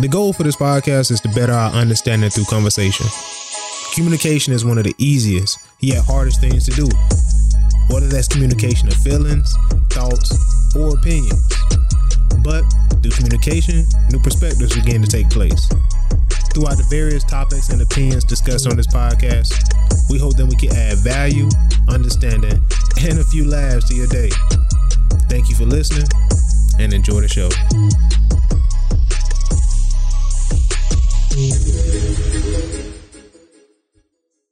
The 0.00 0.08
goal 0.08 0.32
for 0.32 0.42
this 0.42 0.56
podcast 0.56 1.12
is 1.12 1.20
to 1.20 1.28
better 1.28 1.52
our 1.52 1.70
understanding 1.70 2.28
through 2.28 2.46
conversation. 2.46 3.06
Communication 3.94 4.52
is 4.52 4.64
one 4.64 4.76
of 4.76 4.82
the 4.82 4.94
easiest, 4.98 5.56
yet 5.78 6.04
hardest 6.04 6.40
things 6.40 6.64
to 6.64 6.72
do. 6.72 6.88
Whether 7.88 8.08
that's 8.08 8.26
communication 8.26 8.88
of 8.88 8.94
feelings, 8.94 9.54
thoughts, 9.90 10.34
or 10.74 10.98
opinions. 10.98 11.46
But 12.42 12.64
through 13.02 13.12
communication, 13.12 13.86
new 14.10 14.18
perspectives 14.18 14.74
begin 14.74 15.00
to 15.00 15.06
take 15.06 15.30
place. 15.30 15.68
Throughout 16.50 16.74
the 16.74 16.86
various 16.90 17.22
topics 17.22 17.68
and 17.70 17.80
opinions 17.80 18.24
discussed 18.24 18.66
on 18.66 18.76
this 18.76 18.88
podcast, 18.88 19.54
we 20.10 20.18
hope 20.18 20.34
that 20.38 20.46
we 20.46 20.56
can 20.56 20.74
add 20.74 20.98
value, 20.98 21.48
understanding, 21.86 22.58
and 22.98 23.18
a 23.20 23.24
few 23.30 23.46
laughs 23.46 23.88
to 23.90 23.94
your 23.94 24.08
day. 24.08 24.30
Thank 25.30 25.48
you 25.48 25.54
for 25.54 25.66
listening 25.66 26.08
and 26.80 26.92
enjoy 26.92 27.20
the 27.20 27.28
show. 27.28 27.48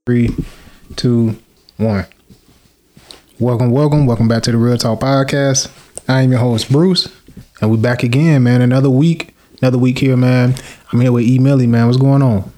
Three, 0.04 0.30
two, 0.96 1.36
one. 1.76 2.06
Welcome, 3.38 3.70
welcome, 3.70 4.04
welcome 4.06 4.26
back 4.26 4.42
to 4.42 4.50
the 4.50 4.58
Real 4.58 4.76
Talk 4.76 4.98
Podcast. 4.98 5.70
I 6.08 6.22
am 6.22 6.32
your 6.32 6.40
host, 6.40 6.72
Bruce, 6.72 7.06
and 7.60 7.70
we're 7.70 7.76
back 7.76 8.02
again, 8.02 8.42
man. 8.42 8.62
Another 8.62 8.90
week, 8.90 9.32
another 9.60 9.78
week 9.78 10.00
here, 10.00 10.16
man. 10.16 10.56
I'm 10.90 11.00
here 11.00 11.12
with 11.12 11.22
E 11.22 11.38
Millie, 11.38 11.68
man. 11.68 11.86
What's 11.86 11.98
going 11.98 12.20
on? 12.20 12.52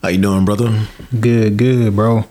How 0.00 0.08
you 0.08 0.16
doing, 0.16 0.46
brother? 0.46 0.86
Good, 1.20 1.58
good, 1.58 1.94
bro. 1.94 2.24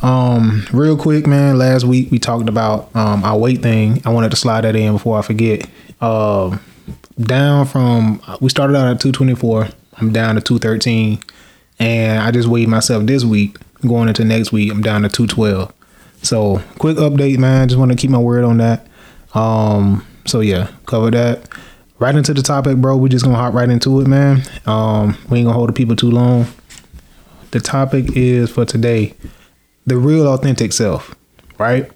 Um, 0.00 0.64
real 0.72 0.96
quick, 0.96 1.26
man. 1.26 1.58
Last 1.58 1.84
week 1.84 2.10
we 2.10 2.18
talked 2.18 2.48
about 2.48 2.96
um 2.96 3.24
our 3.24 3.36
weight 3.36 3.60
thing. 3.60 4.00
I 4.06 4.08
wanted 4.08 4.30
to 4.30 4.38
slide 4.38 4.62
that 4.62 4.74
in 4.74 4.94
before 4.94 5.18
I 5.18 5.22
forget. 5.22 5.68
Um, 6.00 6.60
down 7.20 7.66
from 7.66 8.22
we 8.40 8.48
started 8.48 8.74
out 8.74 8.86
at 8.88 9.00
224. 9.00 9.68
I'm 9.98 10.12
down 10.12 10.34
to 10.34 10.40
213, 10.40 11.20
and 11.78 12.22
I 12.22 12.30
just 12.30 12.48
weighed 12.48 12.68
myself 12.68 13.06
this 13.06 13.24
week. 13.24 13.56
Going 13.86 14.08
into 14.08 14.24
next 14.24 14.52
week, 14.52 14.72
I'm 14.72 14.82
down 14.82 15.02
to 15.02 15.08
212. 15.08 15.72
So 16.22 16.62
quick 16.78 16.96
update, 16.96 17.38
man. 17.38 17.68
Just 17.68 17.78
want 17.78 17.92
to 17.92 17.96
keep 17.96 18.10
my 18.10 18.18
word 18.18 18.44
on 18.44 18.58
that. 18.58 18.86
Um, 19.34 20.04
so 20.24 20.40
yeah, 20.40 20.70
cover 20.86 21.10
that. 21.10 21.48
Right 21.98 22.14
into 22.14 22.34
the 22.34 22.42
topic, 22.42 22.78
bro. 22.78 22.96
We're 22.96 23.08
just 23.08 23.24
gonna 23.24 23.36
hop 23.36 23.54
right 23.54 23.68
into 23.68 24.00
it, 24.00 24.06
man. 24.06 24.42
Um, 24.66 25.16
we 25.30 25.38
ain't 25.38 25.46
gonna 25.46 25.52
hold 25.52 25.68
the 25.68 25.72
people 25.72 25.96
too 25.96 26.10
long. 26.10 26.46
The 27.52 27.60
topic 27.60 28.16
is 28.16 28.50
for 28.50 28.64
today 28.64 29.14
the 29.86 29.96
real 29.96 30.26
authentic 30.26 30.72
self, 30.72 31.14
right? 31.58 31.90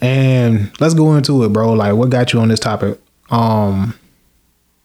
And 0.00 0.70
let's 0.80 0.94
go 0.94 1.14
into 1.16 1.44
it, 1.44 1.52
bro. 1.52 1.72
Like, 1.72 1.94
what 1.94 2.10
got 2.10 2.32
you 2.32 2.40
on 2.40 2.48
this 2.48 2.60
topic? 2.60 3.00
Um, 3.30 3.94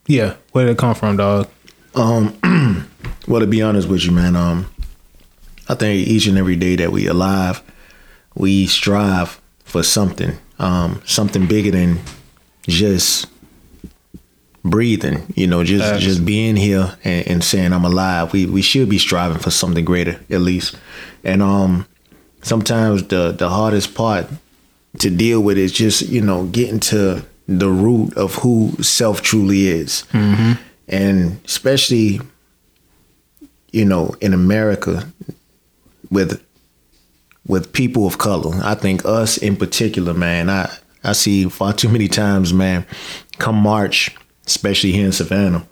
yeah, 0.08 0.36
where 0.52 0.66
did 0.66 0.72
it 0.72 0.78
come 0.78 0.96
from, 0.96 1.18
dog? 1.18 1.48
Um, 1.96 2.38
well, 3.28 3.42
to 3.42 3.48
be 3.48 3.62
honest 3.62 3.88
with 3.88 4.04
you, 4.06 4.12
man, 4.12 4.36
um, 4.36 4.68
I 5.68 5.76
think 5.76 6.08
each 6.08 6.28
and 6.28 6.38
every 6.38 6.56
day 6.56 6.76
that 6.78 6.92
we 6.92 7.08
alive, 7.08 7.62
we 8.36 8.68
strive 8.68 9.42
for 9.64 9.84
something, 9.84 10.38
um, 10.60 11.02
something 11.06 11.48
bigger 11.48 11.72
than 11.72 12.00
just 12.68 13.28
breathing. 14.64 15.32
You 15.36 15.48
know, 15.48 15.64
just 15.64 15.90
Facts. 15.90 16.04
just 16.04 16.26
being 16.26 16.56
here 16.56 16.96
and, 17.04 17.28
and 17.28 17.44
saying 17.44 17.74
I'm 17.74 17.86
alive. 17.86 18.34
We 18.34 18.46
we 18.46 18.62
should 18.62 18.90
be 18.90 18.98
striving 18.98 19.40
for 19.40 19.52
something 19.52 19.86
greater, 19.86 20.20
at 20.30 20.42
least. 20.42 20.76
And 21.24 21.42
um, 21.42 21.88
sometimes 22.42 23.08
the 23.08 23.32
the 23.32 23.50
hardest 23.50 23.96
part 23.96 24.28
to 25.00 25.10
deal 25.10 25.42
with 25.42 25.58
is 25.58 25.72
just 25.72 26.04
you 26.10 26.22
know 26.22 26.46
getting 26.46 26.80
to 26.80 27.24
the 27.48 27.70
root 27.70 28.16
of 28.16 28.36
who 28.36 28.72
self 28.82 29.22
truly 29.22 29.68
is, 29.68 30.06
and 30.92 31.40
especially 31.46 32.22
you 33.72 33.86
know 33.86 34.14
in 34.22 34.34
America 34.34 35.12
with 36.12 36.44
with 37.48 37.74
people 37.74 38.06
of 38.06 38.18
color. 38.18 38.60
I 38.64 38.76
think 38.76 39.06
us 39.06 39.38
in 39.38 39.56
particular, 39.56 40.14
man. 40.14 40.50
I 40.50 40.72
I 41.04 41.14
see 41.14 41.46
far 41.50 41.74
too 41.74 41.90
many 41.90 42.08
times, 42.08 42.54
man. 42.54 42.86
Come 43.40 43.56
March, 43.56 44.16
especially 44.46 44.92
here 44.92 45.08
in 45.08 45.12
Savannah. 45.12 45.66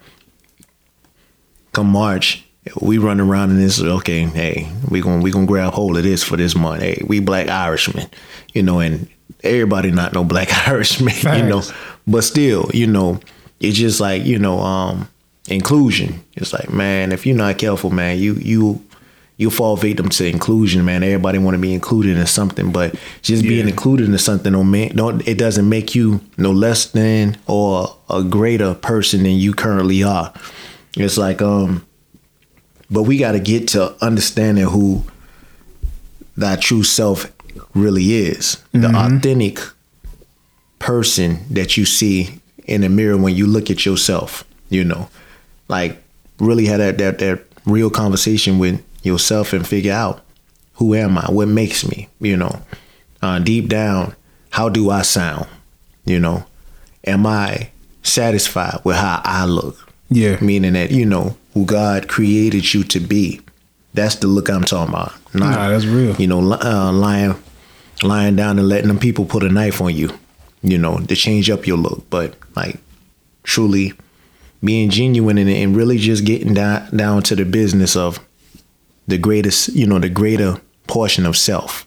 Come 1.71 1.87
March, 1.87 2.43
we 2.81 2.97
run 2.97 3.19
around 3.19 3.51
and 3.51 3.59
this. 3.59 3.79
Okay, 3.81 4.23
hey, 4.23 4.71
we 4.89 5.01
gonna 5.01 5.21
we 5.21 5.31
gonna 5.31 5.45
grab 5.45 5.73
hold 5.73 5.97
of 5.97 6.03
this 6.03 6.23
for 6.23 6.37
this 6.37 6.55
month. 6.55 6.81
Hey, 6.81 7.03
we 7.05 7.19
Black 7.19 7.47
Irishmen, 7.47 8.09
you 8.53 8.63
know, 8.63 8.79
and 8.79 9.07
everybody 9.43 9.91
not 9.91 10.13
no 10.13 10.23
Black 10.23 10.49
Irishman, 10.67 11.13
you 11.37 11.47
know, 11.47 11.61
but 12.07 12.23
still, 12.23 12.69
you 12.73 12.87
know, 12.87 13.19
it's 13.59 13.77
just 13.77 13.99
like 13.99 14.25
you 14.25 14.39
know, 14.39 14.59
um, 14.59 15.09
inclusion. 15.49 16.23
It's 16.35 16.53
like, 16.53 16.71
man, 16.71 17.11
if 17.11 17.25
you're 17.25 17.35
not 17.35 17.57
careful, 17.57 17.89
man, 17.89 18.17
you 18.17 18.35
you 18.35 18.83
you 19.37 19.49
fall 19.49 19.77
victim 19.77 20.09
to 20.09 20.25
inclusion, 20.25 20.83
man. 20.83 21.01
Everybody 21.01 21.37
want 21.39 21.55
to 21.55 21.61
be 21.61 21.73
included 21.73 22.17
in 22.17 22.27
something, 22.27 22.71
but 22.71 22.95
just 23.21 23.43
being 23.43 23.69
included 23.69 24.09
in 24.09 24.17
something 24.17 24.51
don't 24.51 24.69
make 24.69 24.93
don't 24.93 25.25
it 25.27 25.37
doesn't 25.37 25.67
make 25.67 25.95
you 25.95 26.21
no 26.37 26.51
less 26.51 26.87
than 26.87 27.37
or 27.47 27.95
a 28.09 28.21
greater 28.23 28.73
person 28.73 29.23
than 29.23 29.33
you 29.33 29.53
currently 29.53 30.03
are. 30.03 30.33
It's 30.97 31.17
like 31.17 31.41
um, 31.41 31.85
but 32.91 33.03
we 33.03 33.17
got 33.17 33.31
to 33.33 33.39
get 33.39 33.69
to 33.69 33.95
understanding 34.03 34.65
who 34.65 35.03
that 36.35 36.61
true 36.61 36.83
self 36.83 37.31
really 37.73 38.13
is, 38.15 38.61
the 38.71 38.87
authentic 38.89 39.59
person 40.79 41.45
that 41.49 41.77
you 41.77 41.85
see 41.85 42.38
in 42.69 42.81
the 42.81 42.89
mirror 42.89 43.17
when 43.17 43.35
you 43.35 43.47
look 43.47 43.69
at 43.69 43.85
yourself. 43.85 44.43
You 44.69 44.83
know, 44.83 45.09
like 45.67 46.01
really 46.39 46.65
have 46.67 46.79
that 46.79 46.97
that 46.99 47.19
that 47.19 47.41
real 47.65 47.89
conversation 47.89 48.59
with 48.59 48.83
yourself 49.03 49.53
and 49.53 49.67
figure 49.67 49.93
out 49.93 50.21
who 50.73 50.93
am 50.95 51.17
I, 51.17 51.25
what 51.31 51.47
makes 51.47 51.87
me. 51.87 52.07
You 52.19 52.37
know, 52.37 52.61
uh, 53.21 53.39
deep 53.39 53.67
down, 53.67 54.15
how 54.51 54.69
do 54.69 54.89
I 54.89 55.01
sound? 55.01 55.47
You 56.05 56.19
know, 56.19 56.45
am 57.05 57.25
I 57.25 57.71
satisfied 58.03 58.79
with 58.83 58.95
how 58.95 59.21
I 59.23 59.45
look? 59.45 59.91
Yeah, 60.09 60.37
meaning 60.41 60.73
that 60.73 60.91
you 60.91 61.05
know 61.05 61.37
who 61.53 61.65
God 61.65 62.07
created 62.07 62.73
you 62.73 62.83
to 62.85 62.99
be. 62.99 63.41
That's 63.93 64.15
the 64.15 64.27
look 64.27 64.49
I'm 64.49 64.63
talking 64.63 64.93
about. 64.93 65.13
Not, 65.33 65.55
Nah, 65.55 65.69
that's 65.69 65.85
real. 65.85 66.15
You 66.15 66.27
know, 66.27 66.39
uh, 66.53 66.91
lying, 66.91 67.35
lying 68.03 68.35
down 68.35 68.59
and 68.59 68.67
letting 68.67 68.87
them 68.87 68.99
people 68.99 69.25
put 69.25 69.43
a 69.43 69.49
knife 69.49 69.81
on 69.81 69.95
you. 69.95 70.17
You 70.61 70.77
know, 70.77 70.99
to 70.99 71.15
change 71.15 71.49
up 71.49 71.65
your 71.65 71.77
look, 71.77 72.09
but 72.09 72.35
like 72.55 72.77
truly 73.43 73.93
being 74.63 74.89
genuine 74.89 75.37
and, 75.37 75.49
and 75.49 75.75
really 75.75 75.97
just 75.97 76.25
getting 76.25 76.53
down 76.53 76.95
down 76.95 77.23
to 77.23 77.35
the 77.35 77.45
business 77.45 77.95
of 77.95 78.19
the 79.07 79.17
greatest, 79.17 79.69
you 79.69 79.87
know, 79.87 79.99
the 79.99 80.09
greater 80.09 80.59
portion 80.87 81.25
of 81.25 81.37
self. 81.37 81.85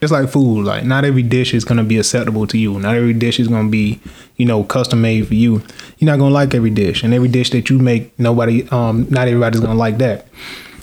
it's 0.00 0.12
like 0.12 0.28
food. 0.28 0.64
Like, 0.64 0.84
not 0.84 1.04
every 1.04 1.22
dish 1.22 1.52
is 1.54 1.64
gonna 1.64 1.84
be 1.84 1.98
acceptable 1.98 2.46
to 2.46 2.58
you. 2.58 2.78
Not 2.78 2.94
every 2.94 3.12
dish 3.12 3.40
is 3.40 3.48
gonna 3.48 3.68
be, 3.68 4.00
you 4.36 4.46
know, 4.46 4.64
custom 4.64 5.00
made 5.02 5.26
for 5.28 5.34
you. 5.34 5.62
You're 5.98 6.10
not 6.10 6.18
gonna 6.18 6.34
like 6.34 6.54
every 6.54 6.70
dish, 6.70 7.02
and 7.02 7.12
every 7.14 7.28
dish 7.28 7.50
that 7.50 7.70
you 7.70 7.78
make, 7.78 8.16
nobody, 8.18 8.66
um, 8.70 9.06
not 9.10 9.28
everybody's 9.28 9.60
gonna 9.60 9.78
like 9.78 9.98
that. 9.98 10.26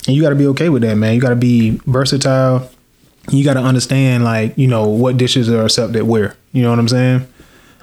And 0.06 0.16
you 0.16 0.22
got 0.22 0.30
to 0.30 0.34
be 0.36 0.46
okay 0.46 0.70
with 0.70 0.80
that, 0.82 0.94
man. 0.94 1.14
You 1.14 1.20
got 1.20 1.28
to 1.28 1.36
be 1.36 1.78
versatile. 1.86 2.70
You 3.30 3.44
got 3.44 3.54
to 3.54 3.60
understand, 3.60 4.24
like, 4.24 4.56
you 4.56 4.66
know, 4.66 4.88
what 4.88 5.18
dishes 5.18 5.50
are 5.50 5.62
accepted 5.64 6.04
where. 6.04 6.34
You 6.52 6.62
know 6.62 6.70
what 6.70 6.78
I'm 6.78 6.88
saying? 6.88 7.26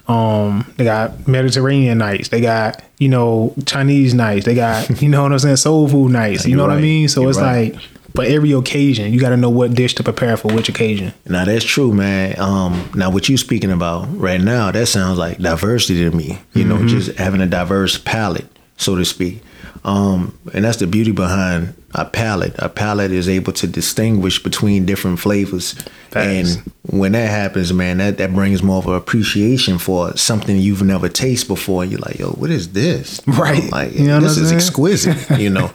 Um, 0.07 0.71
they 0.77 0.85
got 0.85 1.27
Mediterranean 1.27 1.97
nights. 1.97 2.29
They 2.29 2.39
got, 2.41 2.81
you 2.97 3.09
know, 3.09 3.53
Chinese 3.65 4.13
nights. 4.13 4.45
They 4.45 4.55
got, 4.55 5.01
you 5.01 5.09
know 5.09 5.23
what 5.23 5.33
I'm 5.33 5.39
saying, 5.39 5.57
soul 5.57 5.87
food 5.87 6.11
nights. 6.11 6.45
You 6.45 6.51
You're 6.51 6.57
know 6.57 6.67
what 6.67 6.77
I 6.77 6.81
mean? 6.81 7.09
So 7.09 7.21
You're 7.21 7.31
it's 7.31 7.39
right. 7.39 7.73
like, 7.73 7.83
for 8.15 8.23
every 8.23 8.51
occasion, 8.53 9.13
you 9.13 9.19
got 9.19 9.29
to 9.29 9.37
know 9.37 9.49
what 9.51 9.75
dish 9.75 9.93
to 9.95 10.03
prepare 10.03 10.37
for 10.37 10.51
which 10.51 10.69
occasion. 10.69 11.13
Now 11.27 11.45
that's 11.45 11.63
true, 11.63 11.93
man. 11.93 12.39
Um, 12.39 12.89
now 12.95 13.11
what 13.11 13.29
you 13.29 13.37
speaking 13.37 13.71
about 13.71 14.07
right 14.17 14.41
now, 14.41 14.71
that 14.71 14.87
sounds 14.87 15.19
like 15.19 15.37
diversity 15.37 16.09
to 16.09 16.15
me. 16.15 16.39
You 16.53 16.63
know, 16.63 16.87
just 16.87 17.15
having 17.17 17.41
a 17.41 17.45
diverse 17.45 17.99
palette, 17.99 18.47
so 18.75 18.95
to 18.95 19.05
speak. 19.05 19.43
Um, 19.83 20.35
and 20.51 20.65
that's 20.65 20.77
the 20.77 20.87
beauty 20.87 21.11
behind 21.11 21.75
a 21.93 22.05
palate. 22.05 22.53
A 22.59 22.69
palate 22.69 23.11
is 23.11 23.29
able 23.29 23.53
to 23.53 23.67
distinguish 23.67 24.41
between 24.43 24.85
different 24.85 25.19
flavors. 25.19 25.75
And 26.13 26.47
when 26.89 27.13
that 27.13 27.29
happens, 27.29 27.71
man, 27.71 27.97
that, 27.99 28.17
that 28.17 28.33
brings 28.33 28.61
more 28.63 28.77
of 28.79 28.87
an 28.87 28.95
appreciation 28.95 29.77
for 29.77 30.15
something 30.17 30.57
you've 30.57 30.81
never 30.81 31.09
tasted 31.09 31.47
before. 31.47 31.83
And 31.83 31.91
you're 31.91 32.01
like, 32.01 32.19
yo, 32.19 32.29
what 32.31 32.49
is 32.49 32.73
this? 32.73 33.21
Right. 33.27 33.71
like 33.71 33.93
You 33.93 34.07
know 34.07 34.19
this 34.19 34.37
is 34.37 34.51
exquisite, 34.51 35.17
you 35.39 35.49
know. 35.49 35.71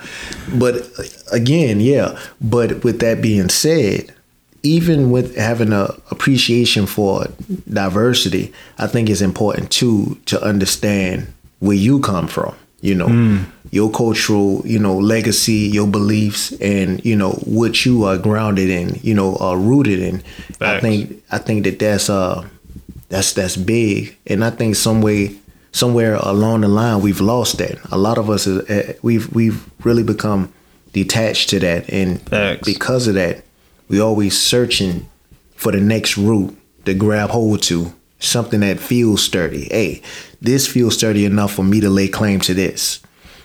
But 0.54 0.86
again, 1.32 1.80
yeah. 1.80 2.18
But 2.40 2.82
with 2.84 3.00
that 3.00 3.22
being 3.22 3.48
said, 3.48 4.12
even 4.64 5.10
with 5.10 5.36
having 5.36 5.72
a 5.72 5.94
appreciation 6.10 6.86
for 6.86 7.26
diversity, 7.72 8.52
I 8.78 8.86
think 8.86 9.08
it's 9.10 9.20
important 9.20 9.70
too 9.70 10.18
to 10.26 10.42
understand 10.42 11.32
where 11.60 11.76
you 11.76 12.00
come 12.00 12.28
from. 12.28 12.54
You 12.80 12.96
know, 12.96 13.06
Mm. 13.06 13.44
Your 13.72 13.90
cultural, 13.90 14.62
you 14.66 14.78
know, 14.78 14.96
legacy, 14.98 15.70
your 15.72 15.88
beliefs, 15.88 16.52
and 16.60 17.04
you 17.04 17.16
know 17.16 17.32
what 17.44 17.84
you 17.84 18.04
are 18.04 18.18
grounded 18.18 18.68
in. 18.68 19.00
You 19.02 19.14
know, 19.14 19.36
are 19.36 19.56
rooted 19.56 19.98
in. 19.98 20.22
I 20.60 20.78
think 20.78 21.20
I 21.32 21.38
think 21.38 21.64
that 21.64 21.78
that's 21.80 22.08
uh 22.08 22.46
that's 23.08 23.32
that's 23.32 23.56
big, 23.56 24.16
and 24.26 24.44
I 24.44 24.50
think 24.50 24.76
some 24.76 25.00
way 25.02 25.36
somewhere 25.72 26.16
along 26.16 26.60
the 26.60 26.68
line 26.68 27.00
we've 27.00 27.20
lost 27.20 27.58
that. 27.58 27.78
A 27.90 27.96
lot 27.96 28.18
of 28.18 28.28
us 28.28 28.46
is, 28.46 28.68
uh, 28.70 28.92
we've 29.02 29.32
we've 29.34 29.64
really 29.84 30.02
become 30.02 30.52
detached 30.92 31.48
to 31.50 31.58
that, 31.60 31.90
and 31.90 32.20
Facts. 32.28 32.66
because 32.66 33.08
of 33.08 33.14
that, 33.14 33.42
we 33.88 34.00
always 34.00 34.38
searching 34.38 35.08
for 35.56 35.72
the 35.72 35.80
next 35.80 36.18
route 36.18 36.54
to 36.84 36.92
grab 36.92 37.30
hold 37.30 37.62
to, 37.62 37.94
something 38.18 38.60
that 38.60 38.78
feels 38.78 39.22
sturdy. 39.22 39.64
Hey, 39.70 40.02
this 40.42 40.66
feels 40.66 40.98
sturdy 40.98 41.24
enough 41.24 41.54
for 41.54 41.62
me 41.64 41.80
to 41.80 41.88
lay 41.88 42.08
claim 42.08 42.40
to 42.40 42.52
this, 42.52 43.00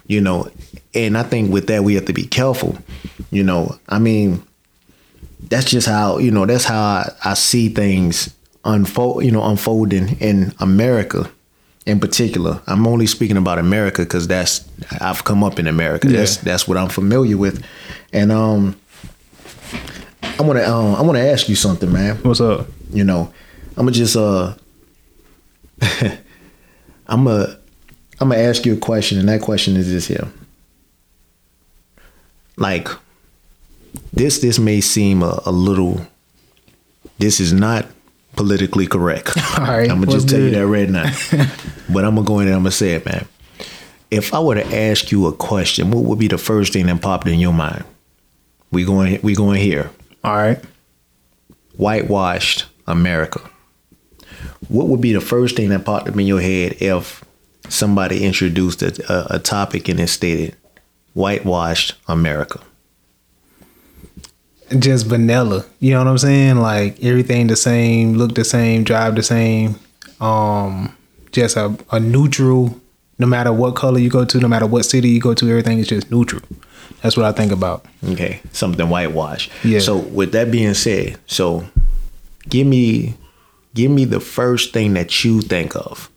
you 0.07 0.21
know. 0.21 0.49
And 0.93 1.17
I 1.17 1.23
think 1.23 1.51
with 1.51 1.67
that 1.67 1.83
we 1.83 1.95
have 1.95 2.05
to 2.05 2.13
be 2.13 2.25
careful, 2.25 2.77
you 3.31 3.43
know. 3.43 3.75
I 3.89 3.99
mean, 3.99 4.41
that's 5.49 5.69
just 5.69 5.87
how 5.87 6.17
you 6.17 6.31
know 6.31 6.45
that's 6.45 6.63
how 6.65 6.81
I, 6.81 7.11
I 7.23 7.33
see 7.35 7.69
things 7.69 8.33
unfold 8.65 9.23
you 9.23 9.31
know 9.31 9.43
unfolding 9.45 10.17
in 10.19 10.51
america 10.59 11.29
in 11.85 12.01
particular 12.01 12.59
i'm 12.67 12.85
only 12.85 13.05
speaking 13.07 13.37
about 13.37 13.59
america 13.59 14.01
because 14.01 14.27
that's 14.27 14.67
i've 14.99 15.23
come 15.23 15.41
up 15.41 15.57
in 15.57 15.67
america 15.67 16.09
Yeah. 16.09 16.17
that's 16.17 16.37
that's 16.37 16.67
what 16.67 16.75
i'm 16.75 16.89
familiar 16.89 17.37
with 17.37 17.63
and 18.11 18.29
um 18.29 18.75
i 20.37 20.41
want 20.41 20.57
to 20.59 20.69
um, 20.69 20.95
i 20.95 21.01
want 21.01 21.15
to 21.15 21.21
ask 21.31 21.47
you 21.47 21.55
something 21.55 21.89
man 21.93 22.17
What's 22.23 22.41
up? 22.41 22.67
you 22.91 23.05
know 23.05 23.31
i'm 23.77 23.85
gonna 23.85 23.91
just 23.91 24.17
uh 24.17 24.55
i'm 27.07 27.23
gonna 27.25 27.57
i'm 28.19 28.29
gonna 28.29 28.41
ask 28.41 28.65
you 28.65 28.73
a 28.73 28.77
question 28.77 29.19
and 29.19 29.27
that 29.29 29.41
question 29.41 29.75
is 29.77 29.91
this 29.91 30.07
here. 30.07 30.27
Like 32.57 32.87
this 34.13 34.39
this 34.39 34.57
may 34.59 34.81
seem 34.81 35.21
a, 35.21 35.41
a 35.45 35.51
little 35.51 36.01
this 37.19 37.39
is 37.39 37.53
not 37.53 37.85
politically 38.35 38.87
correct. 38.87 39.35
All 39.59 39.65
right, 39.65 39.89
i'm 39.89 39.99
gonna 40.01 40.11
just 40.11 40.29
tell 40.29 40.39
you 40.39 40.51
that 40.51 40.67
right 40.67 40.89
now. 40.89 41.11
But 41.89 42.03
i'm 42.03 42.15
gonna 42.15 42.27
go 42.27 42.39
in 42.39 42.47
and 42.47 42.55
i'm 42.55 42.61
gonna 42.63 42.71
say 42.71 42.93
it 42.95 43.05
man. 43.05 43.27
If 44.11 44.33
i 44.33 44.39
were 44.39 44.55
to 44.55 44.75
ask 44.75 45.11
you 45.11 45.27
a 45.27 45.33
question 45.33 45.91
what 45.91 46.03
would 46.03 46.19
be 46.19 46.27
the 46.27 46.37
first 46.37 46.73
thing 46.73 46.87
that 46.87 47.01
popped 47.01 47.27
in 47.27 47.39
your 47.39 47.53
mind? 47.53 47.83
We 48.71 48.83
going 48.83 49.19
we 49.21 49.35
going 49.35 49.61
here. 49.61 49.89
All 50.23 50.35
right. 50.35 50.59
whitewashed 51.77 52.65
America. 52.87 53.39
What 54.67 54.87
would 54.87 54.99
be 55.01 55.13
the 55.13 55.21
first 55.21 55.55
thing 55.55 55.69
that 55.69 55.85
popped 55.85 56.09
up 56.09 56.17
in 56.17 56.25
your 56.25 56.41
head 56.41 56.77
if 56.81 57.23
somebody 57.69 58.23
introduced 58.23 58.81
a, 58.81 59.11
a, 59.11 59.35
a 59.37 59.39
topic 59.39 59.89
and 59.89 59.99
it 59.99 60.07
stated 60.07 60.55
whitewashed 61.13 61.95
America? 62.07 62.61
just 64.79 65.05
vanilla. 65.05 65.65
You 65.79 65.91
know 65.91 65.99
what 65.99 66.07
I'm 66.07 66.17
saying? 66.17 66.57
Like 66.57 67.03
everything 67.03 67.47
the 67.47 67.55
same, 67.55 68.13
look 68.13 68.35
the 68.35 68.43
same, 68.43 68.83
drive 68.83 69.15
the 69.15 69.23
same. 69.23 69.75
Um, 70.19 70.95
just 71.31 71.55
a, 71.57 71.77
a 71.91 71.99
neutral. 71.99 72.79
No 73.19 73.25
matter 73.25 73.51
what 73.51 73.75
color 73.75 73.97
you 73.97 74.09
go 74.09 74.25
to, 74.25 74.39
no 74.39 74.47
matter 74.47 74.67
what 74.67 74.83
city 74.83 75.09
you 75.09 75.19
go 75.19 75.33
to, 75.33 75.49
everything 75.49 75.79
is 75.79 75.87
just 75.87 76.11
neutral. 76.11 76.41
That's 77.01 77.17
what 77.17 77.25
I 77.25 77.31
think 77.31 77.51
about. 77.51 77.85
Okay, 78.09 78.41
something 78.51 78.87
whitewashed. 78.89 79.51
Yeah. 79.63 79.79
So 79.79 79.97
with 79.97 80.33
that 80.33 80.51
being 80.51 80.73
said, 80.73 81.17
so 81.25 81.65
give 82.47 82.67
me 82.67 83.15
give 83.73 83.89
me 83.89 84.05
the 84.05 84.19
first 84.19 84.73
thing 84.73 84.93
that 84.93 85.23
you 85.23 85.41
think 85.41 85.75
of 85.75 86.11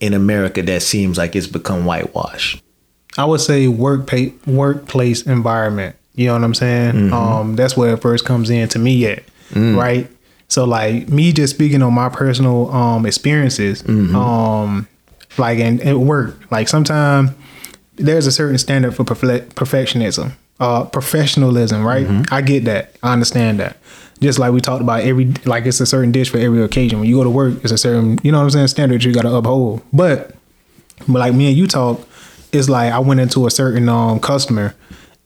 in 0.00 0.12
America 0.14 0.62
that 0.62 0.82
seems 0.82 1.18
like 1.18 1.34
it's 1.36 1.46
become 1.46 1.84
whitewashed. 1.84 2.62
I 3.18 3.24
would 3.24 3.40
say 3.40 3.66
work 3.68 4.06
pay, 4.06 4.32
workplace 4.46 5.22
environment. 5.22 5.96
You 6.14 6.26
know 6.26 6.34
what 6.34 6.44
I'm 6.44 6.54
saying? 6.54 7.12
Um, 7.12 7.56
that's 7.56 7.76
where 7.76 7.94
it 7.94 8.00
first 8.02 8.24
comes 8.24 8.50
in 8.50 8.68
to 8.70 8.78
me 8.78 9.06
at, 9.06 9.22
right? 9.76 10.08
So 10.48 10.64
like 10.64 11.08
me 11.08 11.32
just 11.32 11.54
speaking 11.54 11.82
on 11.82 11.92
my 11.94 12.08
personal 12.08 12.70
um 12.70 13.04
experiences, 13.06 13.82
um, 14.14 14.86
like 15.38 15.58
in 15.58 15.80
at 15.82 15.96
work, 15.98 16.50
like 16.50 16.68
sometimes 16.68 17.30
there's 17.96 18.26
a 18.26 18.32
certain 18.32 18.58
standard 18.58 18.94
for 18.94 19.04
perfe- 19.04 19.46
perfectionism, 19.54 20.32
uh, 20.60 20.84
professionalism, 20.84 21.82
right? 21.84 22.06
I 22.30 22.42
get 22.42 22.64
that, 22.66 22.92
I 23.02 23.12
understand 23.12 23.58
that. 23.60 23.76
Just 24.20 24.38
like 24.38 24.52
we 24.52 24.60
talked 24.60 24.82
about 24.82 25.02
every, 25.02 25.26
like 25.44 25.66
it's 25.66 25.80
a 25.80 25.86
certain 25.86 26.10
dish 26.10 26.30
for 26.30 26.38
every 26.38 26.62
occasion. 26.62 27.00
When 27.00 27.08
you 27.08 27.16
go 27.16 27.24
to 27.24 27.30
work, 27.30 27.62
it's 27.62 27.72
a 27.72 27.78
certain, 27.78 28.18
you 28.22 28.32
know 28.32 28.38
what 28.38 28.44
I'm 28.44 28.50
saying, 28.50 28.68
standard 28.68 29.04
you 29.04 29.12
got 29.12 29.22
to 29.22 29.34
uphold. 29.34 29.82
But 29.92 30.34
but 31.00 31.18
like 31.18 31.34
me 31.34 31.48
and 31.48 31.56
you 31.56 31.66
talk, 31.66 32.00
it's 32.52 32.68
like 32.68 32.92
I 32.92 32.98
went 32.98 33.20
into 33.20 33.46
a 33.46 33.50
certain 33.50 33.88
um 33.88 34.20
customer 34.20 34.74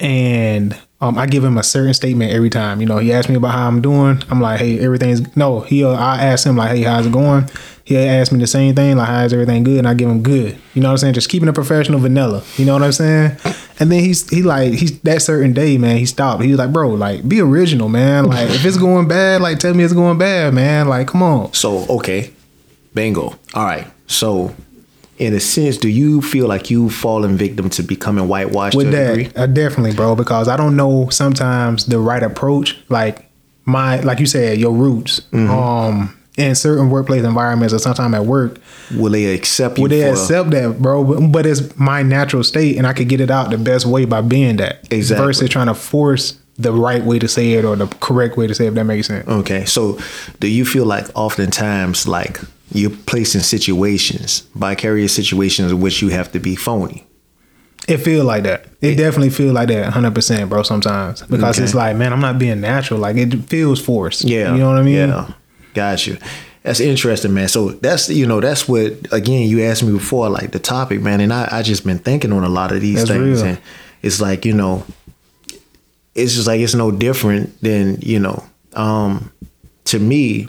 and 0.00 0.76
um 1.00 1.16
I 1.16 1.26
give 1.26 1.42
him 1.44 1.56
a 1.56 1.62
certain 1.62 1.94
statement 1.94 2.32
every 2.32 2.50
time. 2.50 2.80
You 2.80 2.86
know, 2.86 2.98
he 2.98 3.12
asked 3.12 3.28
me 3.28 3.36
about 3.36 3.52
how 3.52 3.66
I'm 3.66 3.80
doing. 3.80 4.22
I'm 4.30 4.40
like, 4.40 4.60
hey, 4.60 4.78
everything's 4.80 5.36
no. 5.36 5.60
He 5.60 5.84
I 5.84 6.24
ask 6.24 6.46
him 6.46 6.56
like, 6.56 6.76
hey, 6.76 6.82
how's 6.82 7.06
it 7.06 7.12
going? 7.12 7.48
He 7.84 7.96
asked 7.96 8.30
me 8.30 8.38
the 8.38 8.46
same 8.46 8.76
thing, 8.76 8.96
like, 8.98 9.08
how's 9.08 9.32
everything 9.32 9.64
good? 9.64 9.78
And 9.78 9.88
I 9.88 9.94
give 9.94 10.08
him 10.08 10.22
good. 10.22 10.56
You 10.74 10.82
know 10.82 10.88
what 10.88 10.92
I'm 10.92 10.98
saying? 10.98 11.14
Just 11.14 11.28
keeping 11.28 11.48
it 11.48 11.54
professional, 11.54 11.98
vanilla. 11.98 12.44
You 12.56 12.64
know 12.64 12.74
what 12.74 12.84
I'm 12.84 12.92
saying? 12.92 13.36
And 13.80 13.90
then 13.90 14.00
he's 14.00 14.28
he 14.28 14.42
like 14.42 14.74
he's 14.74 15.00
that 15.00 15.22
certain 15.22 15.54
day, 15.54 15.78
man. 15.78 15.96
He 15.96 16.06
stopped. 16.06 16.42
He 16.42 16.50
was 16.50 16.58
like, 16.58 16.72
bro, 16.72 16.90
like 16.90 17.26
be 17.26 17.40
original, 17.40 17.88
man. 17.88 18.26
Like 18.26 18.50
if 18.50 18.64
it's 18.64 18.76
going 18.76 19.08
bad, 19.08 19.40
like 19.40 19.58
tell 19.58 19.74
me 19.74 19.82
it's 19.82 19.94
going 19.94 20.18
bad, 20.18 20.52
man. 20.54 20.88
Like 20.88 21.08
come 21.08 21.22
on. 21.22 21.54
So 21.54 21.86
okay, 21.88 22.30
bingo. 22.94 23.34
All 23.54 23.64
right. 23.64 23.86
So 24.06 24.54
in 25.20 25.34
a 25.34 25.40
sense, 25.40 25.76
do 25.76 25.88
you 25.88 26.20
feel 26.22 26.48
like 26.48 26.70
you've 26.70 26.94
fallen 26.94 27.36
victim 27.36 27.68
to 27.70 27.82
becoming 27.82 28.26
whitewashed 28.26 28.76
with 28.76 28.90
that 28.92 29.32
uh, 29.36 29.46
definitely 29.46 29.92
bro 29.94 30.14
because 30.16 30.48
i 30.48 30.56
don't 30.56 30.74
know 30.76 31.08
sometimes 31.10 31.86
the 31.86 31.98
right 31.98 32.22
approach 32.22 32.76
like 32.88 33.28
my 33.66 34.00
like 34.00 34.18
you 34.18 34.26
said 34.26 34.58
your 34.58 34.72
roots 34.72 35.20
Mm-hmm. 35.32 35.50
um 35.50 36.16
in 36.36 36.54
certain 36.54 36.88
workplace 36.88 37.22
environments 37.24 37.74
or 37.74 37.78
sometimes 37.78 38.14
at 38.14 38.24
work 38.24 38.58
Will 38.96 39.12
they 39.12 39.34
accept 39.34 39.76
you? 39.76 39.82
would 39.82 39.90
they 39.90 40.08
accept 40.08 40.50
that 40.50 40.80
bro 40.80 41.04
but, 41.04 41.20
but 41.32 41.44
it's 41.44 41.76
my 41.76 42.02
natural 42.02 42.42
state 42.42 42.78
and 42.78 42.86
i 42.86 42.92
could 42.94 43.08
get 43.10 43.20
it 43.20 43.30
out 43.30 43.50
the 43.50 43.58
best 43.58 43.84
way 43.84 44.06
by 44.06 44.22
being 44.22 44.56
that 44.56 44.90
Exactly. 44.90 45.26
versus 45.26 45.48
trying 45.50 45.66
to 45.66 45.74
force 45.74 46.38
the 46.56 46.72
right 46.72 47.04
way 47.04 47.18
to 47.18 47.28
say 47.28 47.52
it 47.54 47.64
or 47.64 47.76
the 47.76 47.86
correct 48.00 48.36
way 48.38 48.46
to 48.46 48.54
say 48.54 48.64
it 48.66 48.68
if 48.68 48.74
that 48.74 48.84
makes 48.84 49.06
sense 49.08 49.26
Okay, 49.28 49.64
so 49.66 49.98
do 50.40 50.46
you 50.48 50.64
feel 50.64 50.86
like 50.86 51.06
oftentimes 51.14 52.06
like 52.08 52.38
you're 52.72 52.90
placed 53.06 53.34
in 53.34 53.40
situations, 53.40 54.40
vicarious 54.54 55.14
situations 55.14 55.72
in 55.72 55.80
which 55.80 56.02
you 56.02 56.08
have 56.10 56.30
to 56.32 56.38
be 56.38 56.56
phony? 56.56 57.06
it 57.88 57.96
feel 57.96 58.24
like 58.26 58.42
that 58.44 58.66
it 58.82 58.96
definitely 58.96 59.30
feel 59.30 59.54
like 59.54 59.66
that 59.68 59.90
100% 59.92 60.48
bro 60.50 60.62
sometimes 60.62 61.22
because 61.22 61.56
Okay. 61.56 61.64
it's 61.64 61.74
like 61.74 61.96
man 61.96 62.12
i'm 62.12 62.20
not 62.20 62.38
being 62.38 62.60
natural 62.60 63.00
like 63.00 63.16
it 63.16 63.32
feels 63.44 63.80
forced 63.80 64.22
Yeah, 64.22 64.52
you 64.52 64.58
know 64.60 64.68
what 64.68 64.76
i 64.78 64.82
mean 64.82 65.08
Yeah, 65.08 65.32
got 65.74 66.06
you. 66.06 66.18
That's 66.62 66.78
interesting, 66.80 67.32
man. 67.32 67.48
So 67.48 67.70
that's 67.70 68.10
you 68.10 68.26
know 68.26 68.38
that's 68.40 68.68
what 68.68 68.92
again 69.12 69.48
you 69.48 69.62
asked 69.64 69.82
me 69.82 69.92
before, 69.92 70.28
like 70.28 70.50
the 70.52 70.58
topic, 70.58 71.00
man, 71.00 71.22
and 71.22 71.32
I 71.32 71.48
I 71.50 71.62
just 71.62 71.86
been 71.86 71.98
thinking 71.98 72.32
on 72.32 72.44
a 72.44 72.50
lot 72.50 72.70
of 72.70 72.82
these 72.82 72.98
That's 72.98 73.10
things, 73.10 73.40
real. 73.40 73.52
and 73.52 73.58
it's 74.02 74.20
like 74.20 74.44
you 74.44 74.52
know, 74.52 74.84
it's 76.14 76.34
just 76.34 76.46
like 76.46 76.60
it's 76.60 76.74
no 76.74 76.90
different 76.90 77.58
than 77.62 77.98
you 78.02 78.18
know, 78.18 78.44
um, 78.74 79.32
to 79.86 79.98
me. 79.98 80.48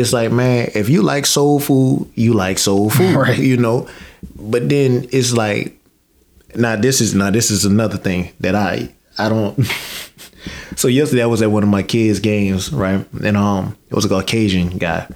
It's 0.00 0.12
like, 0.12 0.32
man, 0.32 0.70
if 0.74 0.88
you 0.88 1.02
like 1.02 1.26
soul 1.26 1.60
food, 1.60 2.10
you 2.14 2.32
like 2.34 2.58
soul 2.58 2.90
food, 2.96 3.14
Right. 3.14 3.38
you 3.38 3.56
know. 3.56 3.86
But 4.36 4.68
then 4.68 5.06
it's 5.12 5.32
like, 5.32 5.76
now 6.54 6.76
this 6.76 7.00
is 7.00 7.14
now 7.14 7.30
this 7.30 7.50
is 7.50 7.64
another 7.64 7.96
thing 7.96 8.32
that 8.40 8.54
I 8.54 8.92
I 9.18 9.28
don't. 9.28 9.64
so 10.76 10.88
yesterday 10.88 11.22
I 11.22 11.26
was 11.26 11.42
at 11.42 11.50
one 11.50 11.62
of 11.62 11.68
my 11.68 11.82
kids' 11.82 12.20
games, 12.20 12.72
right? 12.72 13.06
And 13.22 13.36
um, 13.36 13.76
it 13.88 13.94
was 13.94 14.04
a 14.04 14.08
Caucasian 14.08 14.70
guy. 14.78 15.06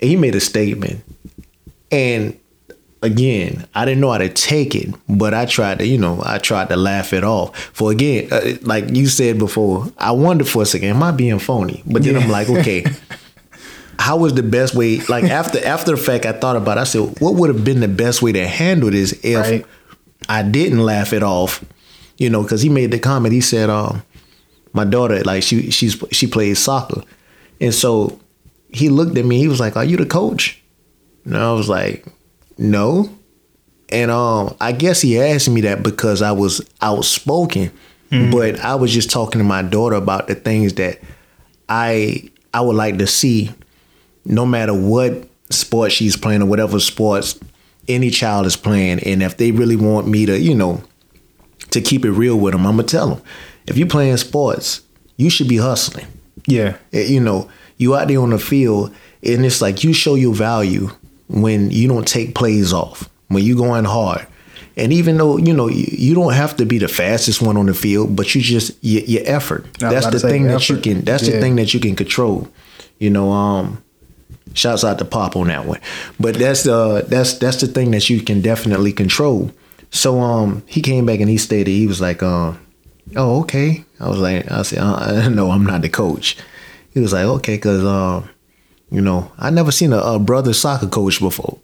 And 0.00 0.10
he 0.10 0.16
made 0.16 0.34
a 0.34 0.40
statement, 0.40 1.02
and 1.90 2.38
again, 3.02 3.66
I 3.74 3.84
didn't 3.84 4.00
know 4.00 4.10
how 4.10 4.18
to 4.18 4.28
take 4.28 4.74
it, 4.74 4.92
but 5.08 5.34
I 5.34 5.46
tried 5.46 5.78
to, 5.80 5.86
you 5.86 5.98
know, 5.98 6.20
I 6.24 6.38
tried 6.38 6.68
to 6.70 6.76
laugh 6.76 7.12
it 7.12 7.22
off. 7.24 7.56
For 7.72 7.90
again, 7.92 8.28
uh, 8.32 8.54
like 8.62 8.88
you 8.90 9.06
said 9.06 9.38
before, 9.38 9.86
I 9.98 10.10
wondered 10.12 10.48
for 10.48 10.62
a 10.62 10.66
second, 10.66 10.88
am 10.88 11.02
I 11.02 11.10
being 11.12 11.38
phony? 11.38 11.82
But 11.86 12.02
then 12.02 12.16
I'm 12.16 12.28
like, 12.30 12.48
okay. 12.50 12.84
How 13.98 14.16
was 14.16 14.34
the 14.34 14.42
best 14.42 14.74
way? 14.74 14.98
Like 15.08 15.24
after 15.40 15.64
after 15.64 15.92
the 15.92 15.96
fact, 15.96 16.26
I 16.26 16.32
thought 16.32 16.56
about. 16.56 16.78
it. 16.78 16.82
I 16.82 16.84
said, 16.84 17.20
what 17.20 17.34
would 17.34 17.54
have 17.54 17.64
been 17.64 17.80
the 17.80 17.88
best 17.88 18.22
way 18.22 18.32
to 18.32 18.46
handle 18.46 18.90
this 18.90 19.12
if 19.24 19.36
Right. 19.36 19.66
I 20.28 20.42
didn't 20.42 20.80
laugh 20.80 21.12
it 21.12 21.22
off, 21.22 21.64
you 22.18 22.30
know, 22.30 22.42
because 22.42 22.62
he 22.62 22.68
made 22.68 22.90
the 22.90 22.98
comment. 22.98 23.34
He 23.34 23.40
said, 23.42 23.68
um, 23.70 24.02
"My 24.72 24.84
daughter, 24.84 25.22
like 25.22 25.42
she 25.42 25.70
she's 25.70 26.02
she 26.12 26.26
plays 26.26 26.58
soccer," 26.58 27.02
and 27.60 27.74
so 27.74 28.18
he 28.70 28.88
looked 28.88 29.16
at 29.18 29.24
me. 29.24 29.38
He 29.38 29.48
was 29.48 29.60
like, 29.60 29.76
"Are 29.76 29.84
you 29.84 29.96
the 29.96 30.06
coach?" 30.06 30.62
And 31.24 31.36
I 31.36 31.52
was 31.52 31.68
like, 31.68 32.06
"No." 32.58 33.10
And 33.90 34.10
um, 34.10 34.56
I 34.60 34.72
guess 34.72 35.02
he 35.02 35.20
asked 35.20 35.48
me 35.48 35.60
that 35.62 35.82
because 35.82 36.22
I 36.22 36.32
was 36.32 36.60
outspoken, 36.80 37.70
but 38.10 38.58
I 38.60 38.74
was 38.76 38.92
just 38.92 39.10
talking 39.10 39.38
to 39.40 39.44
my 39.44 39.60
daughter 39.62 39.96
about 39.96 40.26
the 40.26 40.34
things 40.34 40.72
that 40.74 41.00
I 41.68 42.30
I 42.52 42.60
would 42.62 42.76
like 42.76 42.96
to 42.98 43.06
see, 43.06 43.50
no 44.24 44.46
matter 44.46 44.74
what 44.74 45.28
sport 45.50 45.92
she's 45.92 46.16
playing 46.16 46.42
or 46.42 46.46
whatever 46.46 46.80
sports 46.80 47.38
any 47.88 48.10
child 48.10 48.46
is 48.46 48.56
playing, 48.56 49.00
and 49.00 49.22
if 49.22 49.36
they 49.36 49.50
really 49.52 49.76
want 49.76 50.06
me 50.08 50.24
to, 50.26 50.38
you 50.38 50.54
know, 50.54 50.82
to 51.70 51.80
keep 51.80 52.04
it 52.04 52.10
real 52.12 52.38
with 52.38 52.52
them, 52.52 52.66
I'm 52.66 52.76
gonna 52.76 52.88
tell 52.88 53.08
them, 53.16 53.22
if 53.66 53.76
you 53.76 53.86
playing 53.86 54.16
sports, 54.16 54.80
you 55.16 55.28
should 55.30 55.48
be 55.48 55.58
hustling. 55.58 56.06
yeah 56.46 56.76
Eh, 56.92 57.06
You 57.06 57.20
know, 57.20 57.48
you 57.76 57.94
out 57.94 58.08
there 58.08 58.20
on 58.20 58.30
the 58.30 58.38
field, 58.38 58.94
and 59.22 59.44
it's 59.44 59.60
like 59.60 59.84
you 59.84 59.92
show 59.92 60.14
your 60.14 60.34
value 60.34 60.90
when 61.28 61.70
you 61.70 61.88
don't 61.88 62.06
take 62.08 62.34
plays 62.34 62.72
off, 62.72 63.08
when 63.28 63.44
you 63.44 63.56
going 63.56 63.84
hard. 63.84 64.26
And 64.76 64.92
even 64.92 65.18
though 65.18 65.36
you 65.36 65.52
know 65.54 65.68
you, 65.68 65.86
you 65.90 66.14
don't 66.14 66.32
have 66.32 66.56
to 66.56 66.64
be 66.66 66.78
the 66.78 66.88
fastest 66.88 67.40
one 67.42 67.56
on 67.56 67.66
the 67.66 67.74
field, 67.74 68.16
but 68.16 68.34
you 68.34 68.40
just 68.40 68.72
your, 68.82 69.02
your 69.04 69.22
effort. 69.26 69.66
That's 69.78 70.06
the 70.08 70.18
thing 70.18 70.44
that 70.48 70.68
you 70.68 70.78
can. 70.78 71.02
That's 71.02 71.22
Yeah. 71.28 71.34
the 71.36 71.40
thing 71.40 71.56
that 71.56 71.72
you 71.74 71.80
can 71.80 71.94
control. 71.96 72.48
You 72.98 73.10
know, 73.10 73.30
um, 73.30 73.82
shouts 74.54 74.84
out 74.84 74.98
to 74.98 75.04
Pop 75.04 75.36
on 75.36 75.48
that 75.48 75.66
one. 75.66 75.80
But 76.18 76.36
that's 76.36 76.62
the 76.62 77.04
that's 77.06 77.34
that's 77.34 77.60
the 77.60 77.66
thing 77.66 77.90
that 77.90 78.08
you 78.08 78.22
can 78.22 78.40
definitely 78.40 78.92
control. 78.92 79.50
So 79.90 80.20
um, 80.20 80.62
he 80.66 80.80
came 80.80 81.06
back 81.06 81.20
and 81.20 81.28
he 81.28 81.36
stated 81.36 81.70
he 81.70 81.86
was 81.86 82.00
like, 82.00 82.22
uh, 82.22 82.54
oh 83.16 83.40
okay. 83.42 83.84
I 84.00 84.08
was 84.08 84.18
like, 84.18 84.50
I 84.50 84.62
said, 84.62 84.78
uh, 84.78 85.28
no, 85.30 85.50
I'm 85.50 85.64
not 85.64 85.82
the 85.82 85.88
coach. 85.88 86.36
He 86.90 87.00
was 87.00 87.12
like, 87.12 87.24
okay, 87.24 87.58
cause 87.58 87.84
uh, 87.84 88.26
you 88.90 89.00
know, 89.00 89.30
I 89.38 89.50
never 89.50 89.72
seen 89.72 89.92
a, 89.92 89.98
a 89.98 90.18
brother 90.18 90.52
soccer 90.52 90.88
coach 90.88 91.20
before. 91.20 91.58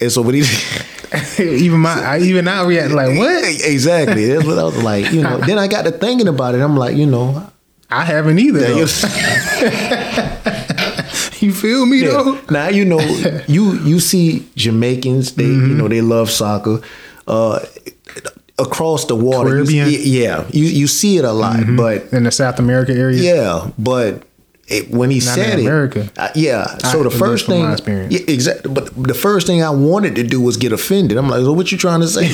And 0.00 0.10
so 0.10 0.22
when 0.22 0.34
he 0.34 0.40
even 1.38 1.80
my, 1.80 1.92
I, 1.92 2.18
even 2.20 2.48
I 2.48 2.64
react 2.64 2.92
like, 2.92 3.16
what? 3.18 3.44
exactly, 3.64 4.26
that's 4.26 4.46
what 4.46 4.58
I 4.58 4.64
was 4.64 4.82
like. 4.82 5.12
You 5.12 5.22
know, 5.22 5.38
then 5.38 5.58
I 5.58 5.68
got 5.68 5.82
to 5.82 5.90
thinking 5.90 6.28
about 6.28 6.54
it. 6.54 6.60
I'm 6.60 6.76
like, 6.76 6.96
you 6.96 7.06
know, 7.06 7.50
I 7.90 8.04
haven't 8.04 8.38
either. 8.38 8.60
Yeah, 11.40 11.46
you- 11.46 11.48
You 11.48 11.54
feel 11.54 11.86
me 11.86 12.00
though? 12.02 12.38
Now 12.50 12.68
you 12.68 12.84
know 12.84 13.00
you 13.48 13.72
you 13.84 14.00
see 14.00 14.46
Jamaicans 14.56 15.32
they 15.34 15.44
Mm-hmm. 15.44 15.68
you 15.70 15.74
know 15.74 15.88
they 15.88 16.00
love 16.02 16.30
soccer 16.30 16.80
uh 17.26 17.60
across 18.58 19.06
the 19.06 19.16
water 19.16 19.50
Caribbean. 19.50 19.88
Mm-hmm. 19.88 20.02
yeah 20.04 20.44
you 20.50 20.64
you 20.64 20.86
see 20.86 21.16
it 21.16 21.24
a 21.24 21.32
lot 21.32 21.60
but 21.76 22.12
In 22.12 22.24
the 22.24 22.30
South 22.30 22.58
America 22.58 22.92
area. 22.92 23.18
yeah 23.22 23.70
but 23.78 24.22
it, 24.68 24.88
when 24.90 25.10
he 25.10 25.18
Not 25.18 25.34
said 25.34 25.54
in 25.54 25.58
it 25.60 25.62
America. 25.62 26.08
yeah 26.34 26.76
so 26.78 27.00
I- 27.00 27.02
the 27.04 27.10
first 27.10 27.46
thing 27.46 27.62
my 27.64 27.72
experience. 27.72 28.12
yeah, 28.12 28.20
exactly 28.28 28.70
but 28.72 28.92
the 28.94 29.14
first 29.14 29.46
thing 29.46 29.62
I 29.62 29.70
wanted 29.70 30.14
to 30.16 30.22
do 30.24 30.40
was 30.42 30.56
get 30.58 30.72
offended 30.72 31.16
I'm 31.16 31.28
like 31.28 31.40
so 31.40 31.52
what 31.54 31.72
you 31.72 31.78
trying 31.78 32.00
to 32.02 32.08
say 32.08 32.26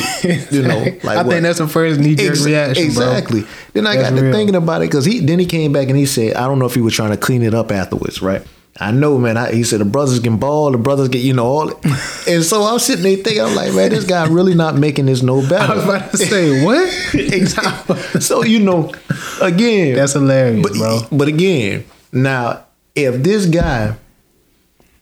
you 0.51 0.63
know 0.63 0.79
like 1.05 1.17
I 1.19 1.23
what? 1.23 1.27
think 1.31 1.43
that's 1.43 1.59
the 1.59 1.69
first 1.69 2.01
knee 2.01 2.15
jerk 2.17 2.31
Ex- 2.33 2.45
reaction, 2.45 2.85
exactly. 2.85 3.41
bro. 3.43 3.51
Then 3.75 3.87
I 3.87 3.97
That's 3.97 4.11
got 4.11 4.17
to 4.17 4.23
real. 4.23 4.33
thinking 4.33 4.57
about 4.57 4.83
it 4.83 4.91
because 4.91 5.05
he 5.05 5.21
then 5.21 5.39
he 5.39 5.47
came 5.47 5.73
back 5.73 5.89
and 5.89 5.97
he 5.97 6.07
said, 6.07 6.35
I 6.35 6.47
don't 6.49 6.59
know 6.59 6.67
if 6.67 6.75
he 6.75 6.81
was 6.81 6.95
trying 6.95 7.11
to 7.13 7.17
clean 7.19 7.43
it 7.43 7.55
up 7.55 7.71
afterwards, 7.71 8.21
right? 8.23 8.43
I 8.79 8.91
know, 8.91 9.17
man. 9.19 9.37
I, 9.39 9.53
he 9.53 9.65
said 9.65 9.81
the 9.81 9.85
brothers 9.87 10.21
can 10.21 10.37
ball, 10.37 10.71
the 10.71 10.79
brothers 10.79 11.09
get 11.09 11.21
you 11.23 11.33
know 11.33 11.47
all, 11.47 11.71
and 12.29 12.45
so 12.45 12.63
I'm 12.63 12.79
sitting 12.79 13.05
there 13.05 13.17
thinking, 13.17 13.41
I'm 13.43 13.55
like, 13.55 13.73
man, 13.73 13.91
this 13.91 14.05
guy 14.05 14.27
really 14.29 14.55
not 14.55 14.75
making 14.77 15.07
this 15.07 15.23
no 15.23 15.41
better. 15.49 15.73
I 15.73 15.77
was 15.77 15.85
about 15.85 16.11
to 16.11 16.17
say 16.19 16.65
what? 16.65 17.15
Exactly. 17.15 18.21
so 18.21 18.43
you 18.45 18.59
know, 18.61 18.93
again, 19.41 19.97
That's 19.97 20.13
hilarious, 20.13 20.63
but 20.63 20.73
bro. 20.75 21.01
but 21.11 21.29
again, 21.29 21.85
now 22.13 22.65
if 22.95 23.23
this 23.23 23.47
guy, 23.47 23.97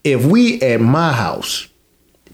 if 0.04 0.24
we 0.24 0.60
at 0.62 0.80
my 0.80 1.12
house 1.12 1.68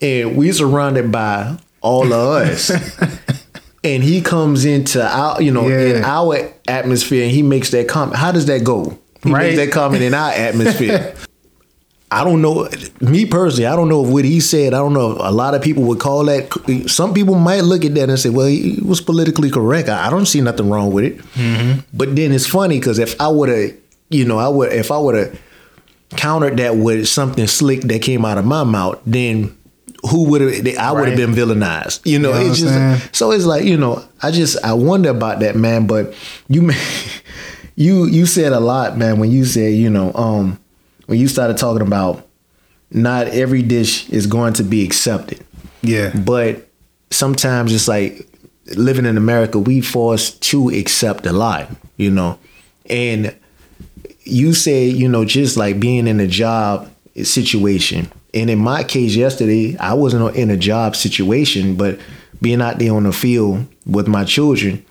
and 0.03 0.37
we 0.37 0.53
surrounded 0.53 1.11
by 1.13 1.57
all 1.81 2.13
of 2.13 2.43
us, 2.49 2.71
and 3.85 4.03
he 4.03 4.21
comes 4.21 4.65
into 4.67 5.03
our, 5.03 5.41
you 5.41 5.51
know, 5.53 5.69
in 5.69 6.05
our 6.05 6.53
atmosphere 6.69 7.23
and 7.25 7.31
he 7.33 7.43
makes 7.43 7.71
that 7.71 7.89
comment, 7.89 8.17
how 8.17 8.31
does 8.33 8.45
that 8.47 8.63
go? 8.65 8.99
He 9.23 9.31
Right. 9.33 9.55
makes 9.55 9.57
that 9.57 9.71
comment 9.73 10.03
in 10.03 10.13
our 10.15 10.31
atmosphere. 10.33 11.15
I 12.13 12.25
don't 12.25 12.43
know. 12.43 12.69
Me 13.01 13.25
personally, 13.25 13.67
I 13.67 13.77
don't 13.77 13.89
know 13.89 14.05
if 14.05 14.11
what 14.11 14.25
he 14.25 14.41
said. 14.41 14.75
I 14.75 14.79
don't 14.79 14.93
know. 14.95 15.13
If 15.13 15.19
a 15.21 15.31
lot 15.31 15.55
of 15.55 15.63
people 15.63 15.85
would 15.85 16.01
call 16.01 16.25
that. 16.25 16.51
Some 16.91 17.15
people 17.15 17.37
might 17.37 17.61
look 17.61 17.85
at 17.85 17.95
that 17.95 18.09
and 18.09 18.19
say, 18.19 18.31
"Well, 18.31 18.47
he 18.49 18.81
was 18.85 19.01
politically 19.01 19.49
correct." 19.51 19.89
I 19.89 20.09
I 20.09 20.11
don't 20.11 20.27
see 20.27 20.41
nothing 20.41 20.69
wrong 20.71 20.91
with 20.93 21.05
it. 21.05 21.19
Mm-hmm. 21.35 21.81
But 21.93 22.17
then 22.17 22.33
it's 22.33 22.47
funny 22.47 22.79
because 22.81 22.99
if 22.99 23.21
I 23.21 23.29
would 23.29 23.49
have, 23.49 23.73
you 24.09 24.25
know, 24.25 24.39
I 24.39 24.49
would 24.49 24.73
if 24.73 24.91
I 24.91 24.99
would 24.99 25.15
have 25.15 25.41
countered 26.17 26.57
that 26.57 26.77
with 26.77 27.07
something 27.07 27.47
slick 27.47 27.83
that 27.83 28.03
came 28.03 28.25
out 28.25 28.39
of 28.39 28.45
my 28.45 28.65
mouth, 28.65 28.99
then 29.07 29.57
who 30.11 30.25
would 30.31 30.41
have? 30.41 30.51
I 30.79 30.91
would 30.93 31.07
have 31.09 31.17
Right. 31.17 31.17
been 31.17 31.33
villainized. 31.35 32.01
You 32.05 32.19
know, 32.19 32.31
You 32.37 32.45
know 32.47 32.51
it's 32.51 32.59
saying? 32.61 32.99
just 32.99 33.15
so 33.15 33.31
it's 33.31 33.45
like 33.45 33.63
you 33.65 33.77
know. 33.77 34.03
I 34.21 34.33
just 34.33 34.57
I 34.65 34.73
wonder 34.73 35.11
about 35.11 35.39
that 35.41 35.55
man. 35.55 35.87
But 35.87 36.13
you 36.49 36.73
you 37.77 38.07
you 38.07 38.27
said 38.27 38.53
a 38.53 38.59
lot, 38.61 38.99
man, 38.99 39.21
when 39.21 39.31
you 39.31 39.45
said 39.45 39.75
you 39.75 39.89
know 39.91 40.13
um 40.15 40.59
when 41.11 41.19
you 41.19 41.27
started 41.27 41.57
talking 41.59 41.83
about 41.85 42.25
not 42.93 43.27
every 43.29 43.63
dish 43.63 44.09
is 44.11 44.27
going 44.29 44.53
to 44.55 44.63
be 44.63 44.85
accepted 44.85 45.45
Yeah. 45.83 46.15
but 46.17 46.69
sometimes 47.11 47.75
it's 47.75 47.89
like 47.89 48.27
living 48.77 49.05
in 49.07 49.17
America, 49.17 49.59
we 49.59 49.81
forced 49.81 50.41
to 50.43 50.69
accept 50.69 51.27
a 51.27 51.33
lot, 51.33 51.69
you 51.97 52.09
know. 52.11 52.39
And 52.89 53.35
you 54.23 54.55
say, 54.55 54.87
you 54.87 55.09
know, 55.09 55.25
just 55.25 55.57
like 55.57 55.81
being 55.81 56.07
in 56.07 56.21
a 56.21 56.29
job 56.29 56.89
situation. 57.21 58.09
And 58.33 58.49
in 58.49 58.59
my 58.61 58.85
case 58.85 59.17
yesterday, 59.17 59.77
I 59.79 59.95
wasn't 59.95 60.37
in 60.37 60.51
a 60.51 60.57
job 60.57 60.95
situation, 60.95 61.75
but 61.75 61.99
being 62.41 62.63
out 62.63 62.79
there 62.79 62.95
on 62.95 63.03
the 63.03 63.13
field 63.13 63.67
with 63.87 64.07
my 64.07 64.25
children, 64.25 64.85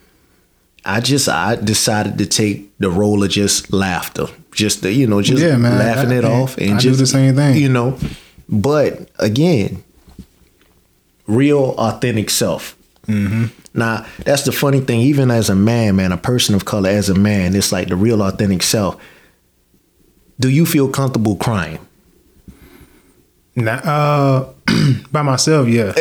I 0.86 1.00
just 1.02 1.28
I 1.30 1.56
decided 1.56 2.18
to 2.20 2.26
take 2.26 2.72
the 2.80 2.90
role 2.90 3.24
of 3.24 3.30
just 3.30 3.72
laughter, 3.74 4.28
just 4.54 4.82
the, 4.82 4.92
you 4.94 5.08
know, 5.08 5.22
just 5.22 5.44
Yeah, 5.44 5.58
man. 5.58 5.78
laughing 5.78 6.12
I- 6.12 6.18
it 6.20 6.26
off, 6.26 6.58
and 6.58 6.76
I 6.76 6.78
do 6.78 6.90
just 6.90 7.00
the 7.00 7.08
same 7.08 7.36
thing. 7.36 7.58
you 7.58 7.70
know. 7.70 7.98
But 8.48 9.10
again, 9.20 9.84
real 11.28 11.76
authentic 11.78 12.30
self. 12.30 12.76
Mm-hmm. 13.08 13.46
Now 13.74 14.06
that's 14.26 14.44
the 14.44 14.52
funny 14.52 14.80
thing. 14.80 15.02
Even 15.02 15.30
as 15.32 15.50
a 15.50 15.56
man, 15.56 15.96
man, 15.98 16.12
a 16.12 16.18
person 16.18 16.56
of 16.56 16.66
color, 16.66 16.90
as 16.90 17.10
a 17.10 17.16
man, 17.16 17.56
it's 17.56 17.72
like 17.72 17.90
the 17.90 17.96
real 17.96 18.22
authentic 18.24 18.64
self. 18.64 18.96
Do 20.40 20.50
you 20.50 20.66
feel 20.66 20.88
comfortable 20.88 21.36
crying? 21.36 21.80
Nah, 23.56 23.74
uh, 23.84 24.54
by 25.12 25.22
myself, 25.22 25.68
yeah. 25.68 25.94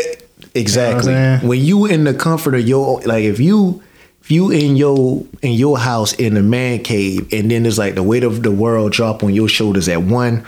Exactly. 0.54 1.12
You 1.12 1.18
know 1.18 1.22
what 1.24 1.28
I'm 1.34 1.38
saying? 1.40 1.48
when 1.48 1.60
you 1.64 1.86
in 1.86 2.04
the 2.04 2.14
comfort 2.14 2.54
of 2.54 2.66
your 2.66 3.00
like 3.02 3.24
if 3.24 3.40
you 3.40 3.82
if 4.28 4.32
you 4.32 4.50
in 4.50 4.76
your 4.76 5.24
in 5.40 5.52
your 5.52 5.78
house 5.78 6.12
in 6.12 6.34
the 6.34 6.42
man 6.42 6.82
cave 6.82 7.26
and 7.32 7.50
then 7.50 7.64
it's 7.64 7.78
like 7.78 7.94
the 7.94 8.02
weight 8.02 8.22
of 8.22 8.42
the 8.42 8.50
world 8.50 8.92
drop 8.92 9.24
on 9.24 9.32
your 9.32 9.48
shoulders 9.48 9.88
at 9.88 10.02
one 10.02 10.46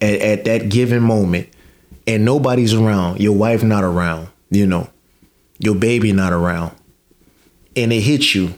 at, 0.00 0.18
at 0.22 0.44
that 0.46 0.70
given 0.70 1.02
moment 1.02 1.46
and 2.06 2.24
nobody's 2.24 2.72
around, 2.72 3.20
your 3.20 3.36
wife 3.36 3.62
not 3.62 3.84
around, 3.84 4.28
you 4.50 4.66
know, 4.66 4.88
your 5.58 5.74
baby 5.74 6.10
not 6.12 6.32
around, 6.32 6.74
and 7.76 7.92
it 7.92 8.00
hits 8.00 8.34
you. 8.34 8.54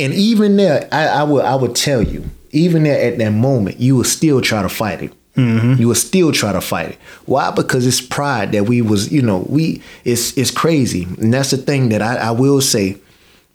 And 0.00 0.12
even 0.12 0.56
there, 0.56 0.88
I, 0.90 1.06
I 1.06 1.22
would 1.22 1.44
I 1.44 1.54
would 1.54 1.76
tell 1.76 2.02
you, 2.02 2.28
even 2.50 2.82
there 2.82 3.00
at 3.00 3.18
that 3.18 3.30
moment, 3.30 3.78
you 3.78 3.94
will 3.94 4.02
still 4.02 4.40
try 4.40 4.62
to 4.62 4.68
fight 4.68 5.00
it. 5.00 5.12
Mm-hmm. 5.36 5.80
You 5.80 5.86
will 5.86 5.94
still 5.94 6.32
try 6.32 6.52
to 6.52 6.60
fight 6.60 6.90
it. 6.90 6.98
Why? 7.26 7.52
Because 7.52 7.86
it's 7.86 8.00
pride 8.00 8.50
that 8.50 8.64
we 8.64 8.82
was, 8.82 9.12
you 9.12 9.22
know, 9.22 9.46
we 9.48 9.80
it's 10.02 10.36
it's 10.36 10.50
crazy, 10.50 11.04
and 11.04 11.32
that's 11.32 11.52
the 11.52 11.56
thing 11.56 11.90
that 11.90 12.02
I, 12.02 12.16
I 12.16 12.30
will 12.32 12.60
say 12.60 12.98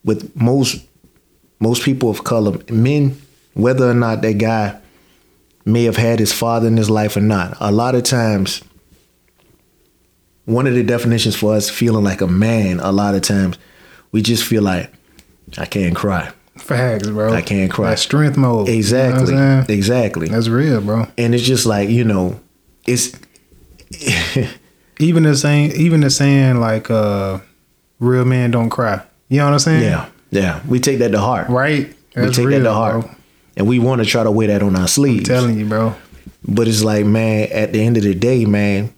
with 0.04 0.36
most 0.36 0.86
most 1.60 1.84
people 1.84 2.10
of 2.10 2.24
color, 2.24 2.58
men, 2.70 3.20
whether 3.54 3.90
or 3.90 3.94
not 3.94 4.22
that 4.22 4.38
guy 4.38 4.80
may 5.66 5.84
have 5.84 5.98
had 5.98 6.20
his 6.20 6.32
father 6.32 6.68
in 6.68 6.78
his 6.78 6.90
life 6.90 7.18
or 7.18 7.22
not, 7.22 7.56
a 7.60 7.72
lot 7.72 7.96
of 7.96 8.04
times 8.04 8.62
one 10.46 10.66
of 10.68 10.74
the 10.74 10.84
definitions 10.84 11.36
for 11.36 11.54
us 11.56 11.70
feeling 11.70 12.04
like 12.04 12.22
a 12.22 12.28
man, 12.28 12.80
a 12.80 12.92
lot 12.92 13.14
of 13.14 13.22
times 13.22 13.58
we 14.12 14.22
just 14.22 14.44
feel 14.44 14.64
like 14.64 14.92
I 15.58 15.66
can't 15.66 15.96
cry. 15.96 16.32
Facts, 16.58 17.08
bro. 17.10 17.34
I 17.34 17.42
can't 17.42 17.72
cry. 17.72 17.92
That 17.92 18.00
strength 18.00 18.36
mode. 18.38 18.68
You 18.68 18.74
know 18.74 18.78
Exactly. 18.78 19.34
what 19.36 19.42
I'm 19.42 19.66
saying? 19.66 19.78
exactly. 19.78 20.28
That's 20.30 20.48
real, 20.48 20.82
bro. 20.82 21.08
and 21.18 21.36
it's 21.36 21.44
just 21.44 21.66
like, 21.66 21.90
you 21.90 22.04
know, 22.04 22.40
it's 22.88 23.12
Even 25.00 25.24
the 25.24 25.36
saying, 25.36 25.72
even 25.74 26.02
the 26.02 26.10
saying 26.10 26.60
like, 26.60 26.92
uh, 26.92 27.40
real 28.00 28.26
men 28.26 28.52
don't 28.52 28.70
cry. 28.70 29.02
You 29.30 29.38
know 29.38 29.46
what 29.46 29.54
I'm 29.54 29.60
saying? 29.60 29.84
yeah, 29.84 30.10
yeah. 30.32 30.62
We 30.68 30.80
take 30.80 31.00
that 31.00 31.12
to 31.12 31.20
heart. 31.20 31.50
Right. 31.50 31.94
We 32.16 32.30
take 32.32 32.48
real, 32.48 32.60
that 32.60 32.64
to 32.66 32.74
heart. 32.74 33.02
bro. 33.02 33.12
And 33.56 33.68
we 33.68 33.80
want 33.80 34.02
to 34.02 34.08
try 34.08 34.24
to 34.24 34.32
wear 34.32 34.48
that 34.48 34.64
on 34.64 34.76
our 34.76 34.88
sleeves. 34.88 35.28
telling 35.28 35.58
you, 35.60 35.66
bro. 35.66 35.96
But 36.48 36.68
it's 36.68 36.84
like, 36.84 37.06
man, 37.06 37.50
at 37.52 37.74
the 37.74 37.82
end 37.86 37.98
of 37.98 38.04
the 38.04 38.16
day, 38.16 38.46
man, 38.46 38.94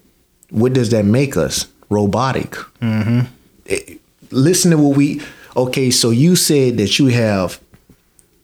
what 0.49 0.73
does 0.73 0.89
that 0.91 1.05
make 1.05 1.35
us? 1.35 1.67
Robotic. 1.89 2.51
Mm-hmm. 2.81 3.21
It- 3.65 3.99
listen 4.31 4.71
to 4.71 4.77
what 4.77 4.95
we. 4.95 5.21
Okay, 5.57 5.91
so 5.91 6.11
you 6.11 6.35
said 6.37 6.77
that 6.77 6.97
you 6.97 7.07
have, 7.07 7.59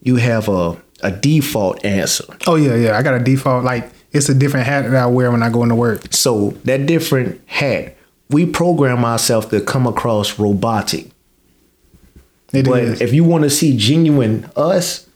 you 0.02 0.18
have 0.18 0.50
a 0.50 0.76
a 1.02 1.12
default 1.12 1.86
answer. 1.86 2.26
Oh 2.48 2.56
yeah, 2.56 2.76
yeah. 2.76 2.98
I 2.98 3.04
got 3.04 3.14
a 3.14 3.24
default. 3.24 3.64
Like 3.64 3.90
it's 4.12 4.30
a 4.30 4.34
different 4.34 4.66
hat 4.66 4.82
that 4.90 4.96
I 4.96 5.06
wear 5.06 5.32
when 5.32 5.44
I 5.44 5.50
go 5.50 5.64
into 5.64 5.76
work. 5.76 6.12
So 6.14 6.52
that 6.66 6.86
different 6.88 7.40
hat, 7.48 7.96
we 8.30 8.46
program 8.46 9.06
ourselves 9.06 9.48
to 9.48 9.62
come 9.62 9.86
across 9.88 10.40
robotic. 10.40 11.12
It 12.54 12.66
but 12.66 12.82
is. 12.84 13.02
if 13.02 13.14
you 13.14 13.24
want 13.24 13.44
to 13.44 13.50
see 13.50 13.76
genuine 13.78 14.50
us, 14.56 15.08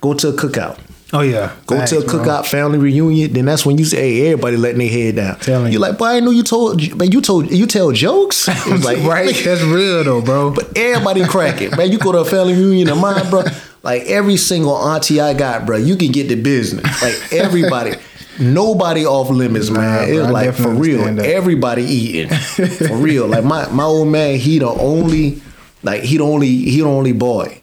go 0.00 0.14
to 0.14 0.28
a 0.28 0.32
cookout. 0.32 0.78
oh 1.12 1.20
yeah. 1.20 1.54
Go 1.66 1.76
Facts, 1.76 1.90
to 1.90 1.98
a 1.98 2.04
bro. 2.04 2.14
cookout 2.14 2.46
family 2.46 2.78
reunion. 2.78 3.32
Then 3.32 3.44
that's 3.44 3.64
when 3.64 3.78
you 3.78 3.84
say, 3.84 3.96
"Hey, 4.20 4.26
everybody 4.32 4.56
letting 4.56 4.78
their 4.78 4.88
head 4.88 5.16
down." 5.16 5.38
Telling 5.38 5.64
You're 5.66 5.72
you. 5.74 5.78
like, 5.78 5.98
"Boy, 5.98 6.06
I 6.06 6.20
knew 6.20 6.32
you 6.32 6.42
told, 6.42 6.80
man. 6.96 7.12
You 7.12 7.20
told, 7.20 7.50
you 7.50 7.66
tell 7.66 7.92
jokes, 7.92 8.48
It's 8.50 8.84
like, 8.84 8.98
right. 9.04 9.34
That's 9.44 9.62
real 9.62 10.02
though, 10.04 10.20
bro. 10.22 10.50
But 10.52 10.76
everybody 10.76 11.24
crack 11.26 11.60
it, 11.62 11.76
man. 11.76 11.92
You 11.92 11.98
go 11.98 12.12
to 12.12 12.18
a 12.18 12.24
family 12.24 12.54
reunion 12.54 12.88
of 12.88 12.98
mine, 12.98 13.28
bro. 13.30 13.44
Like 13.82 14.02
every 14.02 14.36
single 14.36 14.74
auntie 14.76 15.20
I 15.20 15.32
got, 15.34 15.64
bro. 15.66 15.76
You 15.78 15.96
can 15.96 16.12
get 16.12 16.28
the 16.28 16.34
business. 16.34 16.84
Like 17.02 17.32
everybody. 17.32 17.92
nobody 18.38 19.04
off 19.06 19.28
limits, 19.30 19.70
man. 19.70 20.06
bro, 20.06 20.14
it 20.16 20.20
was 20.20 20.30
like 20.30 20.54
for 20.54 20.70
real, 20.70 21.20
everybody 21.20 21.82
eating 21.84 22.28
for 22.30 22.96
real. 22.96 23.26
Like 23.26 23.44
my 23.44 23.68
my 23.70 23.84
old 23.84 24.08
man, 24.08 24.38
he 24.38 24.58
the 24.58 24.68
only 24.68 25.40
like 25.82 26.02
he 26.02 26.16
the 26.18 26.24
only 26.24 26.48
he 26.48 26.80
the 26.80 26.86
only 26.86 27.12
boy. 27.12 27.62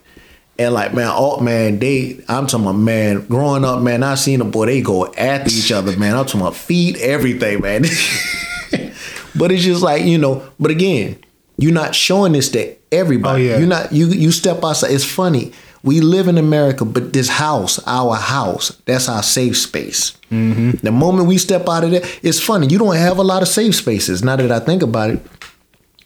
And 0.58 0.74
like 0.74 0.92
man, 0.92 1.10
oh 1.12 1.40
man, 1.40 1.78
they 1.78 2.20
I'm 2.28 2.46
talking 2.46 2.66
about 2.66 2.78
man, 2.78 3.26
growing 3.26 3.64
up, 3.64 3.80
man, 3.80 4.02
I 4.02 4.16
seen 4.16 4.40
a 4.40 4.44
boy, 4.44 4.66
they 4.66 4.80
go 4.80 5.06
after 5.14 5.50
each 5.50 5.70
other, 5.70 5.96
man. 5.96 6.16
I'm 6.16 6.26
talking 6.26 6.40
about 6.40 6.56
feed 6.56 6.96
everything, 6.96 7.60
man. 7.60 7.82
but 9.36 9.52
it's 9.52 9.62
just 9.62 9.82
like, 9.82 10.04
you 10.04 10.18
know, 10.18 10.48
but 10.58 10.70
again, 10.72 11.18
you're 11.58 11.72
not 11.72 11.94
showing 11.94 12.32
this 12.32 12.50
to 12.50 12.74
everybody. 12.90 13.48
Oh, 13.48 13.52
yeah. 13.52 13.58
You're 13.58 13.68
not 13.68 13.92
you 13.92 14.08
you 14.08 14.32
step 14.32 14.64
outside. 14.64 14.90
It's 14.90 15.04
funny. 15.04 15.52
We 15.84 16.00
live 16.00 16.26
in 16.26 16.38
America, 16.38 16.84
but 16.84 17.12
this 17.12 17.28
house, 17.28 17.78
our 17.86 18.16
house, 18.16 18.70
that's 18.84 19.08
our 19.08 19.22
safe 19.22 19.56
space. 19.56 20.10
Mm-hmm. 20.30 20.70
The 20.82 20.90
moment 20.90 21.28
we 21.28 21.38
step 21.38 21.68
out 21.68 21.84
of 21.84 21.92
there, 21.92 22.02
it's 22.22 22.40
funny. 22.40 22.66
You 22.66 22.78
don't 22.78 22.96
have 22.96 23.18
a 23.18 23.22
lot 23.22 23.42
of 23.42 23.48
safe 23.48 23.76
spaces. 23.76 24.24
Now 24.24 24.36
that 24.36 24.50
I 24.50 24.58
think 24.58 24.82
about 24.82 25.10
it, 25.10 25.22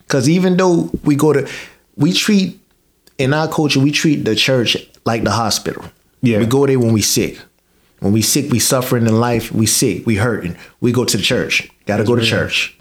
because 0.00 0.28
even 0.28 0.58
though 0.58 0.90
we 1.04 1.16
go 1.16 1.32
to, 1.32 1.48
we 1.96 2.12
treat 2.12 2.60
in 3.18 3.34
our 3.34 3.48
culture, 3.48 3.80
we 3.80 3.90
treat 3.92 4.24
the 4.24 4.34
church 4.34 4.76
like 5.04 5.24
the 5.24 5.30
hospital. 5.30 5.84
Yeah. 6.22 6.38
we 6.38 6.46
go 6.46 6.66
there 6.66 6.78
when 6.78 6.92
we 6.92 7.02
sick. 7.02 7.38
When 8.00 8.12
we 8.12 8.22
sick, 8.22 8.50
we 8.50 8.58
suffering 8.58 9.06
in 9.06 9.20
life. 9.20 9.52
We 9.52 9.66
sick, 9.66 10.06
we 10.06 10.16
hurting. 10.16 10.56
We 10.80 10.92
go 10.92 11.04
to 11.04 11.16
the 11.16 11.22
church. 11.22 11.68
Got 11.86 11.98
to 11.98 12.04
go 12.04 12.14
to 12.14 12.22
real. 12.22 12.30
church. 12.30 12.76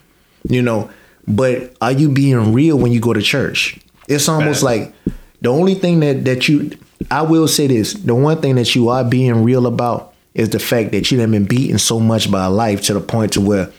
You 0.47 0.61
know, 0.61 0.89
but 1.27 1.75
are 1.81 1.91
you 1.91 2.09
being 2.09 2.53
real 2.53 2.77
when 2.77 2.91
you 2.91 2.99
go 2.99 3.13
to 3.13 3.21
church? 3.21 3.79
It's 4.07 4.27
almost 4.27 4.61
Bad. 4.61 4.65
like 4.65 4.93
the 5.41 5.49
only 5.49 5.75
thing 5.75 5.99
that 5.99 6.25
that 6.25 6.47
you. 6.47 6.71
I 7.09 7.21
will 7.23 7.47
say 7.47 7.67
this: 7.67 7.93
the 7.93 8.15
one 8.15 8.41
thing 8.41 8.55
that 8.55 8.73
you 8.73 8.89
are 8.89 9.03
being 9.03 9.43
real 9.43 9.67
about 9.67 10.13
is 10.33 10.49
the 10.49 10.59
fact 10.59 10.91
that 10.91 11.11
you 11.11 11.19
have 11.19 11.29
been 11.29 11.45
beaten 11.45 11.77
so 11.77 11.99
much 11.99 12.31
by 12.31 12.45
life 12.47 12.81
to 12.83 12.93
the 12.93 13.01
point 13.01 13.33
to 13.33 13.41
where 13.41 13.71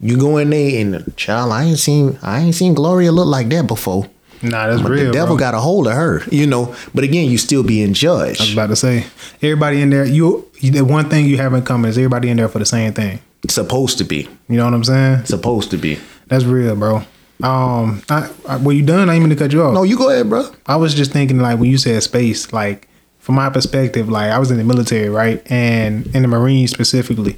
you 0.00 0.18
go 0.18 0.36
in 0.38 0.50
there 0.50 0.80
and 0.80 1.16
child, 1.16 1.52
I 1.52 1.64
ain't 1.64 1.78
seen 1.78 2.18
I 2.22 2.40
ain't 2.40 2.54
seen 2.54 2.74
Gloria 2.74 3.12
look 3.12 3.28
like 3.28 3.48
that 3.50 3.66
before. 3.66 4.08
Nah, 4.42 4.66
that's 4.68 4.82
But 4.82 4.90
real. 4.90 5.06
the 5.06 5.12
devil 5.12 5.36
bro. 5.36 5.40
got 5.40 5.54
a 5.54 5.60
hold 5.60 5.86
of 5.86 5.92
her, 5.94 6.22
you 6.30 6.46
know. 6.46 6.74
But 6.94 7.04
again, 7.04 7.30
you 7.30 7.38
still 7.38 7.62
being 7.62 7.92
judged. 7.94 8.40
I 8.40 8.44
was 8.44 8.52
about 8.52 8.66
to 8.68 8.76
say, 8.76 9.06
everybody 9.40 9.80
in 9.80 9.90
there, 9.90 10.04
you, 10.04 10.48
you 10.58 10.70
the 10.72 10.84
one 10.84 11.08
thing 11.08 11.26
you 11.26 11.36
have 11.38 11.54
in 11.54 11.62
common 11.62 11.88
is 11.90 11.96
everybody 11.98 12.28
in 12.28 12.36
there 12.36 12.48
for 12.48 12.58
the 12.58 12.66
same 12.66 12.92
thing. 12.92 13.20
Supposed 13.48 13.98
to 13.98 14.04
be. 14.04 14.28
You 14.48 14.56
know 14.56 14.64
what 14.64 14.74
I'm 14.74 14.84
saying? 14.84 15.24
Supposed 15.26 15.70
to 15.72 15.76
be. 15.76 15.98
That's 16.28 16.44
real, 16.44 16.76
bro. 16.76 17.02
Um, 17.42 18.02
I, 18.08 18.30
I, 18.48 18.56
were 18.58 18.72
you 18.72 18.84
done? 18.84 19.08
I 19.08 19.14
didn't 19.14 19.28
mean 19.28 19.36
to 19.36 19.42
cut 19.44 19.52
you 19.52 19.62
off. 19.64 19.74
No, 19.74 19.82
you 19.82 19.96
go 19.98 20.10
ahead, 20.10 20.28
bro. 20.28 20.48
I 20.66 20.76
was 20.76 20.94
just 20.94 21.10
thinking 21.12 21.38
like 21.40 21.58
when 21.58 21.70
you 21.70 21.76
said 21.78 22.00
space, 22.04 22.52
like 22.52 22.88
from 23.18 23.34
my 23.34 23.50
perspective, 23.50 24.08
like 24.08 24.30
I 24.30 24.38
was 24.38 24.50
in 24.52 24.58
the 24.58 24.64
military, 24.64 25.08
right, 25.08 25.42
and 25.50 26.06
in 26.14 26.22
the 26.22 26.28
Marines 26.28 26.70
specifically, 26.70 27.36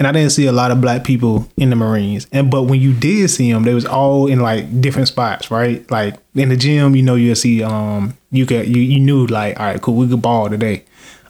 and 0.00 0.06
I 0.08 0.12
didn't 0.12 0.30
see 0.30 0.46
a 0.46 0.52
lot 0.52 0.72
of 0.72 0.80
black 0.80 1.04
people 1.04 1.46
in 1.56 1.70
the 1.70 1.76
Marines. 1.76 2.26
And 2.32 2.50
but 2.50 2.64
when 2.64 2.80
you 2.80 2.92
did 2.92 3.28
see 3.30 3.52
them, 3.52 3.62
they 3.62 3.74
was 3.74 3.86
all 3.86 4.26
in 4.26 4.40
like 4.40 4.80
different 4.80 5.06
spots, 5.06 5.50
right? 5.52 5.88
Like 5.92 6.16
in 6.34 6.48
the 6.48 6.56
gym, 6.56 6.96
you 6.96 7.02
know, 7.02 7.14
you'll 7.14 7.36
see 7.36 7.62
um 7.62 8.16
you 8.32 8.46
could 8.46 8.66
you 8.66 8.82
you 8.82 8.98
knew 8.98 9.26
like 9.26 9.60
all 9.60 9.66
right, 9.66 9.80
cool, 9.80 9.94
we 9.94 10.08
could 10.08 10.22
ball 10.22 10.48
today. 10.50 10.84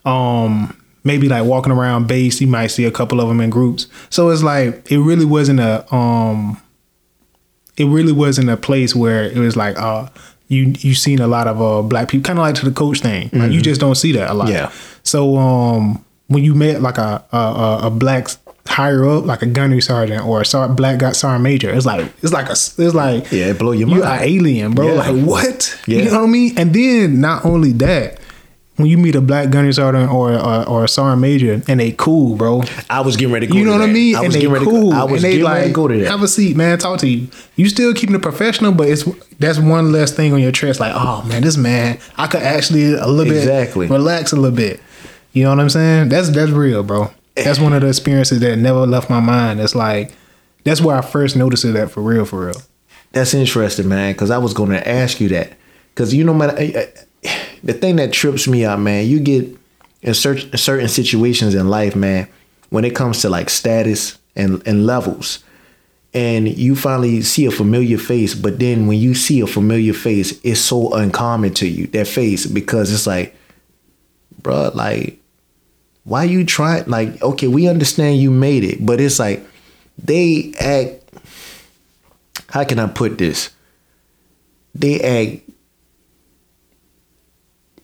Um. 0.07 0.77
Maybe 1.03 1.31
like 1.31 1.47
walking 1.47 1.73
around 1.73 2.09
base, 2.09 2.43
you 2.43 2.47
might 2.47 2.67
see 2.67 2.85
a 2.85 2.91
couple 2.91 3.23
of 3.23 3.29
them 3.29 3.41
in 3.41 3.49
groups. 3.49 3.87
So 4.11 4.29
it's 4.29 4.43
like 4.43 4.93
it 4.93 4.99
really 5.00 5.25
wasn't 5.25 5.59
a 5.59 5.93
um 5.95 6.61
it 7.79 7.87
really 7.87 8.12
wasn't 8.12 8.50
a 8.50 8.57
place 8.59 8.95
where 8.95 9.25
it 9.25 9.39
was 9.39 9.57
like 9.57 9.79
uh 9.79 10.09
you 10.49 10.75
you 10.81 10.95
seen 10.95 11.19
a 11.21 11.27
lot 11.27 11.47
of 11.47 11.62
uh 11.62 11.81
black 11.81 12.09
people 12.11 12.25
kind 12.25 12.39
of 12.39 12.43
like 12.43 12.55
to 12.57 12.67
the 12.67 12.71
coach 12.75 13.00
thing 13.00 13.31
like 13.33 13.50
you 13.50 13.62
just 13.62 13.81
don't 13.81 13.95
see 13.95 14.12
that 14.12 14.31
a 14.31 14.35
lot 14.35 14.49
Yeah. 14.50 14.71
so 15.03 15.39
um 15.39 16.05
when 16.27 16.45
you 16.45 16.55
met 16.55 16.83
like 16.83 16.99
a, 16.99 17.25
a, 17.33 17.79
a 17.85 17.91
black 17.91 18.29
higher 18.71 19.05
up 19.09 19.25
like 19.27 19.43
a 19.43 19.47
gunnery 19.47 19.81
sergeant 19.81 20.25
or 20.25 20.41
a 20.41 20.45
sar- 20.45 20.69
black 20.69 20.99
got 20.99 21.17
sergeant 21.17 21.43
major 21.43 21.71
it's 21.71 21.85
like 21.87 22.07
it's 22.23 22.33
like 22.33 22.47
a 22.49 22.53
it's 22.53 22.79
like 22.95 23.31
Yeah, 23.33 23.47
it 23.47 23.59
blow 23.59 23.73
your 23.73 23.89
mind. 23.89 23.99
you 24.00 24.05
an 24.07 24.21
alien 24.23 24.73
bro 24.75 24.87
Yeah. 24.89 24.93
like 24.95 25.27
what 25.27 25.81
Yeah. 25.87 25.99
you 25.99 26.05
know 26.11 26.21
what 26.21 26.29
I 26.29 26.31
mean 26.31 26.57
and 26.59 26.73
then 26.73 27.21
not 27.21 27.45
only 27.45 27.73
that 27.73 28.19
when 28.77 28.87
you 28.89 28.97
meet 28.97 29.15
a 29.15 29.21
black 29.21 29.50
gunnery 29.50 29.75
sergeant 29.75 30.11
or 30.11 30.33
or, 30.33 30.69
or 30.69 30.85
a 30.85 30.89
sergeant 30.89 31.21
major 31.21 31.61
and 31.69 31.80
they 31.80 31.93
cool 31.93 32.37
bro 32.37 32.63
I 32.89 33.00
was 33.00 33.17
getting 33.17 33.33
ready 33.35 33.47
to 33.49 33.52
go 33.52 33.59
you 33.59 33.65
know 33.65 33.73
to 33.73 33.78
what 33.80 33.91
I 33.91 33.93
mean? 33.93 34.15
I 34.15 34.19
and 34.21 34.28
was 34.28 34.35
they 34.35 34.41
getting 34.41 34.52
ready 34.54 34.65
to 34.67 34.71
cool. 34.71 34.91
go. 34.93 34.97
I 34.97 35.04
was 35.04 35.13
and 35.15 35.25
they 35.25 35.30
getting 35.33 35.45
like 35.45 35.54
ready 35.56 35.69
to 35.69 35.75
go 35.75 35.89
to 35.89 35.99
that. 35.99 36.06
have 36.09 36.23
a 36.23 36.28
seat, 36.28 36.56
man. 36.56 36.78
Talk 36.78 37.00
to 37.00 37.09
you. 37.09 37.28
You 37.56 37.69
still 37.69 37.93
keeping 37.93 38.15
it 38.15 38.23
professional, 38.23 38.73
but 38.73 38.89
it's 38.89 39.04
that's 39.39 39.59
one 39.59 39.93
less 39.93 40.13
thing 40.13 40.33
on 40.33 40.41
your 40.41 40.52
chest. 40.52 40.80
Like, 40.80 40.93
oh 40.95 41.23
man, 41.28 41.43
this 41.43 41.56
man, 41.59 41.99
I 42.17 42.26
could 42.28 42.43
actually 42.43 42.95
a 42.95 43.06
little 43.06 43.33
Exactly. 43.35 43.87
bit 43.89 43.93
relax 43.93 44.33
a 44.33 44.37
little 44.37 44.56
bit. 44.56 44.80
You 45.33 45.43
know 45.45 45.50
what 45.50 45.61
I'm 45.61 45.69
saying? 45.71 46.09
That's 46.09 46.30
that's 46.30 46.50
real, 46.50 46.83
bro. 46.83 47.11
That's 47.45 47.59
one 47.59 47.73
of 47.73 47.83
the 47.83 47.89
experiences 47.89 48.41
that 48.41 48.57
never 48.59 48.87
left 48.87 49.11
my 49.11 49.21
mind. 49.21 49.61
It's 49.61 49.75
like 49.75 50.13
that's 50.65 50.81
where 50.81 50.97
I 50.97 51.00
first 51.00 51.37
noticed 51.37 51.65
it 51.65 51.89
for 51.89 52.03
real, 52.03 52.25
for 52.25 52.47
real. 52.47 52.63
That's 53.13 53.35
interesting, 53.35 53.89
man. 53.89 54.13
Because 54.13 54.31
I 54.31 54.39
was 54.39 54.55
going 54.55 54.71
to 54.71 54.89
ask 54.89 55.21
you 55.21 55.29
that. 55.31 55.53
Because 55.95 56.15
you 56.15 56.25
know, 56.25 56.35
man, 56.35 56.50
I- 56.50 56.87
I- 57.25 57.29
the 57.63 57.73
thing 57.75 57.97
that 57.97 58.13
trips 58.13 58.47
me 58.49 58.65
out, 58.65 58.81
man, 58.81 59.07
you 59.07 59.21
get 59.21 59.47
in 60.03 60.15
certain 60.15 60.57
certain 60.57 60.89
situations 60.89 61.55
in 61.55 61.69
life, 61.69 61.95
man, 61.95 62.26
when 62.71 62.85
it 62.85 62.95
comes 62.95 63.21
to 63.23 63.29
like 63.29 63.50
status 63.50 64.17
and 64.37 64.63
and 64.67 64.87
levels, 64.87 65.41
and 66.15 66.49
you 66.49 66.75
finally 66.75 67.21
see 67.23 67.45
a 67.47 67.50
familiar 67.50 67.99
face, 67.99 68.35
but 68.35 68.59
then 68.59 68.87
when 68.87 68.99
you 68.99 69.15
see 69.15 69.41
a 69.41 69.47
familiar 69.47 69.93
face, 69.93 70.41
it's 70.43 70.61
so 70.61 70.93
uncommon 70.95 71.53
to 71.55 71.69
you 71.69 71.87
that 71.89 72.07
face 72.09 72.47
because 72.47 72.93
it's 72.93 73.07
like, 73.07 73.37
bruh, 74.43 74.75
like, 74.75 75.20
why 76.04 76.25
you 76.25 76.45
trying? 76.45 76.86
Like, 76.86 77.23
okay, 77.23 77.49
we 77.49 77.69
understand 77.69 78.19
you 78.19 78.30
made 78.30 78.65
it, 78.65 78.84
but 78.84 79.00
it's 79.00 79.19
like 79.19 79.45
they 79.99 80.52
act 80.58 81.00
how 82.50 82.65
can 82.65 82.78
I 82.78 82.86
put 82.89 83.17
this? 83.17 83.50
They 84.75 85.00
act. 85.00 85.47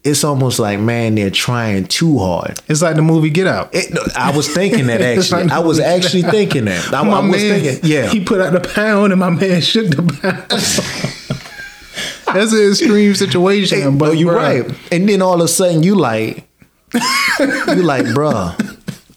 It's 0.05 0.23
almost 0.23 0.61
like 0.61 0.79
man, 0.79 1.17
they're 1.17 1.31
trying 1.31 1.87
too 1.87 2.19
hard. 2.19 2.61
It's 2.69 2.83
like 2.83 2.95
the 2.95 3.03
movie 3.03 3.31
Get 3.31 3.49
Out. 3.49 3.71
It, 3.73 3.97
I 4.17 4.37
was 4.37 4.49
thinking 4.49 4.87
that 4.87 5.01
actually. 5.19 5.45
like 5.45 5.53
I 5.53 5.59
was 5.59 5.81
actually 5.81 6.23
thinking 6.23 6.67
that. 6.67 6.93
I, 6.93 7.03
my 7.03 7.19
I 7.19 7.29
was 7.29 7.43
man, 7.43 7.61
thinking, 7.61 7.91
yeah. 7.91 8.09
he 8.09 8.25
put 8.25 8.41
out 8.41 8.53
the 8.53 8.69
pound, 8.69 9.13
and 9.13 9.21
my 9.21 9.31
man 9.31 9.61
shook 9.61 9.89
the 9.89 10.03
pound. 10.03 10.47
That's 12.35 12.53
an 12.53 12.69
extreme 12.71 13.15
situation, 13.15 13.99
but 13.99 14.11
but 14.11 14.19
you're 14.19 14.35
right. 14.35 14.65
And 14.93 15.09
then 15.09 15.23
all 15.23 15.35
of 15.35 15.41
a 15.41 15.49
sudden, 15.49 15.83
you 15.83 15.95
like, 15.95 16.46
you 16.95 17.83
like, 17.83 18.07
bruh, 18.07 18.55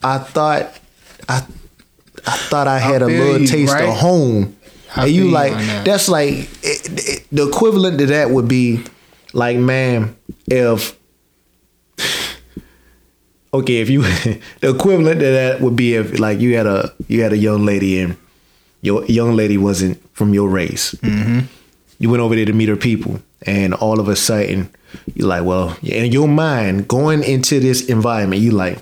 I 0.03 0.17
thought, 0.19 0.77
I, 1.27 1.45
I 2.25 2.38
thought 2.49 2.67
I 2.67 2.79
had 2.79 3.01
a 3.01 3.05
little 3.08 3.41
you, 3.41 3.47
taste 3.47 3.73
right? 3.73 3.86
of 3.89 3.95
home. 3.95 4.55
I 4.95 5.03
and 5.05 5.12
you 5.13 5.29
like, 5.29 5.53
that. 5.53 5.86
that's 5.86 6.10
like 6.10 6.34
it, 6.63 7.08
it- 7.08 7.25
the 7.32 7.47
equivalent 7.47 7.99
to 7.99 8.08
that 8.08 8.32
would 8.32 8.47
be 8.47 8.84
like, 9.34 9.58
man, 9.58 10.15
if 10.47 10.97
okay, 13.53 13.82
if 13.82 13.89
you 13.89 14.01
the 14.62 14.69
equivalent 14.75 15.19
to 15.19 15.25
that 15.25 15.62
would 15.62 15.75
be 15.75 15.93
if 15.95 16.19
like 16.19 16.39
you 16.39 16.55
had 16.55 16.65
a 16.67 16.91
you 17.08 17.21
had 17.21 17.34
a 17.34 17.38
young 17.38 17.65
lady 17.65 17.99
and 17.99 18.17
your 18.82 19.05
young 19.05 19.36
lady 19.36 19.58
wasn't 19.58 20.01
from 20.15 20.34
your 20.34 20.49
race. 20.49 20.93
Mm-hmm. 20.95 21.41
You 21.99 22.10
went 22.10 22.21
over 22.21 22.36
there 22.36 22.45
to 22.45 22.53
meet 22.53 22.69
her 22.69 22.77
people, 22.77 23.21
and 23.43 23.73
all 23.73 23.99
of 23.99 24.08
a 24.08 24.15
sudden 24.15 24.69
you're 25.15 25.28
like, 25.28 25.43
well, 25.43 25.78
in 25.84 26.12
your 26.12 26.28
mind 26.28 26.88
going 26.88 27.23
into 27.23 27.60
this 27.60 27.86
environment, 27.88 28.41
you 28.41 28.52
like, 28.52 28.80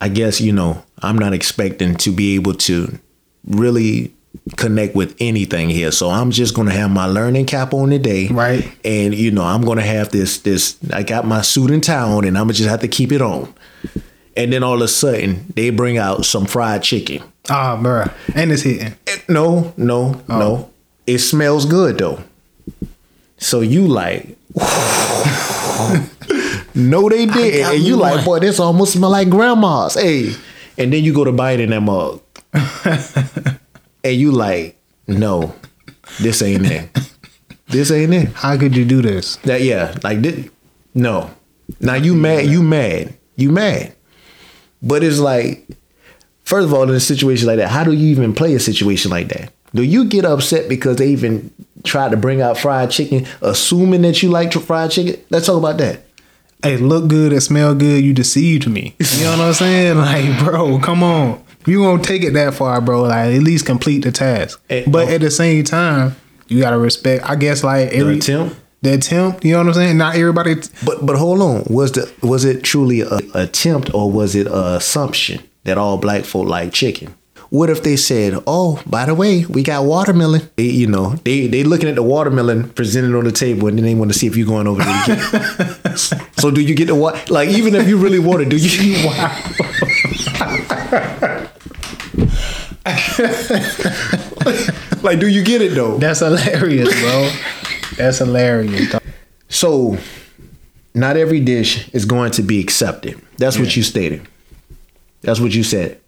I 0.00 0.08
guess 0.08 0.40
you 0.40 0.52
know 0.52 0.82
I'm 1.02 1.18
not 1.18 1.32
expecting 1.32 1.96
to 1.96 2.10
be 2.12 2.34
able 2.36 2.54
to 2.54 2.98
really 3.46 4.12
connect 4.56 4.94
with 4.94 5.16
anything 5.20 5.68
here. 5.68 5.90
So 5.90 6.08
I'm 6.10 6.30
just 6.30 6.54
gonna 6.54 6.70
have 6.72 6.90
my 6.90 7.06
learning 7.06 7.46
cap 7.46 7.74
on 7.74 7.90
today. 7.90 8.28
Right. 8.28 8.70
And 8.84 9.14
you 9.14 9.30
know, 9.30 9.42
I'm 9.42 9.62
gonna 9.62 9.82
have 9.82 10.10
this 10.10 10.38
this 10.40 10.76
I 10.92 11.02
got 11.02 11.24
my 11.26 11.42
suit 11.42 11.70
and 11.70 11.82
tie 11.82 12.00
on 12.02 12.24
and 12.24 12.36
I'm 12.38 12.44
gonna 12.44 12.52
just 12.54 12.68
have 12.68 12.80
to 12.80 12.88
keep 12.88 13.10
it 13.10 13.22
on. 13.22 13.52
And 14.36 14.52
then 14.52 14.62
all 14.62 14.74
of 14.76 14.82
a 14.82 14.88
sudden 14.88 15.46
they 15.56 15.70
bring 15.70 15.98
out 15.98 16.24
some 16.24 16.46
fried 16.46 16.82
chicken. 16.84 17.22
Ah, 17.50 17.76
bruh. 17.76 18.12
And 18.36 18.52
it's 18.52 18.62
hitting. 18.62 18.94
Eh, 19.06 19.16
No, 19.28 19.72
no, 19.76 20.20
Oh. 20.28 20.38
no. 20.38 20.70
It 21.06 21.18
smells 21.18 21.64
good 21.64 21.98
though. 21.98 22.20
So 23.38 23.60
you 23.60 23.86
like 23.86 24.36
No, 26.78 27.08
they 27.08 27.26
did. 27.26 27.66
And 27.66 27.82
you 27.82 27.96
like, 27.96 28.24
boy, 28.24 28.38
this 28.38 28.60
almost 28.60 28.92
smell 28.92 29.10
like 29.10 29.28
grandma's. 29.28 29.94
Hey. 29.94 30.32
And 30.76 30.92
then 30.92 31.02
you 31.02 31.12
go 31.12 31.24
to 31.24 31.32
bite 31.32 31.58
in 31.58 31.70
that 31.70 31.80
mug. 31.80 32.22
and 34.04 34.14
you 34.14 34.30
like, 34.30 34.78
no, 35.08 35.54
this 36.20 36.40
ain't 36.42 36.66
it. 36.66 36.90
This 37.70 37.90
ain't 37.90 38.14
it. 38.14 38.28
How 38.32 38.56
could 38.56 38.74
you 38.74 38.86
do 38.86 39.02
this? 39.02 39.36
That 39.44 39.60
yeah, 39.60 39.94
like 40.02 40.22
this, 40.22 40.48
no. 40.94 41.30
Now 41.80 41.96
you 41.96 42.14
mad, 42.14 42.46
you 42.46 42.62
mad, 42.62 43.12
you 43.36 43.52
mad. 43.52 43.94
But 44.80 45.04
it's 45.04 45.18
like, 45.18 45.68
first 46.44 46.64
of 46.64 46.72
all, 46.72 46.84
in 46.84 46.94
a 46.94 46.98
situation 46.98 47.46
like 47.46 47.58
that, 47.58 47.68
how 47.68 47.84
do 47.84 47.92
you 47.92 48.08
even 48.08 48.32
play 48.32 48.54
a 48.54 48.58
situation 48.58 49.10
like 49.10 49.28
that? 49.28 49.52
Do 49.74 49.82
you 49.82 50.04
get 50.04 50.24
upset 50.24 50.68
because 50.68 50.96
they 50.96 51.08
even 51.08 51.52
tried 51.84 52.10
to 52.10 52.16
bring 52.16 52.40
out 52.40 52.58
fried 52.58 52.90
chicken, 52.90 53.26
assuming 53.40 54.02
that 54.02 54.22
you 54.22 54.30
like 54.30 54.52
fried 54.52 54.90
chicken? 54.90 55.22
Let's 55.30 55.46
talk 55.46 55.58
about 55.58 55.78
that. 55.78 56.00
hey, 56.62 56.76
look 56.76 57.08
good, 57.08 57.32
it 57.32 57.40
smell 57.40 57.74
good, 57.74 58.02
you 58.02 58.12
deceived 58.12 58.68
me. 58.68 58.94
You 58.98 59.24
know 59.24 59.38
what 59.38 59.40
I'm 59.40 59.54
saying? 59.54 59.96
Like, 59.98 60.38
bro, 60.44 60.78
come 60.80 61.02
on. 61.02 61.44
You 61.66 61.82
won't 61.82 62.04
take 62.04 62.22
it 62.22 62.32
that 62.32 62.54
far, 62.54 62.80
bro. 62.80 63.02
Like, 63.02 63.34
at 63.34 63.42
least 63.42 63.66
complete 63.66 64.04
the 64.04 64.12
task. 64.12 64.60
Hey, 64.68 64.84
but 64.86 65.08
oh. 65.08 65.12
at 65.12 65.20
the 65.20 65.30
same 65.30 65.64
time, 65.64 66.16
you 66.48 66.60
gotta 66.60 66.78
respect. 66.78 67.28
I 67.28 67.36
guess 67.36 67.62
like 67.62 67.92
every 67.92 68.16
attempt? 68.16 68.56
The 68.80 68.94
attempt. 68.94 69.44
You 69.44 69.52
know 69.52 69.58
what 69.58 69.66
I'm 69.68 69.74
saying? 69.74 69.98
Not 69.98 70.16
everybody. 70.16 70.54
But 70.84 71.04
but 71.04 71.16
hold 71.16 71.42
on, 71.42 71.64
was 71.68 71.92
the 71.92 72.10
was 72.22 72.44
it 72.44 72.62
truly 72.62 73.02
a 73.02 73.18
attempt 73.34 73.92
or 73.92 74.10
was 74.10 74.34
it 74.34 74.46
a 74.46 74.76
assumption 74.76 75.42
that 75.64 75.76
all 75.76 75.98
black 75.98 76.24
folk 76.24 76.48
like 76.48 76.72
chicken? 76.72 77.14
What 77.50 77.70
if 77.70 77.82
they 77.82 77.96
said, 77.96 78.42
"Oh, 78.46 78.82
by 78.86 79.06
the 79.06 79.14
way, 79.14 79.46
we 79.46 79.62
got 79.62 79.84
watermelon"? 79.84 80.50
They, 80.56 80.64
you 80.64 80.86
know, 80.86 81.14
they 81.24 81.46
they 81.46 81.64
looking 81.64 81.88
at 81.88 81.94
the 81.94 82.02
watermelon 82.02 82.68
presented 82.70 83.16
on 83.16 83.24
the 83.24 83.32
table, 83.32 83.68
and 83.68 83.78
then 83.78 83.86
they 83.86 83.94
want 83.94 84.12
to 84.12 84.18
see 84.18 84.26
if 84.26 84.36
you're 84.36 84.46
going 84.46 84.66
over 84.66 84.82
there 84.82 85.02
again. 85.04 85.96
so 86.36 86.50
do 86.50 86.60
you 86.60 86.74
get 86.74 86.86
the 86.86 86.94
what? 86.94 87.30
Like 87.30 87.48
even 87.48 87.74
if 87.74 87.88
you 87.88 87.96
really 87.96 88.18
want 88.18 88.42
it, 88.42 88.50
do 88.50 88.56
you? 88.56 88.98
Wow. 89.08 89.32
like, 95.02 95.20
do 95.20 95.28
you 95.28 95.42
get 95.44 95.60
it 95.62 95.74
though? 95.74 95.98
That's 95.98 96.20
hilarious, 96.20 96.88
bro. 97.00 97.30
That's 97.96 98.18
hilarious. 98.18 98.94
So, 99.48 99.98
not 100.94 101.16
every 101.16 101.40
dish 101.40 101.88
is 101.90 102.04
going 102.04 102.30
to 102.32 102.42
be 102.42 102.60
accepted. 102.60 103.20
That's 103.36 103.58
what 103.58 103.74
you 103.76 103.82
stated. 103.82 104.26
That's 105.22 105.40
what 105.40 105.54
you 105.54 105.64
said. 105.64 106.00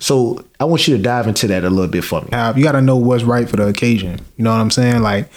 So, 0.00 0.44
I 0.60 0.64
want 0.64 0.86
you 0.88 0.96
to 0.96 1.02
dive 1.02 1.26
into 1.26 1.46
that 1.48 1.64
a 1.64 1.70
little 1.70 1.90
bit 1.90 2.04
for 2.04 2.20
me. 2.22 2.28
Uh, 2.32 2.54
You 2.56 2.62
got 2.62 2.72
to 2.72 2.80
know 2.80 2.96
what's 2.96 3.24
right 3.24 3.48
for 3.48 3.56
the 3.56 3.66
occasion. 3.68 4.20
You 4.36 4.44
know 4.44 4.50
what 4.50 4.60
I'm 4.60 4.70
saying? 4.70 5.02
Like, 5.02 5.28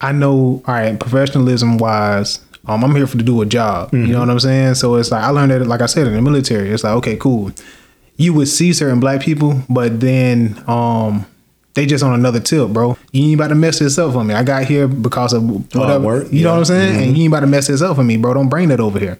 I 0.00 0.12
know, 0.12 0.62
all 0.66 0.74
right, 0.74 0.98
professionalism 0.98 1.78
wise, 1.78 2.40
um, 2.66 2.82
I'm 2.84 2.94
here 2.94 3.06
for 3.06 3.18
to 3.18 3.24
do 3.24 3.42
a 3.42 3.46
job. 3.46 3.92
You 3.92 4.06
know 4.06 4.20
what 4.20 4.30
I'm 4.30 4.40
saying? 4.40 4.74
So 4.74 4.94
it's 4.96 5.10
like 5.10 5.22
I 5.22 5.28
learned 5.30 5.50
that, 5.52 5.66
like 5.66 5.80
I 5.82 5.86
said, 5.86 6.06
in 6.06 6.14
the 6.14 6.22
military, 6.22 6.70
it's 6.70 6.82
like 6.84 6.94
okay, 6.94 7.16
cool. 7.16 7.52
You 8.16 8.32
would 8.34 8.48
see 8.48 8.72
certain 8.72 9.00
black 9.00 9.20
people, 9.20 9.60
but 9.68 10.00
then 10.00 10.62
um, 10.66 11.26
they 11.74 11.84
just 11.84 12.02
on 12.04 12.14
another 12.14 12.40
tip, 12.40 12.68
bro. 12.68 12.96
You 13.12 13.24
ain't 13.30 13.34
about 13.34 13.48
to 13.48 13.54
mess 13.54 13.80
this 13.80 13.98
up 13.98 14.12
for 14.12 14.24
me. 14.24 14.32
I 14.34 14.44
got 14.44 14.64
here 14.64 14.86
because 14.88 15.32
of 15.32 15.42
whatever. 15.74 16.04
work, 16.04 16.32
you 16.32 16.42
know 16.44 16.52
what 16.52 16.58
I'm 16.60 16.64
saying? 16.64 17.02
And 17.08 17.16
you 17.18 17.24
ain't 17.24 17.32
about 17.32 17.40
to 17.40 17.46
mess 17.48 17.66
this 17.66 17.82
up 17.82 17.96
for 17.96 18.04
me, 18.04 18.16
bro. 18.16 18.32
Don't 18.34 18.48
bring 18.48 18.68
that 18.68 18.80
over 18.80 18.98
here. 18.98 19.18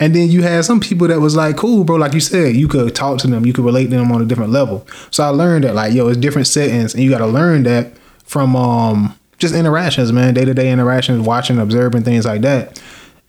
And 0.00 0.14
then 0.14 0.28
you 0.28 0.42
had 0.42 0.64
some 0.64 0.80
people 0.80 1.06
that 1.08 1.20
was 1.20 1.36
like, 1.36 1.56
cool, 1.56 1.84
bro. 1.84 1.96
Like 1.96 2.14
you 2.14 2.20
said, 2.20 2.56
you 2.56 2.66
could 2.66 2.94
talk 2.94 3.18
to 3.20 3.26
them, 3.28 3.46
you 3.46 3.52
could 3.52 3.64
relate 3.64 3.84
to 3.84 3.96
them 3.96 4.10
on 4.10 4.20
a 4.20 4.24
different 4.24 4.50
level. 4.50 4.86
So 5.10 5.22
I 5.22 5.28
learned 5.28 5.64
that, 5.64 5.74
like, 5.74 5.92
yo, 5.92 6.08
it's 6.08 6.18
different 6.18 6.48
settings, 6.48 6.94
and 6.94 7.02
you 7.02 7.10
got 7.10 7.18
to 7.18 7.26
learn 7.26 7.62
that 7.64 7.92
from 8.24 8.56
um 8.56 9.16
just 9.38 9.54
interactions, 9.54 10.12
man, 10.12 10.34
day 10.34 10.44
to 10.44 10.54
day 10.54 10.70
interactions, 10.70 11.26
watching, 11.26 11.58
observing 11.58 12.02
things 12.02 12.24
like 12.24 12.40
that. 12.42 12.80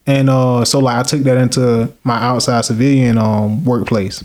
And 0.08 0.30
uh, 0.30 0.66
so 0.66 0.80
like 0.80 0.98
I 0.98 1.04
took 1.04 1.22
that 1.22 1.38
into 1.38 1.92
my 2.04 2.16
outside 2.16 2.64
civilian 2.66 3.18
um 3.18 3.66
workplace. 3.66 4.24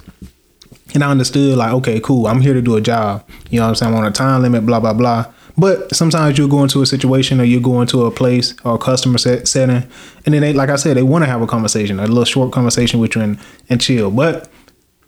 And 0.93 1.05
I 1.05 1.11
understood 1.11 1.57
like, 1.57 1.73
okay, 1.75 2.01
cool, 2.01 2.27
I'm 2.27 2.41
here 2.41 2.55
to 2.55 2.63
do 2.63 2.77
a 2.77 2.81
job. 2.81 3.29
You 3.51 3.61
know 3.61 3.67
what 3.67 3.71
I'm 3.71 3.75
saying? 3.77 3.95
I'm 3.95 3.99
on 4.01 4.07
a 4.07 4.11
time 4.11 4.43
limit, 4.43 4.67
blah, 4.67 4.81
blah, 4.81 4.93
blah. 4.93 5.27
But 5.61 5.95
sometimes 5.95 6.39
you'll 6.39 6.49
go 6.49 6.63
into 6.63 6.81
a 6.81 6.87
situation 6.87 7.39
or 7.39 7.45
you 7.45 7.61
go 7.61 7.83
into 7.83 8.07
a 8.07 8.11
place 8.11 8.55
or 8.65 8.77
a 8.77 8.79
customer 8.79 9.19
set, 9.19 9.47
setting, 9.47 9.87
and 10.25 10.35
then 10.35 10.41
they, 10.41 10.55
like 10.55 10.71
I 10.71 10.77
said, 10.77 10.97
they 10.97 11.03
want 11.03 11.23
to 11.23 11.31
have 11.31 11.43
a 11.43 11.47
conversation, 11.47 12.01
a 12.01 12.07
little 12.07 12.25
short 12.25 12.51
conversation 12.51 12.99
with 12.99 13.15
you 13.15 13.21
and, 13.21 13.39
and 13.69 13.79
chill. 13.79 14.11
But 14.11 14.51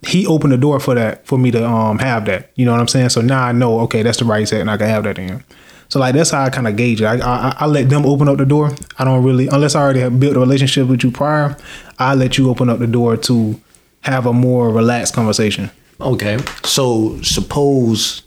he 0.06 0.26
opened 0.26 0.52
the 0.52 0.58
door 0.58 0.78
for 0.78 0.94
that, 0.94 1.26
for 1.26 1.38
me 1.38 1.50
to 1.52 1.66
um 1.66 1.98
have 2.00 2.26
that. 2.26 2.50
You 2.54 2.66
know 2.66 2.72
what 2.72 2.80
I'm 2.80 2.88
saying? 2.88 3.08
So 3.08 3.22
now 3.22 3.42
I 3.42 3.52
know, 3.52 3.80
okay, 3.80 4.02
that's 4.02 4.18
the 4.18 4.26
right 4.26 4.46
set 4.46 4.60
and 4.60 4.70
I 4.70 4.76
can 4.76 4.88
have 4.88 5.04
that 5.04 5.18
in. 5.18 5.42
So 5.88 5.98
like 5.98 6.14
that's 6.14 6.30
how 6.30 6.42
I 6.42 6.50
kind 6.50 6.68
of 6.68 6.76
gauge 6.76 7.00
it. 7.00 7.06
I, 7.06 7.16
I 7.16 7.56
I 7.60 7.66
let 7.66 7.88
them 7.88 8.04
open 8.04 8.28
up 8.28 8.36
the 8.36 8.44
door. 8.44 8.72
I 8.98 9.04
don't 9.04 9.24
really 9.24 9.46
unless 9.48 9.74
I 9.74 9.80
already 9.80 10.00
have 10.00 10.20
built 10.20 10.36
a 10.36 10.40
relationship 10.40 10.86
with 10.86 11.02
you 11.02 11.10
prior. 11.10 11.56
I 11.98 12.14
let 12.14 12.36
you 12.36 12.50
open 12.50 12.68
up 12.68 12.78
the 12.78 12.86
door 12.86 13.16
to 13.16 13.58
have 14.02 14.26
a 14.26 14.32
more 14.32 14.70
relaxed 14.70 15.14
conversation. 15.14 15.70
Okay. 16.00 16.38
So 16.64 17.20
suppose 17.22 18.22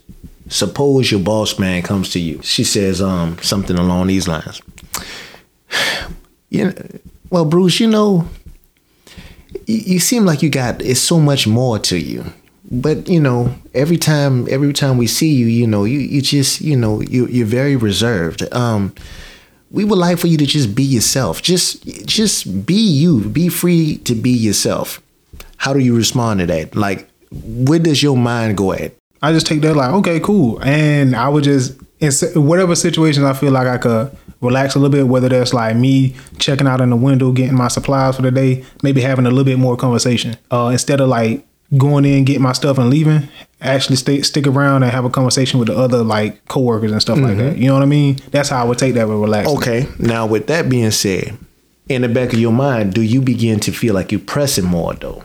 suppose 0.48 1.10
your 1.10 1.20
boss 1.20 1.58
man 1.58 1.82
comes 1.82 2.10
to 2.10 2.20
you. 2.20 2.40
She 2.42 2.64
says 2.64 3.00
um 3.02 3.38
something 3.42 3.78
along 3.78 4.08
these 4.08 4.28
lines. 4.28 4.60
You 6.48 6.66
know, 6.66 6.74
well, 7.30 7.44
Bruce, 7.44 7.80
you 7.80 7.88
know, 7.88 8.28
you, 9.66 9.98
seem 9.98 10.24
like 10.24 10.42
you 10.42 10.50
got 10.50 10.80
it's 10.80 11.00
so 11.00 11.18
much 11.18 11.46
more 11.46 11.78
to 11.80 11.98
you. 11.98 12.24
But 12.70 13.08
you 13.08 13.20
know, 13.20 13.54
every 13.74 13.96
time 13.96 14.46
every 14.50 14.72
time 14.72 14.96
we 14.96 15.06
see 15.06 15.32
you, 15.32 15.46
you 15.46 15.66
know, 15.66 15.84
you 15.84 15.98
you 15.98 16.20
just 16.20 16.60
you 16.60 16.76
know 16.76 17.00
you 17.02 17.26
you're 17.26 17.46
very 17.46 17.76
reserved. 17.76 18.52
Um, 18.52 18.94
we 19.70 19.84
would 19.84 19.98
like 19.98 20.18
for 20.18 20.26
you 20.26 20.36
to 20.36 20.46
just 20.46 20.74
be 20.74 20.82
yourself. 20.82 21.42
Just 21.42 21.84
just 22.06 22.66
be 22.66 22.74
you. 22.74 23.20
Be 23.20 23.48
free 23.48 23.98
to 23.98 24.14
be 24.14 24.30
yourself. 24.30 25.00
How 25.58 25.72
do 25.72 25.78
you 25.78 25.96
respond 25.96 26.40
to 26.40 26.46
that? 26.46 26.74
Like, 26.74 27.08
where 27.30 27.78
does 27.78 28.02
your 28.02 28.16
mind 28.16 28.56
go 28.56 28.72
at? 28.72 28.94
I 29.26 29.32
just 29.32 29.46
take 29.46 29.60
that 29.62 29.74
like, 29.74 29.92
okay, 29.94 30.20
cool. 30.20 30.62
And 30.62 31.16
I 31.16 31.28
would 31.28 31.44
just, 31.44 31.74
in 31.98 32.12
whatever 32.46 32.76
situations 32.76 33.24
I 33.24 33.32
feel 33.32 33.50
like 33.50 33.66
I 33.66 33.78
could 33.78 34.16
relax 34.40 34.74
a 34.74 34.78
little 34.78 34.92
bit, 34.92 35.08
whether 35.08 35.28
that's 35.28 35.52
like 35.52 35.76
me 35.76 36.14
checking 36.38 36.66
out 36.66 36.80
in 36.80 36.90
the 36.90 36.96
window, 36.96 37.32
getting 37.32 37.56
my 37.56 37.68
supplies 37.68 38.16
for 38.16 38.22
the 38.22 38.30
day, 38.30 38.64
maybe 38.82 39.00
having 39.00 39.26
a 39.26 39.30
little 39.30 39.44
bit 39.44 39.58
more 39.58 39.76
conversation. 39.76 40.36
Uh, 40.50 40.68
instead 40.70 41.00
of 41.00 41.08
like 41.08 41.44
going 41.76 42.04
in, 42.04 42.24
getting 42.24 42.42
my 42.42 42.52
stuff 42.52 42.78
and 42.78 42.88
leaving, 42.88 43.28
actually 43.60 43.96
stay, 43.96 44.22
stick 44.22 44.46
around 44.46 44.84
and 44.84 44.92
have 44.92 45.04
a 45.04 45.10
conversation 45.10 45.58
with 45.58 45.68
the 45.68 45.76
other 45.76 46.04
like 46.04 46.46
coworkers 46.46 46.92
and 46.92 47.02
stuff 47.02 47.18
like 47.18 47.36
that. 47.38 47.56
You 47.56 47.66
know 47.66 47.74
what 47.74 47.82
I 47.82 47.86
mean? 47.86 48.16
That's 48.30 48.50
how 48.50 48.62
I 48.62 48.64
would 48.68 48.78
take 48.78 48.94
that 48.94 49.08
with 49.08 49.18
relaxing. 49.18 49.56
Okay. 49.56 49.88
Now, 49.98 50.26
with 50.26 50.46
that 50.46 50.68
being 50.68 50.92
said, 50.92 51.36
in 51.88 52.02
the 52.02 52.08
back 52.08 52.32
of 52.32 52.38
your 52.38 52.52
mind, 52.52 52.94
do 52.94 53.02
you 53.02 53.20
begin 53.20 53.58
to 53.60 53.72
feel 53.72 53.94
like 53.94 54.12
you're 54.12 54.20
pressing 54.20 54.64
more 54.64 54.94
though? 54.94 55.24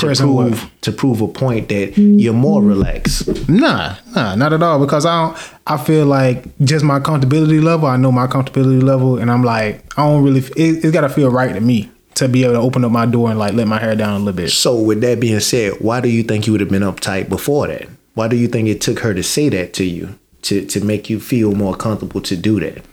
To 0.00 0.06
Pressing 0.06 0.32
what? 0.32 0.48
prove 0.48 0.70
to 0.80 0.92
prove 0.92 1.20
a 1.20 1.28
point 1.28 1.68
that 1.68 1.92
mm-hmm. 1.92 2.18
you're 2.18 2.32
more 2.32 2.62
relaxed. 2.62 3.48
Nah, 3.50 3.96
nah, 4.14 4.34
not 4.34 4.54
at 4.54 4.62
all. 4.62 4.78
Because 4.80 5.04
I 5.04 5.26
don't. 5.26 5.52
I 5.66 5.76
feel 5.76 6.06
like 6.06 6.44
just 6.60 6.84
my 6.84 7.00
comfortability 7.00 7.62
level. 7.62 7.86
I 7.86 7.98
know 7.98 8.10
my 8.10 8.26
comfortability 8.26 8.82
level, 8.82 9.18
and 9.18 9.30
I'm 9.30 9.44
like, 9.44 9.84
I 9.98 10.06
don't 10.06 10.24
really. 10.24 10.40
It, 10.40 10.84
it's 10.84 10.90
got 10.90 11.02
to 11.02 11.10
feel 11.10 11.30
right 11.30 11.52
to 11.52 11.60
me 11.60 11.90
to 12.14 12.28
be 12.28 12.44
able 12.44 12.54
to 12.54 12.60
open 12.60 12.82
up 12.82 12.92
my 12.92 13.04
door 13.04 13.28
and 13.28 13.38
like 13.38 13.52
let 13.52 13.68
my 13.68 13.78
hair 13.78 13.94
down 13.94 14.14
a 14.14 14.18
little 14.18 14.32
bit. 14.32 14.50
So, 14.50 14.80
with 14.80 15.02
that 15.02 15.20
being 15.20 15.40
said, 15.40 15.74
why 15.80 16.00
do 16.00 16.08
you 16.08 16.22
think 16.22 16.46
you 16.46 16.52
would 16.52 16.60
have 16.60 16.70
been 16.70 16.82
uptight 16.82 17.28
before 17.28 17.66
that? 17.66 17.86
Why 18.14 18.26
do 18.26 18.36
you 18.36 18.48
think 18.48 18.68
it 18.68 18.80
took 18.80 19.00
her 19.00 19.12
to 19.12 19.22
say 19.22 19.50
that 19.50 19.74
to 19.74 19.84
you 19.84 20.18
to 20.42 20.64
to 20.64 20.82
make 20.82 21.10
you 21.10 21.20
feel 21.20 21.54
more 21.54 21.76
comfortable 21.76 22.22
to 22.22 22.36
do 22.36 22.58
that? 22.60 22.84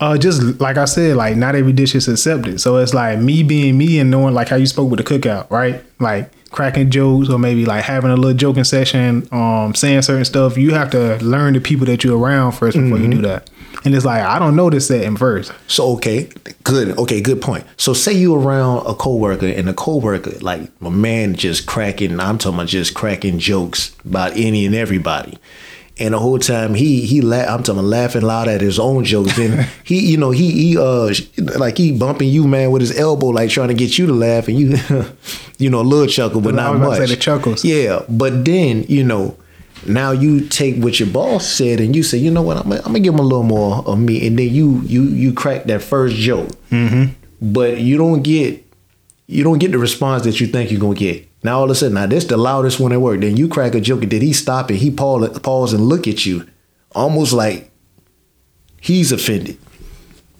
Uh, 0.00 0.18
just 0.18 0.60
like 0.60 0.76
I 0.76 0.84
said, 0.84 1.16
like 1.16 1.36
not 1.36 1.54
every 1.54 1.72
dish 1.72 1.94
is 1.94 2.08
accepted. 2.08 2.60
So 2.60 2.76
it's 2.78 2.94
like 2.94 3.18
me 3.18 3.42
being 3.42 3.78
me 3.78 3.98
and 3.98 4.10
knowing 4.10 4.34
like 4.34 4.48
how 4.48 4.56
you 4.56 4.66
spoke 4.66 4.90
with 4.90 5.04
the 5.04 5.04
cookout, 5.04 5.50
right? 5.50 5.82
Like 6.00 6.30
cracking 6.50 6.90
jokes 6.90 7.30
or 7.30 7.38
maybe 7.38 7.64
like 7.64 7.82
having 7.82 8.10
a 8.10 8.16
little 8.16 8.36
joking 8.36 8.64
session, 8.64 9.26
um, 9.32 9.74
saying 9.74 10.02
certain 10.02 10.24
stuff. 10.24 10.56
You 10.56 10.74
have 10.74 10.90
to 10.90 11.16
learn 11.24 11.54
the 11.54 11.60
people 11.60 11.86
that 11.86 12.04
you're 12.04 12.18
around 12.18 12.52
first 12.52 12.76
before 12.76 12.98
you 12.98 13.08
do 13.08 13.22
that. 13.22 13.50
And 13.84 13.94
it's 13.94 14.04
like 14.04 14.22
I 14.22 14.38
don't 14.38 14.54
know 14.54 14.70
this 14.70 14.86
setting 14.86 15.16
first. 15.16 15.52
So 15.66 15.92
okay, 15.94 16.28
good. 16.62 16.96
Okay, 16.98 17.20
good 17.20 17.40
point. 17.40 17.64
So 17.76 17.94
say 17.94 18.12
you 18.12 18.34
around 18.34 18.86
a 18.86 18.94
coworker 18.94 19.46
and 19.46 19.68
a 19.68 19.74
coworker 19.74 20.38
like 20.40 20.70
a 20.80 20.90
man 20.90 21.34
just 21.34 21.66
cracking. 21.66 22.20
I'm 22.20 22.38
talking 22.38 22.58
about 22.58 22.68
just 22.68 22.94
cracking 22.94 23.38
jokes 23.38 23.96
about 24.04 24.36
any 24.36 24.66
and 24.66 24.74
everybody. 24.74 25.38
And 26.02 26.14
the 26.14 26.18
whole 26.18 26.40
time 26.40 26.74
he 26.74 27.06
he 27.06 27.20
la- 27.20 27.44
I'm 27.44 27.62
talking 27.62 27.78
about 27.78 27.84
laughing 27.84 28.22
loud 28.22 28.48
at 28.48 28.60
his 28.60 28.78
own 28.78 29.04
jokes. 29.04 29.38
And 29.38 29.60
he 29.84 30.00
you 30.00 30.16
know 30.16 30.32
he 30.32 30.50
he 30.50 30.76
uh 30.76 31.14
like 31.56 31.78
he 31.78 31.96
bumping 31.96 32.28
you 32.28 32.48
man 32.48 32.72
with 32.72 32.82
his 32.82 32.98
elbow 32.98 33.28
like 33.28 33.50
trying 33.50 33.68
to 33.68 33.74
get 33.74 33.96
you 33.98 34.06
to 34.06 34.12
laugh 34.12 34.48
and 34.48 34.58
you 34.58 34.76
you 35.58 35.70
know 35.70 35.80
a 35.80 35.82
little 35.82 36.08
chuckle 36.08 36.40
but 36.40 36.54
not 36.54 36.72
was 36.72 36.80
about 36.80 36.94
to 36.94 37.00
much. 37.02 37.10
the 37.10 37.16
chuckles. 37.16 37.64
Yeah, 37.64 38.02
but 38.08 38.44
then 38.44 38.84
you 38.88 39.04
know 39.04 39.36
now 39.86 40.10
you 40.10 40.48
take 40.48 40.76
what 40.82 40.98
your 40.98 41.08
boss 41.08 41.46
said 41.46 41.80
and 41.80 41.94
you 41.94 42.02
say, 42.02 42.18
you 42.18 42.30
know 42.30 42.42
what, 42.42 42.56
I'm 42.56 42.64
gonna, 42.64 42.76
I'm 42.78 42.86
gonna 42.86 43.00
give 43.00 43.14
him 43.14 43.20
a 43.20 43.24
little 43.24 43.42
more 43.42 43.84
of 43.86 43.98
me, 43.98 44.26
and 44.26 44.38
then 44.38 44.50
you 44.50 44.80
you 44.82 45.04
you 45.04 45.32
crack 45.32 45.64
that 45.64 45.82
first 45.82 46.16
joke, 46.16 46.48
mm-hmm. 46.70 47.12
but 47.40 47.78
you 47.78 47.96
don't 47.96 48.22
get 48.22 48.64
you 49.26 49.44
don't 49.44 49.58
get 49.58 49.72
the 49.72 49.78
response 49.78 50.24
that 50.24 50.40
you 50.40 50.46
think 50.46 50.70
you're 50.70 50.80
gonna 50.80 50.94
get. 50.94 51.28
Now 51.42 51.58
all 51.58 51.64
of 51.64 51.70
a 51.70 51.74
sudden, 51.74 51.94
now 51.94 52.06
this 52.06 52.24
the 52.24 52.36
loudest 52.36 52.78
one 52.78 52.92
at 52.92 53.00
work. 53.00 53.20
Then 53.20 53.36
you 53.36 53.48
crack 53.48 53.74
a 53.74 53.80
joke, 53.80 54.02
and 54.02 54.12
then 54.12 54.20
he 54.20 54.32
stop 54.32 54.70
and 54.70 54.78
he 54.78 54.90
pause, 54.90 55.38
pause 55.40 55.72
and 55.72 55.84
look 55.84 56.06
at 56.06 56.24
you, 56.24 56.46
almost 56.94 57.32
like 57.32 57.70
he's 58.80 59.12
offended. 59.12 59.58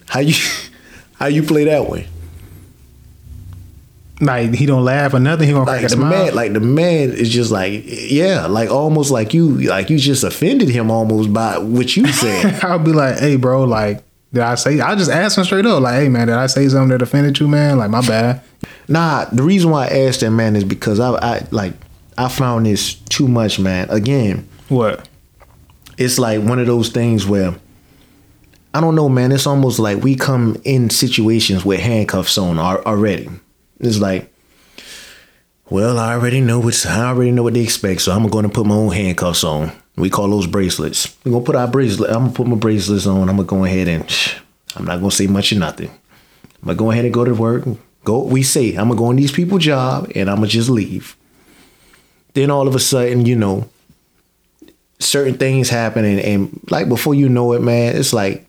How 0.07 0.21
you 0.21 0.35
how 1.19 1.27
you 1.27 1.43
play 1.43 1.65
that 1.65 1.89
way? 1.89 2.07
Like 4.21 4.53
he 4.53 4.65
don't 4.65 4.85
laugh 4.85 5.13
or 5.13 5.19
nothing. 5.19 5.47
He 5.47 5.53
gonna 5.53 5.65
like 5.65 5.81
crack 5.81 5.91
a 5.91 5.95
the 5.95 6.01
smile. 6.01 6.25
man 6.25 6.35
like 6.35 6.53
the 6.53 6.59
man 6.61 7.11
is 7.11 7.29
just 7.29 7.51
like 7.51 7.83
yeah 7.85 8.45
like 8.45 8.69
almost 8.69 9.11
like 9.11 9.33
you 9.33 9.57
like 9.57 9.89
you 9.89 9.97
just 9.97 10.23
offended 10.23 10.69
him 10.69 10.89
almost 10.89 11.33
by 11.33 11.57
what 11.57 11.97
you 11.97 12.07
said 12.07 12.63
I'll 12.63 12.79
be 12.79 12.93
like, 12.93 13.19
hey, 13.19 13.35
bro, 13.35 13.63
like, 13.63 14.03
did 14.33 14.41
I 14.41 14.55
say? 14.55 14.79
I 14.79 14.95
just 14.95 15.11
asked 15.11 15.37
him 15.37 15.43
straight 15.43 15.65
up, 15.65 15.81
like, 15.81 15.95
hey, 15.95 16.09
man, 16.09 16.27
did 16.27 16.35
I 16.35 16.47
say 16.47 16.67
something 16.67 16.89
that 16.89 17.01
offended 17.01 17.39
you, 17.39 17.47
man? 17.47 17.77
Like, 17.77 17.89
my 17.89 18.01
bad. 18.05 18.41
nah 18.87 19.25
the 19.25 19.43
reason 19.43 19.69
why 19.71 19.85
i 19.85 19.89
asked 20.07 20.19
that 20.21 20.31
man 20.31 20.55
is 20.57 20.63
because 20.65 20.99
i 20.99 21.11
i 21.11 21.47
like 21.51 21.73
i 22.17 22.27
found 22.27 22.65
this 22.65 22.95
too 22.95 23.27
much 23.29 23.57
man 23.59 23.89
again 23.89 24.45
What? 24.67 25.07
it's 25.97 26.19
like 26.19 26.41
one 26.41 26.59
of 26.59 26.67
those 26.67 26.89
things 26.89 27.25
where 27.25 27.55
i 28.73 28.81
don't 28.81 28.95
know 28.95 29.07
man 29.07 29.31
it's 29.31 29.47
almost 29.47 29.79
like 29.79 30.03
we 30.03 30.15
come 30.15 30.57
in 30.65 30.89
situations 30.89 31.63
with 31.63 31.79
handcuffs 31.79 32.37
on 32.37 32.59
al- 32.59 32.83
already 32.83 33.29
It's 33.79 33.99
like, 33.99 34.33
well, 35.69 35.97
I 35.97 36.13
already 36.13 36.41
know 36.41 36.59
what 36.59 36.85
I 36.85 37.05
already 37.07 37.31
know 37.31 37.43
what 37.43 37.53
they 37.53 37.61
expect, 37.63 38.01
so 38.01 38.11
I'm 38.11 38.27
going 38.27 38.43
to 38.43 38.49
put 38.49 38.65
my 38.65 38.75
own 38.75 38.91
handcuffs 38.91 39.43
on. 39.43 39.71
We 39.95 40.09
call 40.09 40.29
those 40.29 40.47
bracelets. 40.47 41.15
We're 41.23 41.33
gonna 41.33 41.45
put 41.45 41.55
our 41.55 41.67
bracelet. 41.67 42.09
I'm 42.09 42.23
gonna 42.23 42.31
put 42.33 42.47
my 42.47 42.55
bracelets 42.55 43.05
on. 43.05 43.29
I'm 43.29 43.35
gonna 43.35 43.43
go 43.43 43.63
ahead 43.63 43.87
and 43.87 44.03
I'm 44.75 44.85
not 44.85 44.97
gonna 44.97 45.11
say 45.11 45.27
much 45.27 45.51
or 45.53 45.59
nothing. 45.59 45.89
I'm 45.89 46.67
gonna 46.67 46.77
go 46.77 46.91
ahead 46.91 47.05
and 47.05 47.13
go 47.13 47.23
to 47.23 47.33
work. 47.33 47.65
Go. 48.03 48.23
We 48.23 48.41
say 48.43 48.75
I'm 48.75 48.87
gonna 48.87 48.95
go 48.95 49.05
on 49.05 49.15
these 49.17 49.31
people's 49.31 49.63
job 49.63 50.11
and 50.15 50.29
I'm 50.29 50.37
gonna 50.37 50.47
just 50.47 50.69
leave. 50.69 51.15
Then 52.33 52.49
all 52.49 52.67
of 52.67 52.75
a 52.75 52.79
sudden, 52.79 53.25
you 53.25 53.35
know, 53.35 53.69
certain 54.99 55.37
things 55.37 55.69
happen 55.69 56.05
and, 56.05 56.19
and 56.19 56.59
like 56.71 56.89
before 56.89 57.13
you 57.13 57.29
know 57.29 57.53
it, 57.53 57.61
man, 57.61 57.95
it's 57.95 58.13
like 58.13 58.47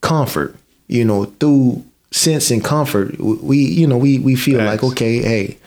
comfort. 0.00 0.56
You 0.86 1.04
know, 1.04 1.26
through 1.26 1.84
sense 2.12 2.50
and 2.50 2.64
comfort, 2.64 3.18
we 3.20 3.58
you 3.58 3.86
know 3.86 3.98
we 3.98 4.18
we 4.18 4.36
feel 4.36 4.64
like 4.64 4.82
okay, 4.82 5.18
hey, 5.18 5.58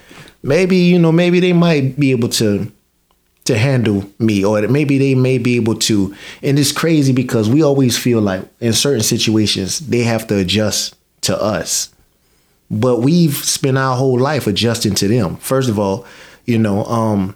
maybe 0.42 0.78
you 0.78 0.98
know 0.98 1.12
maybe 1.12 1.40
they 1.40 1.54
might 1.54 2.00
be 2.00 2.10
able 2.10 2.30
to 2.30 2.72
to 3.52 3.58
handle 3.58 4.10
me 4.18 4.46
or 4.46 4.62
maybe 4.68 4.98
they 4.98 5.14
may 5.14 5.38
be 5.38 5.58
able 5.58 5.76
to. 5.76 6.16
And 6.42 6.58
it's 6.58 6.72
crazy 6.72 7.12
because 7.12 7.50
we 7.50 7.62
always 7.62 7.98
feel 7.98 8.22
like 8.22 8.44
in 8.62 8.72
certain 8.72 9.04
situations 9.04 9.80
they 9.80 10.04
have 10.04 10.26
to 10.28 10.38
adjust 10.38 10.96
to 11.22 11.40
us. 11.40 11.94
But 12.70 13.00
we've 13.00 13.36
spent 13.36 13.78
our 13.78 13.98
whole 13.98 14.18
life 14.18 14.48
adjusting 14.48 14.96
to 14.96 15.08
them. 15.08 15.36
First 15.38 15.70
of 15.70 15.78
all 15.78 16.06
you 16.46 16.58
know 16.58 16.86
um 16.86 17.36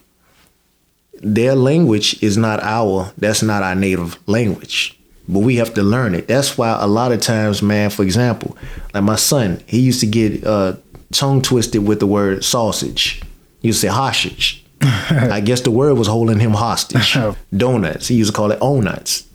their 1.22 1.56
language 1.56 2.22
is 2.24 2.38
not 2.38 2.62
our 2.64 3.12
that's 3.18 3.44
not 3.44 3.62
our 3.62 3.76
native 3.76 4.18
language. 4.28 4.98
But 5.28 5.40
we 5.40 5.56
have 5.56 5.74
to 5.74 5.82
learn 5.84 6.14
it. 6.14 6.28
That's 6.28 6.56
why 6.58 6.78
a 6.80 6.88
lot 6.88 7.12
of 7.12 7.20
times 7.20 7.62
man 7.62 7.90
for 7.90 8.04
example 8.04 8.58
like 8.94 9.04
my 9.04 9.18
son 9.18 9.62
he 9.68 9.82
used 9.82 10.00
to 10.00 10.08
get 10.08 10.46
uh 10.46 10.78
tongue 11.12 11.42
twisted 11.42 11.86
with 11.86 12.00
the 12.00 12.08
word 12.08 12.46
sausage. 12.46 13.22
You 13.62 13.74
say 13.74 13.90
hostage 13.90 14.65
I 15.10 15.42
guess 15.42 15.62
the 15.62 15.72
word 15.72 15.96
was 15.96 16.08
holding 16.08 16.40
him 16.40 16.52
hostage. 16.52 17.18
Donuts. 17.56 18.08
He 18.08 18.16
used 18.16 18.32
to 18.32 18.36
call 18.36 18.52
it 18.52 18.60
onuts. 18.60 19.26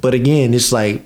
But 0.00 0.14
again, 0.14 0.54
it's 0.54 0.72
like 0.72 1.02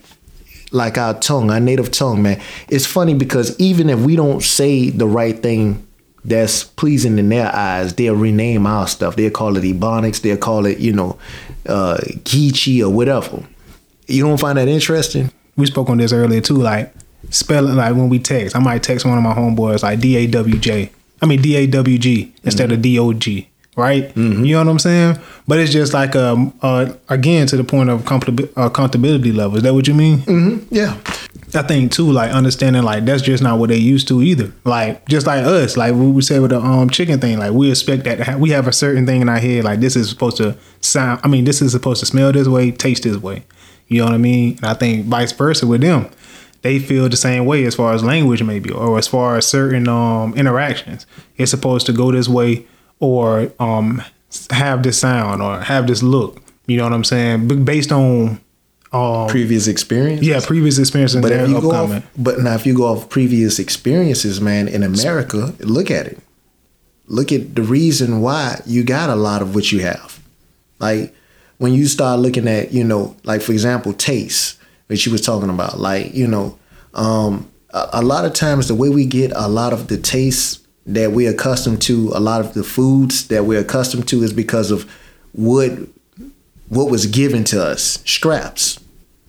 like 0.72 0.98
our 0.98 1.14
tongue, 1.14 1.50
our 1.50 1.60
native 1.60 1.90
tongue, 1.90 2.22
man. 2.22 2.40
It's 2.68 2.86
funny 2.86 3.14
because 3.14 3.58
even 3.58 3.90
if 3.90 4.00
we 4.00 4.16
don't 4.16 4.42
say 4.42 4.90
the 4.90 5.06
right 5.06 5.38
thing 5.38 5.86
that's 6.24 6.64
pleasing 6.64 7.18
in 7.18 7.28
their 7.28 7.54
eyes, 7.54 7.94
they'll 7.94 8.16
rename 8.16 8.66
our 8.66 8.86
stuff. 8.86 9.16
They'll 9.16 9.30
call 9.30 9.56
it 9.56 9.62
ebonics. 9.62 10.20
They'll 10.20 10.36
call 10.36 10.66
it, 10.66 10.78
you 10.78 10.92
know, 10.92 11.18
uh, 11.66 11.98
Geechee 12.24 12.82
or 12.82 12.90
whatever. 12.90 13.42
You 14.06 14.24
don't 14.24 14.38
find 14.38 14.58
that 14.58 14.68
interesting? 14.68 15.32
We 15.56 15.66
spoke 15.66 15.88
on 15.88 15.98
this 15.98 16.12
earlier 16.12 16.40
too. 16.40 16.56
Like 16.56 16.92
spelling, 17.30 17.76
like 17.76 17.94
when 17.94 18.08
we 18.08 18.18
text, 18.18 18.54
I 18.54 18.58
might 18.60 18.82
text 18.82 19.04
one 19.04 19.18
of 19.18 19.24
my 19.24 19.34
homeboys 19.34 19.82
like 19.82 20.00
D 20.00 20.16
A 20.16 20.26
W 20.26 20.58
J. 20.58 20.90
I 21.22 21.26
mean 21.26 21.42
D 21.42 21.56
A 21.56 21.66
W 21.66 21.98
G 21.98 22.32
instead 22.44 22.68
mm-hmm. 22.68 22.74
of 22.74 22.82
D 22.82 22.98
O 22.98 23.12
G 23.12 23.48
right? 23.76 24.12
Mm-hmm. 24.14 24.44
You 24.44 24.54
know 24.54 24.64
what 24.64 24.70
I'm 24.70 24.78
saying? 24.78 25.18
But 25.46 25.60
it's 25.60 25.72
just 25.72 25.94
like 25.94 26.16
um 26.16 26.52
uh, 26.62 26.92
again 27.08 27.46
to 27.48 27.56
the 27.56 27.64
point 27.64 27.90
of 27.90 28.02
comfortability, 28.02 28.52
uh, 28.56 28.70
comfortability 28.70 29.34
level. 29.34 29.58
Is 29.58 29.62
that 29.62 29.74
what 29.74 29.86
you 29.86 29.94
mean? 29.94 30.18
Mm-hmm. 30.20 30.74
Yeah. 30.74 30.98
I 31.54 31.62
think 31.62 31.92
too, 31.92 32.10
like 32.10 32.32
understanding 32.32 32.82
like 32.82 33.04
that's 33.04 33.22
just 33.22 33.42
not 33.42 33.58
what 33.58 33.68
they 33.68 33.76
used 33.76 34.08
to 34.08 34.20
either. 34.22 34.52
Like 34.64 35.06
just 35.08 35.26
like 35.26 35.44
us, 35.44 35.76
like 35.76 35.94
we 35.94 36.20
said 36.22 36.42
with 36.42 36.50
the 36.50 36.60
um 36.60 36.90
chicken 36.90 37.20
thing, 37.20 37.38
like 37.38 37.52
we 37.52 37.70
expect 37.70 38.04
that 38.04 38.18
have, 38.20 38.40
we 38.40 38.50
have 38.50 38.66
a 38.66 38.72
certain 38.72 39.06
thing 39.06 39.20
in 39.20 39.28
our 39.28 39.38
head, 39.38 39.64
like 39.64 39.80
this 39.80 39.94
is 39.94 40.08
supposed 40.08 40.38
to 40.38 40.56
sound. 40.80 41.20
I 41.22 41.28
mean, 41.28 41.44
this 41.44 41.62
is 41.62 41.72
supposed 41.72 42.00
to 42.00 42.06
smell 42.06 42.32
this 42.32 42.48
way, 42.48 42.72
taste 42.72 43.04
this 43.04 43.16
way. 43.16 43.44
You 43.88 44.00
know 44.00 44.06
what 44.06 44.14
I 44.14 44.18
mean? 44.18 44.56
And 44.56 44.66
I 44.66 44.74
think 44.74 45.06
vice 45.06 45.30
versa 45.32 45.66
with 45.66 45.82
them, 45.82 46.10
they 46.62 46.80
feel 46.80 47.08
the 47.08 47.16
same 47.16 47.46
way 47.46 47.64
as 47.64 47.76
far 47.76 47.94
as 47.94 48.02
language 48.02 48.42
maybe, 48.42 48.70
or 48.70 48.98
as 48.98 49.06
far 49.06 49.36
as 49.36 49.46
certain 49.46 49.88
um 49.88 50.34
interactions. 50.34 51.06
It's 51.36 51.50
supposed 51.50 51.86
to 51.86 51.92
go 51.92 52.10
this 52.10 52.28
way 52.28 52.66
or 53.00 53.50
um, 53.58 54.02
have 54.50 54.82
this 54.82 54.98
sound 54.98 55.42
or 55.42 55.60
have 55.60 55.86
this 55.86 56.02
look. 56.02 56.42
You 56.66 56.78
know 56.78 56.84
what 56.84 56.92
I'm 56.92 57.04
saying? 57.04 57.48
But 57.48 57.64
Based 57.64 57.92
on 57.92 58.40
um, 58.92 59.28
previous 59.28 59.66
experience. 59.68 60.22
Yeah, 60.22 60.40
previous 60.44 60.78
experiences. 60.78 61.20
But 61.20 61.32
if 61.32 61.48
you 61.48 61.60
go 61.60 61.72
off, 61.72 62.04
but 62.16 62.40
now 62.40 62.54
if 62.54 62.66
you 62.66 62.74
go 62.74 62.84
off 62.84 63.08
previous 63.08 63.58
experiences, 63.58 64.40
man, 64.40 64.68
in 64.68 64.82
America, 64.82 65.54
look 65.60 65.90
at 65.90 66.06
it. 66.06 66.18
Look 67.06 67.30
at 67.30 67.54
the 67.54 67.62
reason 67.62 68.20
why 68.20 68.60
you 68.66 68.82
got 68.82 69.10
a 69.10 69.14
lot 69.14 69.42
of 69.42 69.54
what 69.54 69.70
you 69.70 69.80
have. 69.80 70.20
Like 70.78 71.14
when 71.58 71.72
you 71.72 71.86
start 71.86 72.20
looking 72.20 72.48
at, 72.48 72.72
you 72.72 72.84
know, 72.84 73.16
like 73.24 73.42
for 73.42 73.52
example, 73.52 73.92
taste, 73.92 74.58
which 74.88 75.06
you 75.06 75.12
was 75.12 75.20
talking 75.20 75.50
about. 75.50 75.78
Like 75.78 76.14
you 76.14 76.26
know, 76.26 76.58
um, 76.94 77.50
a, 77.70 77.88
a 77.94 78.02
lot 78.02 78.24
of 78.24 78.32
times 78.32 78.68
the 78.68 78.74
way 78.74 78.88
we 78.88 79.06
get 79.06 79.32
a 79.34 79.48
lot 79.48 79.72
of 79.72 79.88
the 79.88 79.98
taste 79.98 80.65
that 80.86 81.12
we're 81.12 81.30
accustomed 81.30 81.82
to, 81.82 82.12
a 82.14 82.20
lot 82.20 82.40
of 82.40 82.54
the 82.54 82.62
foods 82.62 83.28
that 83.28 83.44
we're 83.44 83.60
accustomed 83.60 84.06
to 84.08 84.22
is 84.22 84.32
because 84.32 84.70
of 84.70 84.90
what 85.32 85.72
what 86.68 86.90
was 86.90 87.06
given 87.06 87.44
to 87.44 87.62
us, 87.62 88.02
scraps. 88.04 88.80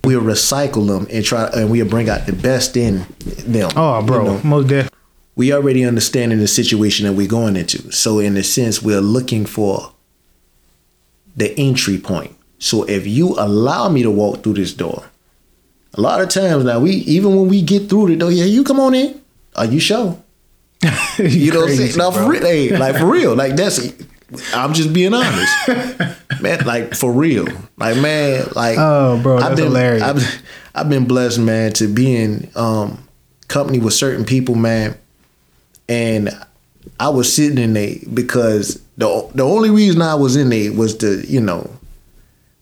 We'll 0.03 0.21
recycle 0.21 0.87
them 0.87 1.07
and 1.11 1.23
try 1.25 1.49
and 1.53 1.69
we'll 1.69 1.87
bring 1.87 2.09
out 2.09 2.25
the 2.25 2.33
best 2.33 2.77
in 2.77 3.05
them. 3.19 3.71
Oh, 3.75 4.01
bro, 4.05 4.23
you 4.23 4.29
know? 4.31 4.41
most 4.43 4.67
definitely. 4.67 4.97
We 5.35 5.53
already 5.53 5.83
understanding 5.85 6.39
the 6.39 6.47
situation 6.47 7.05
that 7.05 7.13
we're 7.13 7.27
going 7.27 7.55
into. 7.57 7.91
So 7.91 8.19
in 8.19 8.37
a 8.37 8.43
sense, 8.43 8.81
we're 8.81 9.01
looking 9.01 9.45
for 9.45 9.93
the 11.35 11.53
entry 11.59 11.99
point. 11.99 12.35
So 12.57 12.83
if 12.85 13.05
you 13.05 13.35
allow 13.37 13.89
me 13.89 14.01
to 14.01 14.09
walk 14.09 14.41
through 14.41 14.55
this 14.55 14.73
door, 14.73 15.03
a 15.93 16.01
lot 16.01 16.21
of 16.21 16.29
times 16.29 16.63
now 16.63 16.79
we 16.79 16.91
even 16.91 17.35
when 17.35 17.49
we 17.49 17.61
get 17.61 17.89
through 17.89 18.07
the 18.07 18.15
door, 18.15 18.31
yeah, 18.31 18.45
you 18.45 18.63
come 18.63 18.79
on 18.79 18.95
in. 18.95 19.21
Are 19.55 19.65
you 19.65 19.79
sure? 19.79 20.17
you 21.17 21.51
know 21.51 21.61
what 21.61 21.71
I'm 21.71 21.75
saying? 21.75 21.97
No, 21.97 22.11
for 22.11 22.29
real, 22.29 22.41
hey, 22.41 22.77
like 22.77 22.97
for 22.97 23.05
real, 23.05 23.35
like 23.35 23.55
that's. 23.55 23.93
I'm 24.53 24.73
just 24.73 24.91
being 24.91 25.13
honest, 25.13 25.67
man. 26.41 26.65
Like 26.65 26.93
for 26.93 27.11
real, 27.11 27.47
like 27.77 27.97
man, 27.97 28.45
like 28.55 28.77
oh, 28.77 29.19
bro, 29.23 29.39
that's 29.39 29.51
I've 29.51 29.55
been, 29.55 29.65
hilarious. 29.67 30.03
I've, 30.03 30.41
I've 30.75 30.89
been 30.89 31.07
blessed, 31.07 31.39
man, 31.39 31.71
to 31.73 31.87
be 31.87 32.15
in 32.15 32.49
um, 32.55 33.07
company 33.47 33.79
with 33.79 33.93
certain 33.93 34.25
people, 34.25 34.55
man, 34.55 34.97
and 35.87 36.29
I 36.99 37.09
was 37.09 37.33
sitting 37.33 37.57
in 37.57 37.73
there 37.73 37.95
because 38.13 38.81
the 38.97 39.29
the 39.33 39.43
only 39.43 39.69
reason 39.69 40.01
I 40.01 40.15
was 40.15 40.35
in 40.35 40.49
there 40.49 40.73
was 40.73 40.97
to 40.97 41.25
you 41.25 41.41
know 41.41 41.69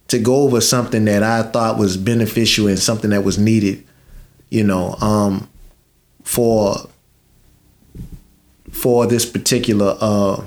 to 0.08 0.20
go 0.20 0.44
over 0.44 0.62
something 0.62 1.06
that 1.06 1.24
I 1.24 1.44
thought 1.44 1.78
was 1.78 1.98
beneficial 1.98 2.68
and 2.68 2.78
something 2.78 3.10
that 3.10 3.24
was 3.24 3.40
needed, 3.40 3.84
you 4.50 4.64
know, 4.64 4.96
um, 5.02 5.50
for 6.24 6.76
for 8.76 9.08
this 9.08 9.26
particular 9.26 9.96
uh, 10.02 10.44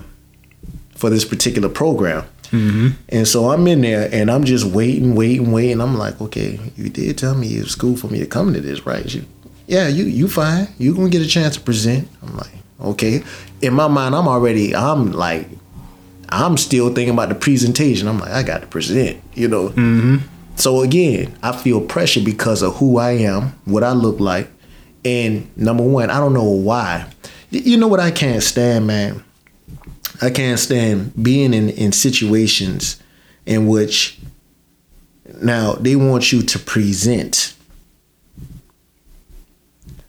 for 0.95 1.09
this 1.09 1.25
particular 1.25 1.69
program. 1.69 2.25
Mm-hmm. 2.51 2.89
And 3.09 3.27
so 3.27 3.51
I'm 3.51 3.67
in 3.67 3.81
there 3.81 4.09
and 4.13 4.31
I'm 4.31 4.45
just 4.45 4.65
waiting, 4.67 5.15
waiting, 5.15 5.53
waiting. 5.53 5.81
I'm 5.81 5.97
like, 5.97 6.21
okay, 6.21 6.59
you 6.77 6.89
did 6.89 7.17
tell 7.19 7.35
me 7.35 7.57
it 7.57 7.65
was 7.65 7.75
cool 7.75 7.97
for 7.97 8.09
me 8.09 8.19
to 8.21 8.27
come 8.27 8.53
to 8.55 8.61
this, 8.61 8.85
right? 8.87 9.15
You, 9.15 9.25
yeah, 9.67 9.89
you 9.89 10.05
you 10.05 10.29
fine. 10.29 10.69
You 10.79 10.95
gonna 10.95 11.09
get 11.09 11.23
a 11.23 11.27
chance 11.27 11.57
to 11.57 11.61
present. 11.61 12.09
I'm 12.23 12.37
like, 12.37 12.53
okay. 12.81 13.23
In 13.63 13.75
my 13.75 13.89
mind, 13.89 14.15
I'm 14.15 14.29
already, 14.29 14.75
I'm 14.75 15.13
like, 15.13 15.49
I'm 16.29 16.57
still 16.57 16.95
thinking 16.95 17.15
about 17.15 17.31
the 17.31 17.35
presentation. 17.35 18.09
I'm 18.09 18.19
like, 18.19 18.31
I 18.31 18.43
got 18.43 18.61
to 18.61 18.67
present, 18.67 19.23
you 19.35 19.49
know. 19.49 19.71
Mm-hmm. 19.71 20.17
So 20.57 20.83
again, 20.83 21.37
I 21.43 21.57
feel 21.57 21.81
pressure 21.81 22.21
because 22.21 22.63
of 22.63 22.77
who 22.77 22.99
I 22.99 23.13
am, 23.13 23.59
what 23.65 23.85
I 23.85 23.93
look 23.93 24.21
like, 24.21 24.51
and 25.05 25.57
number 25.57 25.83
one, 25.83 26.11
I 26.11 26.19
don't 26.19 26.35
know 26.35 26.45
why 26.45 27.11
you 27.51 27.77
know 27.77 27.89
what 27.89 28.01
I 28.01 28.11
can't 28.11 28.43
stand, 28.43 28.87
man? 28.87 29.25
I 30.21 30.31
can't 30.31 30.59
stand 30.59 31.13
being 31.23 31.55
in, 31.55 31.71
in 31.71 31.93
situations 31.93 33.01
in 33.47 33.67
which 33.67 34.19
now 35.41 35.75
they 35.75 35.97
want 35.97 36.33
you 36.33 36.43
to 36.43 36.59
present. 36.59 37.55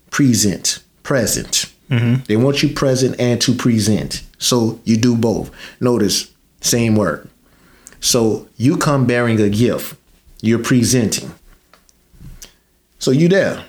Present, 0.10 0.84
present. 1.04 1.72
Mm-hmm. 1.90 2.24
They 2.28 2.38
want 2.38 2.62
you 2.64 2.70
present 2.70 3.20
and 3.20 3.40
to 3.42 3.54
present. 3.54 4.24
So 4.38 4.80
you 4.84 4.98
do 4.98 5.16
both. 5.16 5.52
Notice, 5.80 6.32
same 6.62 6.96
word. 6.96 7.30
So 8.00 8.48
you 8.58 8.78
come 8.78 9.06
bearing 9.06 9.40
a 9.40 9.50
gift, 9.50 9.96
you're 10.42 10.64
presenting. 10.64 11.34
So 13.00 13.12
you 13.12 13.28
there. 13.28 13.64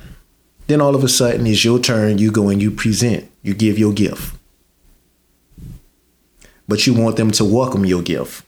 Then 0.70 0.80
all 0.80 0.94
of 0.94 1.02
a 1.02 1.08
sudden 1.08 1.48
it's 1.48 1.64
your 1.64 1.80
turn, 1.80 2.18
you 2.18 2.30
go 2.30 2.48
and 2.48 2.62
you 2.62 2.70
present 2.70 3.28
you 3.42 3.54
give 3.54 3.76
your 3.76 3.92
gift. 3.92 4.36
But 6.68 6.86
you 6.86 6.94
want 6.94 7.16
them 7.16 7.32
to 7.32 7.44
welcome 7.44 7.84
your 7.84 8.02
gift. 8.02 8.46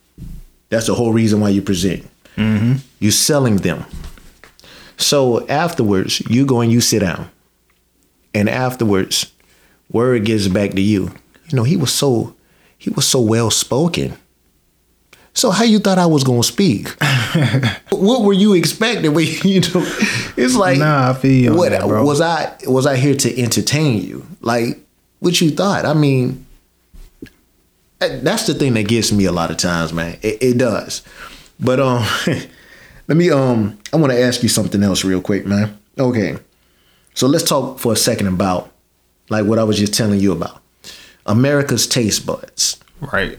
That's 0.69 0.87
the 0.87 0.95
whole 0.95 1.13
reason 1.13 1.41
why 1.41 1.49
you 1.49 1.63
present. 1.63 2.09
Mm-hmm. 2.37 2.75
You're 3.01 3.11
selling 3.11 3.57
them. 3.57 3.87
So 4.97 5.45
afterwards, 5.49 6.21
you 6.31 6.47
go 6.47 6.61
and 6.61 6.71
you 6.71 6.81
sit 6.81 7.01
down. 7.01 7.29
And 8.33 8.49
afterwards, 8.49 9.33
word 9.91 10.25
gets 10.25 10.47
back 10.47 10.71
to 10.71 10.81
you. 10.81 11.11
You 11.49 11.57
know, 11.57 11.65
he 11.65 11.77
was 11.77 11.93
so 11.93 12.37
he 12.79 12.91
was 12.91 13.05
so 13.05 13.21
well 13.21 13.51
spoken. 13.51 14.17
So 15.35 15.51
how 15.51 15.65
you 15.65 15.79
thought 15.79 15.99
I 15.99 16.07
was 16.07 16.25
gonna 16.25 16.43
speak? 16.43 16.89
what 17.91 18.23
were 18.23 18.33
you 18.33 18.55
expecting? 18.55 19.13
When, 19.15 19.27
you 19.45 19.61
know, 19.61 19.85
it's 20.37 20.55
like 20.55 20.79
nah, 20.79 21.11
I 21.11 21.15
feel 21.15 21.57
what 21.57 21.71
that, 21.71 21.87
was 21.87 22.21
I 22.21 22.57
was 22.67 22.87
I 22.87 22.97
here 22.97 23.15
to 23.15 23.41
entertain 23.41 24.03
you? 24.03 24.27
Like 24.41 24.79
what 25.21 25.41
you 25.41 25.51
thought. 25.51 25.87
I 25.87 25.95
mean, 25.95 26.47
that's 27.99 28.47
the 28.47 28.55
thing 28.55 28.75
that 28.75 28.89
gets 28.89 29.13
me 29.13 29.25
a 29.25 29.33
lot 29.33 29.51
of 29.51 29.57
times, 29.57 29.93
man. 29.93 30.19
It, 30.23 30.43
it 30.43 30.59
does. 30.59 31.03
But 31.59 31.81
um, 31.81 32.05
let 33.09 33.17
me 33.17 33.31
um, 33.31 33.79
I 33.93 33.97
want 33.97 34.13
to 34.13 34.21
ask 34.21 34.43
you 34.43 34.49
something 34.49 34.83
else 34.83 35.05
real 35.05 35.23
quick, 35.23 35.47
man. 35.47 35.79
Okay, 35.99 36.37
so 37.15 37.27
let's 37.27 37.45
talk 37.45 37.79
for 37.79 37.93
a 37.93 37.97
second 37.97 38.27
about 38.27 38.71
like 39.29 39.47
what 39.47 39.59
I 39.59 39.65
was 39.65 39.79
just 39.79 39.95
telling 39.95 40.21
you 40.21 40.33
about 40.33 40.61
America's 41.27 41.87
taste 41.87 42.27
buds. 42.27 42.79
Right. 43.01 43.39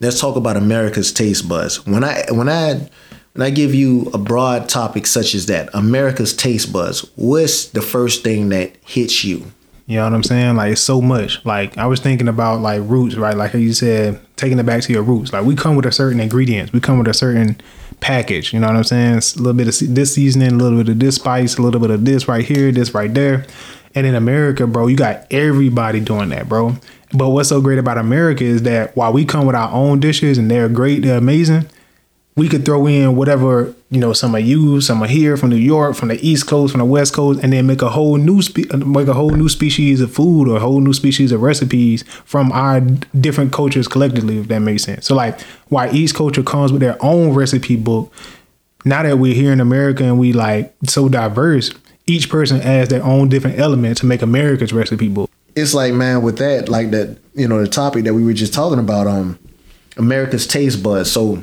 Let's 0.00 0.20
talk 0.20 0.36
about 0.36 0.56
America's 0.56 1.12
taste 1.12 1.48
buds. 1.48 1.84
When 1.86 2.04
I 2.04 2.24
when 2.30 2.48
I 2.48 2.88
when 3.34 3.46
I 3.46 3.50
give 3.50 3.74
you 3.74 4.10
a 4.14 4.18
broad 4.18 4.68
topic 4.68 5.06
such 5.06 5.34
as 5.34 5.46
that, 5.46 5.70
America's 5.74 6.34
taste 6.34 6.72
buds, 6.72 7.10
what's 7.16 7.68
the 7.68 7.82
first 7.82 8.22
thing 8.22 8.48
that 8.50 8.76
hits 8.84 9.24
you? 9.24 9.44
You 9.86 9.96
know 9.96 10.04
what 10.04 10.12
I'm 10.12 10.22
saying? 10.22 10.56
Like 10.56 10.72
it's 10.72 10.80
so 10.80 11.00
much. 11.00 11.44
Like 11.44 11.78
I 11.78 11.86
was 11.86 11.98
thinking 11.98 12.28
about 12.28 12.60
like 12.60 12.82
roots, 12.84 13.16
right? 13.16 13.36
Like 13.36 13.54
you 13.54 13.72
said, 13.72 14.20
taking 14.36 14.58
it 14.58 14.66
back 14.66 14.82
to 14.82 14.92
your 14.92 15.02
roots. 15.02 15.32
Like 15.32 15.44
we 15.44 15.56
come 15.56 15.76
with 15.76 15.86
a 15.86 15.92
certain 15.92 16.20
ingredients. 16.20 16.72
We 16.72 16.80
come 16.80 16.98
with 16.98 17.08
a 17.08 17.14
certain 17.14 17.60
package. 18.00 18.52
You 18.52 18.60
know 18.60 18.66
what 18.66 18.76
I'm 18.76 18.84
saying? 18.84 19.16
It's 19.16 19.34
a 19.34 19.38
little 19.38 19.54
bit 19.54 19.68
of 19.68 19.94
this 19.94 20.14
seasoning, 20.14 20.52
a 20.52 20.56
little 20.56 20.78
bit 20.78 20.90
of 20.90 21.00
this 21.00 21.16
spice, 21.16 21.56
a 21.56 21.62
little 21.62 21.80
bit 21.80 21.90
of 21.90 22.04
this 22.04 22.28
right 22.28 22.44
here, 22.44 22.70
this 22.70 22.92
right 22.94 23.12
there. 23.12 23.46
And 23.94 24.06
in 24.06 24.14
America, 24.14 24.66
bro, 24.66 24.86
you 24.86 24.96
got 24.96 25.26
everybody 25.32 26.00
doing 26.00 26.28
that, 26.28 26.48
bro. 26.48 26.76
But 27.12 27.30
what's 27.30 27.48
so 27.48 27.60
great 27.60 27.78
about 27.78 27.98
America 27.98 28.44
is 28.44 28.62
that 28.62 28.94
while 28.96 29.12
we 29.12 29.24
come 29.24 29.46
with 29.46 29.56
our 29.56 29.72
own 29.72 30.00
dishes 30.00 30.36
and 30.38 30.50
they're 30.50 30.68
great, 30.68 31.02
they're 31.02 31.18
amazing, 31.18 31.68
we 32.38 32.48
could 32.48 32.64
throw 32.64 32.86
in 32.86 33.16
whatever 33.16 33.74
you 33.90 33.98
know 33.98 34.12
some 34.12 34.32
of 34.32 34.42
you 34.42 34.80
some 34.80 35.02
are 35.02 35.08
here 35.08 35.36
from 35.36 35.50
new 35.50 35.56
york 35.56 35.96
from 35.96 36.08
the 36.08 36.26
east 36.26 36.46
coast 36.46 36.70
from 36.70 36.78
the 36.78 36.84
west 36.84 37.12
coast 37.12 37.40
and 37.42 37.52
then 37.52 37.66
make 37.66 37.82
a 37.82 37.88
whole 37.88 38.16
new 38.16 38.40
spe- 38.40 38.72
make 38.74 39.08
a 39.08 39.12
whole 39.12 39.30
new 39.30 39.48
species 39.48 40.00
of 40.00 40.12
food 40.12 40.46
or 40.46 40.56
a 40.56 40.60
whole 40.60 40.80
new 40.80 40.92
species 40.92 41.32
of 41.32 41.42
recipes 41.42 42.04
from 42.24 42.52
our 42.52 42.80
different 42.80 43.52
cultures 43.52 43.88
collectively 43.88 44.38
if 44.38 44.46
that 44.46 44.60
makes 44.60 44.84
sense. 44.84 45.06
So 45.06 45.16
like 45.16 45.40
why 45.68 45.90
each 45.90 46.14
culture 46.14 46.44
comes 46.44 46.70
with 46.70 46.80
their 46.80 46.96
own 47.04 47.34
recipe 47.34 47.74
book 47.74 48.12
now 48.84 49.02
that 49.02 49.18
we're 49.18 49.34
here 49.34 49.52
in 49.52 49.60
america 49.60 50.04
and 50.04 50.18
we 50.18 50.32
like 50.32 50.72
so 50.86 51.08
diverse 51.08 51.72
each 52.06 52.30
person 52.30 52.60
adds 52.60 52.88
their 52.88 53.02
own 53.02 53.28
different 53.28 53.58
element 53.58 53.98
to 53.98 54.06
make 54.06 54.22
america's 54.22 54.72
recipe 54.72 55.08
book 55.08 55.27
it's 55.58 55.74
like 55.74 55.92
man 55.92 56.22
with 56.22 56.38
that 56.38 56.68
like 56.68 56.90
that 56.90 57.18
you 57.34 57.46
know 57.46 57.60
the 57.60 57.68
topic 57.68 58.04
that 58.04 58.14
we 58.14 58.24
were 58.24 58.32
just 58.32 58.54
talking 58.54 58.78
about 58.78 59.06
um 59.06 59.38
america's 59.96 60.46
taste 60.46 60.82
buds 60.82 61.10
so 61.10 61.42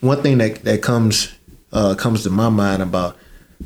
one 0.00 0.22
thing 0.22 0.38
that 0.38 0.62
that 0.64 0.82
comes 0.82 1.34
uh, 1.72 1.94
comes 1.94 2.22
to 2.22 2.30
my 2.30 2.48
mind 2.48 2.82
about 2.82 3.16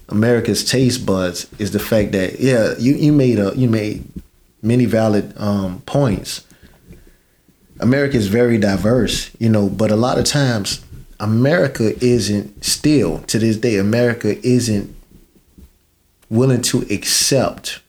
America's 0.09 0.64
taste 0.64 1.07
buds 1.07 1.46
is 1.59 1.73
the 1.73 1.79
fact 1.79 2.12
that 2.12 2.40
yeah, 2.40 2.75
you 2.79 2.94
you 2.94 3.12
made 3.12 3.38
a 3.38 3.57
you 3.57 3.68
made 3.68 4.05
many 4.62 4.85
valid 4.85 5.33
um, 5.37 5.81
points. 5.83 6.44
America 7.81 8.16
is 8.16 8.29
very 8.29 8.59
diverse, 8.59 9.31
you 9.38 9.49
know, 9.49 9.68
but 9.68 9.90
a 9.90 9.96
lot 9.96 10.18
of 10.18 10.25
times 10.25 10.85
America 11.18 11.92
isn't 12.05 12.64
still 12.64 13.20
to 13.20 13.38
this 13.38 13.57
day. 13.57 13.79
America 13.79 14.37
isn't 14.46 14.94
willing 16.29 16.62
to 16.62 16.83
accept, 16.90 17.81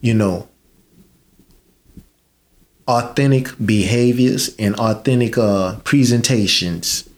you 0.00 0.14
know, 0.14 0.48
authentic 2.88 3.48
behaviors 3.64 4.54
and 4.58 4.74
authentic 4.76 5.38
uh, 5.38 5.76
presentations 5.84 7.08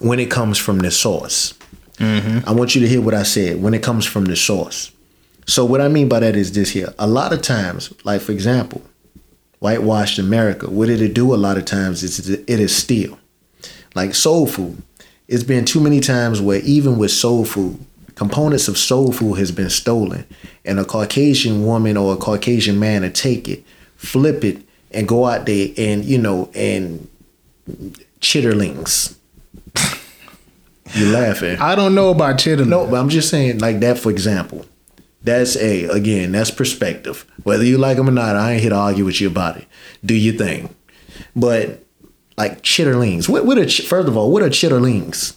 when 0.00 0.18
it 0.18 0.30
comes 0.30 0.58
from 0.58 0.78
the 0.78 0.90
source. 0.90 1.54
Mm-hmm. 1.96 2.48
I 2.48 2.52
want 2.52 2.74
you 2.74 2.80
to 2.80 2.88
hear 2.88 3.00
what 3.00 3.14
I 3.14 3.22
said 3.22 3.62
when 3.62 3.74
it 3.74 3.82
comes 3.82 4.06
from 4.06 4.24
the 4.24 4.36
source. 4.36 4.90
So 5.46 5.64
what 5.64 5.80
I 5.80 5.88
mean 5.88 6.08
by 6.08 6.20
that 6.20 6.36
is 6.36 6.52
this 6.52 6.70
here. 6.70 6.94
A 6.98 7.06
lot 7.06 7.32
of 7.32 7.42
times, 7.42 7.92
like 8.04 8.22
for 8.22 8.32
example, 8.32 8.82
whitewashed 9.58 10.18
America, 10.18 10.70
what 10.70 10.86
did 10.86 11.02
it 11.02 11.14
do 11.14 11.34
a 11.34 11.36
lot 11.36 11.58
of 11.58 11.64
times 11.64 12.02
is 12.02 12.28
it 12.28 12.48
is 12.48 12.74
steal. 12.74 13.18
Like 13.94 14.14
soul 14.14 14.46
food. 14.46 14.82
It's 15.28 15.44
been 15.44 15.64
too 15.64 15.80
many 15.80 16.00
times 16.00 16.40
where 16.40 16.60
even 16.60 16.98
with 16.98 17.10
soul 17.10 17.44
food, 17.44 17.78
components 18.22 18.68
of 18.68 18.78
soul 18.78 19.10
food 19.10 19.34
has 19.34 19.50
been 19.50 19.68
stolen 19.68 20.24
and 20.64 20.78
a 20.78 20.84
Caucasian 20.84 21.66
woman 21.66 21.96
or 21.96 22.14
a 22.14 22.16
Caucasian 22.16 22.78
man 22.78 23.02
to 23.02 23.10
take 23.10 23.48
it, 23.48 23.64
flip 23.96 24.44
it, 24.44 24.62
and 24.92 25.08
go 25.08 25.26
out 25.26 25.44
there 25.46 25.70
and 25.76 26.04
you 26.04 26.18
know 26.18 26.48
and 26.54 27.08
chitterlings. 28.20 29.16
you 30.94 31.10
laughing? 31.10 31.58
I 31.58 31.74
don't 31.74 31.96
know 31.96 32.10
about 32.10 32.36
chitterlings. 32.36 32.68
No, 32.68 32.86
but 32.86 33.00
I'm 33.00 33.08
just 33.08 33.28
saying 33.28 33.58
like 33.58 33.80
that 33.80 33.98
for 33.98 34.10
example. 34.10 34.66
That's 35.24 35.56
a 35.56 35.86
again. 35.86 36.30
That's 36.30 36.52
perspective. 36.52 37.26
Whether 37.42 37.64
you 37.64 37.76
like 37.76 37.96
them 37.96 38.08
or 38.08 38.12
not, 38.12 38.36
I 38.36 38.52
ain't 38.52 38.60
here 38.60 38.70
to 38.70 38.76
argue 38.76 39.04
with 39.04 39.20
you 39.20 39.26
about 39.26 39.56
it. 39.56 39.66
Do 40.04 40.14
your 40.14 40.34
thing, 40.34 40.72
but 41.34 41.82
like 42.36 42.62
chitterlings. 42.62 43.28
What 43.28 43.46
what 43.46 43.58
are 43.58 43.68
first 43.68 44.06
of 44.06 44.16
all? 44.16 44.30
What 44.30 44.44
are 44.44 44.48
chitterlings? 44.48 45.34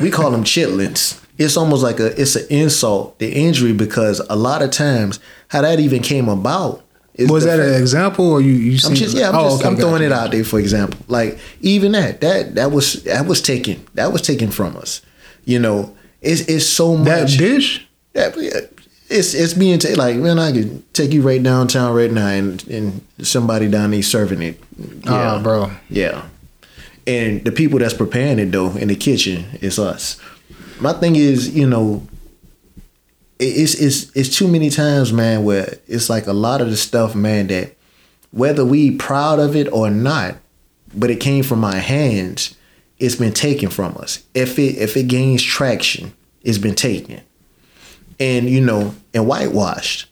we 0.02 0.10
call 0.10 0.30
them 0.30 0.44
chitlins. 0.44 1.18
It's 1.40 1.56
almost 1.56 1.82
like 1.82 1.98
a 1.98 2.20
it's 2.20 2.36
an 2.36 2.46
insult, 2.50 3.18
the 3.18 3.32
injury, 3.32 3.72
because 3.72 4.20
a 4.28 4.36
lot 4.36 4.60
of 4.60 4.70
times 4.70 5.20
how 5.48 5.62
that 5.62 5.80
even 5.80 6.02
came 6.02 6.28
about 6.28 6.82
was 7.18 7.44
that 7.44 7.58
an 7.58 7.80
example, 7.80 8.30
or 8.30 8.40
you? 8.40 8.52
you 8.52 8.78
I'm 8.84 8.94
just 8.94 9.16
yeah. 9.16 9.30
I'm, 9.30 9.34
oh, 9.34 9.44
just, 9.44 9.60
okay, 9.60 9.68
I'm 9.68 9.76
throwing 9.76 10.02
it 10.02 10.12
out 10.12 10.32
there 10.32 10.44
for 10.44 10.58
example. 10.58 11.00
Like 11.08 11.38
even 11.62 11.92
that 11.92 12.20
that 12.20 12.54
that 12.56 12.72
was 12.72 13.04
that 13.04 13.26
was 13.26 13.40
taken 13.40 13.86
that 13.94 14.12
was 14.12 14.22
taken 14.22 14.50
from 14.50 14.76
us. 14.76 15.02
You 15.44 15.58
know, 15.58 15.96
it's 16.20 16.42
it's 16.42 16.66
so 16.66 16.96
much 16.96 17.06
that 17.06 17.38
dish. 17.38 17.88
That 18.12 18.36
it's 19.08 19.34
it's 19.34 19.54
being 19.54 19.78
taken. 19.78 19.98
Like 19.98 20.16
man, 20.16 20.38
I 20.38 20.52
could 20.52 20.92
take 20.94 21.12
you 21.12 21.22
right 21.22 21.42
downtown 21.42 21.94
right 21.94 22.12
now, 22.12 22.28
and 22.28 22.66
and 22.68 23.00
somebody 23.22 23.68
down 23.68 23.92
there 23.92 24.02
serving 24.02 24.42
it. 24.42 24.62
Ah, 25.06 25.34
yeah, 25.34 25.34
oh, 25.34 25.42
bro. 25.42 25.70
Yeah, 25.88 26.26
and 27.06 27.42
the 27.44 27.52
people 27.52 27.78
that's 27.78 27.94
preparing 27.94 28.38
it 28.38 28.52
though 28.52 28.76
in 28.76 28.88
the 28.88 28.96
kitchen 28.96 29.46
is 29.60 29.78
us. 29.78 30.20
My 30.80 30.94
thing 30.94 31.16
is, 31.16 31.54
you 31.54 31.68
know, 31.68 32.06
it's 33.38 33.74
it's 33.74 34.14
it's 34.16 34.36
too 34.36 34.48
many 34.48 34.70
times, 34.70 35.12
man, 35.12 35.44
where 35.44 35.78
it's 35.86 36.08
like 36.08 36.26
a 36.26 36.32
lot 36.32 36.60
of 36.60 36.70
the 36.70 36.76
stuff, 36.76 37.14
man, 37.14 37.48
that 37.48 37.76
whether 38.30 38.64
we 38.64 38.96
proud 38.96 39.38
of 39.38 39.56
it 39.56 39.70
or 39.72 39.90
not, 39.90 40.36
but 40.94 41.10
it 41.10 41.20
came 41.20 41.42
from 41.42 41.60
my 41.60 41.76
hands, 41.76 42.56
it's 42.98 43.16
been 43.16 43.32
taken 43.32 43.70
from 43.70 43.96
us. 43.98 44.22
If 44.34 44.58
it 44.58 44.76
if 44.78 44.96
it 44.96 45.04
gains 45.04 45.42
traction, 45.42 46.12
it's 46.42 46.58
been 46.58 46.74
taken. 46.74 47.20
And 48.18 48.48
you 48.48 48.60
know, 48.60 48.94
and 49.14 49.26
whitewashed. 49.26 50.06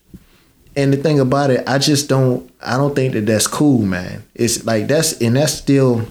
And 0.76 0.92
the 0.92 0.96
thing 0.96 1.18
about 1.18 1.50
it, 1.50 1.68
I 1.68 1.78
just 1.78 2.08
don't 2.08 2.50
I 2.62 2.76
don't 2.76 2.94
think 2.94 3.14
that 3.14 3.26
that's 3.26 3.46
cool, 3.46 3.82
man. 3.82 4.22
It's 4.34 4.64
like 4.64 4.86
that's 4.86 5.20
and 5.20 5.36
that's 5.36 5.52
still 5.52 6.06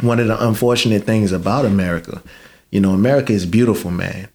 one 0.00 0.18
of 0.18 0.26
the 0.26 0.46
unfortunate 0.46 1.04
things 1.04 1.32
about 1.32 1.64
America. 1.64 2.22
You 2.72 2.80
know, 2.80 2.92
America 2.92 3.32
is 3.32 3.46
beautiful, 3.46 3.90
man. 3.90 4.28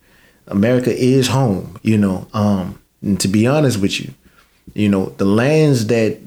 America 0.47 0.95
is 0.95 1.27
home, 1.27 1.77
you 1.81 1.97
know. 1.97 2.27
Um, 2.33 2.79
and 3.01 3.19
to 3.19 3.27
be 3.27 3.45
honest 3.47 3.81
with 3.81 3.99
you, 3.99 4.13
you 4.73 4.87
know, 4.87 5.07
the 5.17 5.25
lands 5.25 5.87
that 5.87 6.19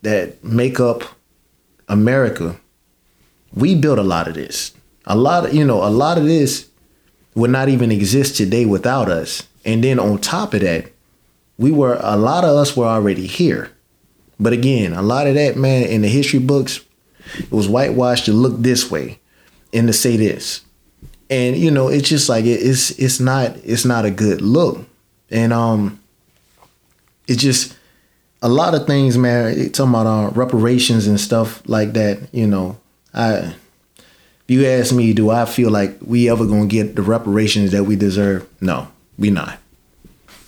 that 0.00 0.42
make 0.42 0.80
up 0.80 1.02
America, 1.88 2.56
we 3.54 3.74
built 3.74 3.98
a 3.98 4.02
lot 4.02 4.26
of 4.28 4.34
this. 4.34 4.72
A 5.04 5.14
lot 5.14 5.46
of, 5.46 5.54
you 5.54 5.64
know, 5.64 5.84
a 5.84 5.90
lot 5.90 6.16
of 6.16 6.24
this 6.24 6.68
would 7.34 7.50
not 7.50 7.68
even 7.68 7.92
exist 7.92 8.36
today 8.36 8.64
without 8.64 9.10
us. 9.10 9.46
And 9.64 9.84
then 9.84 9.98
on 9.98 10.18
top 10.18 10.54
of 10.54 10.62
that, 10.62 10.90
we 11.58 11.70
were 11.70 11.98
a 12.00 12.16
lot 12.16 12.44
of 12.44 12.56
us 12.56 12.76
were 12.76 12.86
already 12.86 13.26
here. 13.26 13.70
But 14.40 14.54
again, 14.54 14.94
a 14.94 15.02
lot 15.02 15.26
of 15.26 15.34
that, 15.34 15.56
man, 15.56 15.86
in 15.86 16.00
the 16.00 16.08
history 16.08 16.40
books, 16.40 16.80
it 17.38 17.52
was 17.52 17.68
whitewashed 17.68 18.24
to 18.24 18.32
look 18.32 18.58
this 18.58 18.90
way 18.90 19.20
and 19.72 19.86
to 19.86 19.92
say 19.92 20.16
this 20.16 20.62
and 21.32 21.56
you 21.56 21.70
know 21.70 21.88
it's 21.88 22.08
just 22.08 22.28
like 22.28 22.44
it, 22.44 22.60
it's 22.60 22.90
it's 22.98 23.18
not 23.18 23.56
it's 23.64 23.84
not 23.86 24.04
a 24.04 24.10
good 24.10 24.42
look. 24.42 24.84
And 25.30 25.52
um 25.52 25.98
it's 27.26 27.40
just 27.42 27.74
a 28.42 28.48
lot 28.48 28.74
of 28.74 28.86
things 28.86 29.16
man 29.16 29.70
talking 29.70 29.90
about 29.90 30.06
uh, 30.06 30.30
reparations 30.34 31.06
and 31.06 31.18
stuff 31.18 31.62
like 31.66 31.94
that 31.94 32.28
you 32.32 32.46
know. 32.46 32.78
I 33.14 33.54
if 33.98 34.48
you 34.48 34.66
ask 34.66 34.94
me 34.94 35.12
do 35.12 35.30
i 35.30 35.44
feel 35.44 35.70
like 35.70 35.96
we 36.04 36.28
ever 36.28 36.44
gonna 36.44 36.66
get 36.66 36.96
the 36.96 37.02
reparations 37.02 37.72
that 37.72 37.84
we 37.84 37.96
deserve? 37.96 38.46
No 38.60 38.88
we 39.18 39.30
not. 39.30 39.58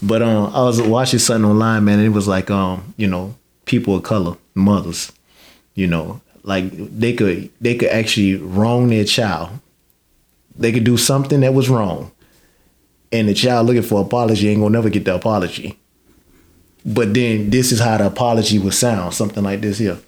But 0.03 0.21
um 0.21 0.53
i 0.55 0.63
was 0.63 0.83
watching 0.83 1.19
something 1.19 1.51
online 1.51 1.85
man 1.85 1.99
and 1.99 2.07
it 2.07 2.11
was 2.11 2.29
like 2.29 2.51
um 2.51 2.95
you 2.99 3.07
know 3.07 3.35
people 3.65 3.97
of 3.97 4.03
color 4.03 4.37
mothers 4.55 5.13
you 5.75 5.87
know 5.87 6.21
like 6.43 6.71
they 6.73 7.15
could 7.15 7.49
they 7.61 7.75
could 7.75 7.89
actually 7.89 8.37
wrong 8.37 8.89
their 8.89 9.05
child 9.05 9.49
they 10.57 10.73
could 10.73 10.85
do 10.85 10.97
something 10.97 11.41
that 11.41 11.55
was 11.55 11.69
wrong, 11.69 12.13
and 13.13 13.29
the 13.29 13.35
child 13.35 13.67
looking 13.67 13.83
for 13.83 14.01
apology 14.01 14.49
ain't 14.49 14.61
gonna 14.61 14.73
never 14.73 14.91
get 14.91 15.05
the 15.05 15.15
apology. 15.15 15.79
But 16.87 17.15
then 17.15 17.51
this 17.51 17.73
is 17.73 17.81
how 17.81 17.97
the 17.97 18.07
apology 18.07 18.59
would 18.59 18.75
sound, 18.75 19.15
something 19.15 19.43
like 19.43 19.61
this 19.61 19.79
here. 19.79 19.99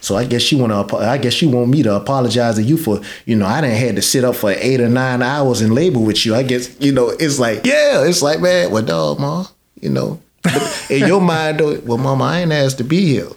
So 0.00 0.16
I 0.16 0.24
guess 0.24 0.52
you 0.52 0.58
want 0.58 0.88
to. 0.88 0.96
I 0.96 1.18
guess 1.18 1.40
you 1.42 1.48
want 1.48 1.68
me 1.70 1.82
to 1.82 1.94
apologize 1.94 2.56
to 2.56 2.62
you 2.62 2.76
for, 2.76 3.00
you 3.24 3.34
know, 3.34 3.46
I 3.46 3.60
didn't 3.60 3.76
had 3.78 3.96
to 3.96 4.02
sit 4.02 4.24
up 4.24 4.36
for 4.36 4.52
eight 4.52 4.80
or 4.80 4.88
nine 4.88 5.22
hours 5.22 5.60
and 5.60 5.74
labor 5.74 5.98
with 5.98 6.24
you. 6.24 6.34
I 6.34 6.42
guess 6.42 6.76
you 6.80 6.92
know 6.92 7.08
it's 7.08 7.38
like, 7.38 7.66
yeah, 7.66 8.04
it's 8.04 8.22
like 8.22 8.40
man, 8.40 8.70
well, 8.70 8.84
dog, 8.84 9.18
ma, 9.18 9.46
you 9.80 9.90
know, 9.90 10.20
in 10.90 11.06
your 11.06 11.20
mind, 11.20 11.58
though, 11.58 11.80
well, 11.80 11.98
mama, 11.98 12.24
I 12.24 12.40
ain't 12.40 12.52
asked 12.52 12.78
to 12.78 12.84
be 12.84 13.06
here. 13.06 13.28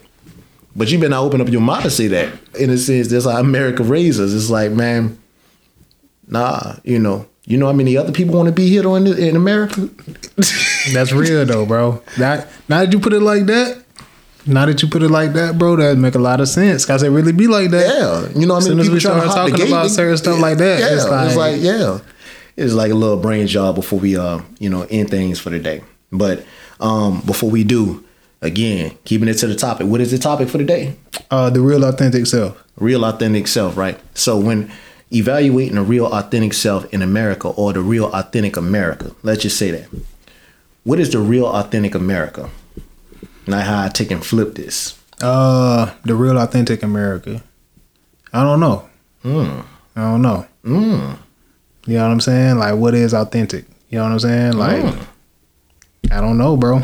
But 0.75 0.89
you 0.89 0.99
better 0.99 1.09
not 1.09 1.23
open 1.23 1.41
up 1.41 1.49
your 1.49 1.61
mouth 1.61 1.83
to 1.83 1.89
say 1.89 2.07
that. 2.07 2.33
In 2.57 2.69
a 2.69 2.77
sense, 2.77 3.09
that's 3.09 3.25
how 3.25 3.39
America 3.39 3.83
raises. 3.83 4.33
It's 4.33 4.49
like, 4.49 4.71
man, 4.71 5.20
nah, 6.31 6.75
you 6.83 6.97
know, 6.99 7.27
you 7.45 7.57
know 7.57 7.67
how 7.67 7.73
many 7.73 7.97
other 7.97 8.11
people 8.11 8.35
want 8.35 8.47
to 8.47 8.51
be 8.53 8.67
here 8.67 8.87
in, 8.97 9.05
in 9.07 9.35
America? 9.35 9.89
That's 10.93 11.11
real 11.11 11.45
though, 11.45 11.65
bro. 11.65 12.01
That 12.17 12.47
now 12.69 12.79
that 12.83 12.93
you 12.93 12.99
put 12.99 13.13
it 13.13 13.19
like 13.21 13.45
that, 13.47 13.83
now 14.45 14.65
that 14.65 14.81
you 14.81 14.87
put 14.87 15.03
it 15.03 15.09
like 15.09 15.33
that, 15.33 15.57
bro, 15.57 15.75
that 15.75 15.97
make 15.97 16.15
a 16.15 16.19
lot 16.19 16.39
of 16.41 16.47
sense. 16.47 16.85
Cause 16.85 17.03
it 17.03 17.09
really 17.09 17.31
be 17.33 17.47
like 17.47 17.71
that. 17.71 17.85
Yeah, 18.33 18.39
you 18.39 18.47
know, 18.47 18.55
what 18.55 18.59
As 18.63 18.65
I 18.65 18.69
soon 18.69 18.77
mean, 18.77 18.79
as 18.81 18.85
people 18.87 18.93
we 18.95 18.99
start 18.99 19.25
talking 19.25 19.55
gate, 19.55 19.67
about 19.67 19.89
certain 19.91 20.17
stuff 20.17 20.39
like 20.39 20.57
that, 20.57 20.79
yeah, 20.79 20.95
it's 20.95 21.07
like- 21.07 21.27
it's 21.27 21.35
like 21.35 21.61
yeah, 21.61 21.99
it's 22.57 22.73
like 22.73 22.91
a 22.91 22.95
little 22.95 23.17
brain 23.17 23.47
job 23.47 23.75
before 23.75 23.99
we 23.99 24.17
uh 24.17 24.41
you 24.59 24.69
know 24.69 24.83
end 24.89 25.09
things 25.09 25.39
for 25.39 25.49
the 25.49 25.59
day. 25.59 25.83
But 26.11 26.45
um 26.79 27.21
before 27.21 27.49
we 27.49 27.63
do, 27.63 28.03
again, 28.41 28.97
keeping 29.05 29.27
it 29.27 29.35
to 29.35 29.47
the 29.47 29.55
topic. 29.55 29.87
What 29.87 30.01
is 30.01 30.11
the 30.11 30.17
topic 30.17 30.49
for 30.49 30.57
the 30.57 30.63
day? 30.65 30.95
Uh, 31.29 31.49
the 31.49 31.61
real 31.61 31.85
authentic 31.85 32.25
self. 32.27 32.61
real 32.77 33.05
authentic 33.05 33.47
self, 33.47 33.77
right? 33.77 33.97
So 34.15 34.37
when 34.37 34.69
evaluating 35.11 35.77
a 35.77 35.83
real 35.83 36.05
authentic 36.07 36.53
self 36.53 36.91
in 36.93 37.01
America 37.01 37.47
or 37.49 37.73
the 37.73 37.81
real 37.81 38.05
authentic 38.13 38.57
America, 38.57 39.15
let's 39.23 39.41
just 39.41 39.57
say 39.57 39.71
that. 39.71 39.87
What 40.83 40.99
is 40.99 41.11
the 41.11 41.19
real 41.19 41.45
authentic 41.45 41.95
America? 41.95 42.49
Not 43.47 43.63
how 43.63 43.85
I 43.85 43.89
take 43.89 44.11
and 44.11 44.25
flip 44.25 44.55
this. 44.55 44.97
Uh, 45.21 45.93
the 46.05 46.15
real 46.15 46.37
authentic 46.37 46.81
America. 46.83 47.43
I 48.33 48.43
don't 48.43 48.59
know. 48.59 48.89
Hmm. 49.21 49.61
I 49.95 50.01
don't 50.01 50.21
know. 50.21 50.47
Mm. 50.63 51.17
You 51.85 51.95
know 51.97 52.03
what 52.03 52.11
I'm 52.11 52.19
saying? 52.21 52.57
Like, 52.57 52.75
what 52.75 52.93
is 52.93 53.13
authentic? 53.13 53.65
You 53.89 53.97
know 53.97 54.05
what 54.05 54.13
I'm 54.13 54.19
saying? 54.19 54.53
Like, 54.53 54.83
Mm. 54.83 55.05
I 56.11 56.19
don't 56.21 56.37
know, 56.37 56.57
bro. 56.57 56.81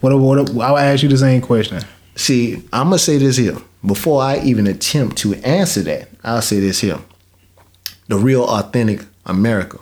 What? 0.00 0.18
What? 0.18 0.50
I'll 0.62 0.76
ask 0.78 1.02
you 1.02 1.08
the 1.08 1.18
same 1.18 1.40
question. 1.40 1.82
See, 2.16 2.56
I'm 2.72 2.86
gonna 2.88 2.98
say 2.98 3.18
this 3.18 3.36
here. 3.36 3.56
Before 3.84 4.22
I 4.22 4.38
even 4.40 4.66
attempt 4.66 5.18
to 5.18 5.34
answer 5.44 5.82
that, 5.82 6.08
I'll 6.22 6.42
say 6.42 6.60
this 6.60 6.80
here. 6.80 6.98
The 8.08 8.16
real 8.16 8.44
authentic 8.44 9.06
America. 9.24 9.78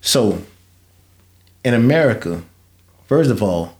So, 0.00 0.42
in 1.64 1.74
America, 1.74 2.42
first 3.06 3.30
of 3.30 3.42
all, 3.42 3.76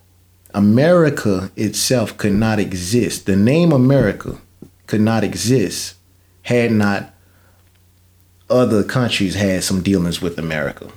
America 0.54 1.50
itself 1.56 2.16
could 2.16 2.32
not 2.32 2.58
exist. 2.58 3.26
The 3.26 3.36
name 3.36 3.72
America 3.72 4.38
could 4.86 5.00
not 5.00 5.24
exist 5.24 5.96
had 6.42 6.72
not 6.72 7.12
other 8.50 8.84
countries 8.84 9.34
had 9.34 9.64
some 9.64 9.82
dealings 9.82 10.20
with 10.20 10.38
America. 10.38 10.88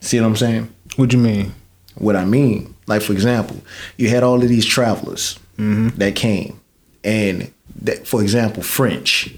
See 0.00 0.20
what 0.20 0.26
I'm 0.26 0.36
saying? 0.36 0.72
What 0.96 1.12
you 1.12 1.18
mean? 1.18 1.54
What 1.96 2.16
I 2.16 2.24
mean, 2.24 2.74
like 2.86 3.02
for 3.02 3.12
example, 3.12 3.56
you 3.96 4.08
had 4.08 4.22
all 4.22 4.40
of 4.42 4.48
these 4.48 4.64
travelers 4.64 5.38
mm-hmm. 5.56 5.88
that 5.98 6.14
came, 6.14 6.60
and 7.02 7.52
that, 7.82 8.06
for 8.06 8.22
example, 8.22 8.62
French, 8.62 9.34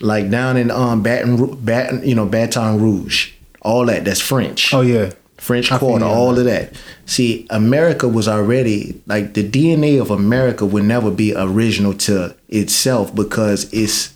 like 0.00 0.30
down 0.30 0.56
in 0.56 0.70
um 0.70 1.02
Baton, 1.02 1.56
Baton, 1.64 2.06
you 2.06 2.14
know, 2.14 2.26
Baton 2.26 2.80
Rouge, 2.80 3.32
all 3.62 3.86
that 3.86 4.04
that's 4.04 4.20
French. 4.20 4.72
Oh 4.74 4.80
yeah. 4.80 5.12
French 5.36 5.70
Quarter, 5.70 6.04
all 6.04 6.38
of 6.38 6.44
that. 6.44 6.74
See, 7.06 7.46
America 7.48 8.06
was 8.06 8.28
already 8.28 9.00
like 9.06 9.32
the 9.32 9.48
DNA 9.48 9.98
of 9.98 10.10
America 10.10 10.66
would 10.66 10.84
never 10.84 11.10
be 11.10 11.34
original 11.34 11.94
to 11.94 12.36
itself 12.50 13.14
because 13.14 13.72
it's 13.72 14.12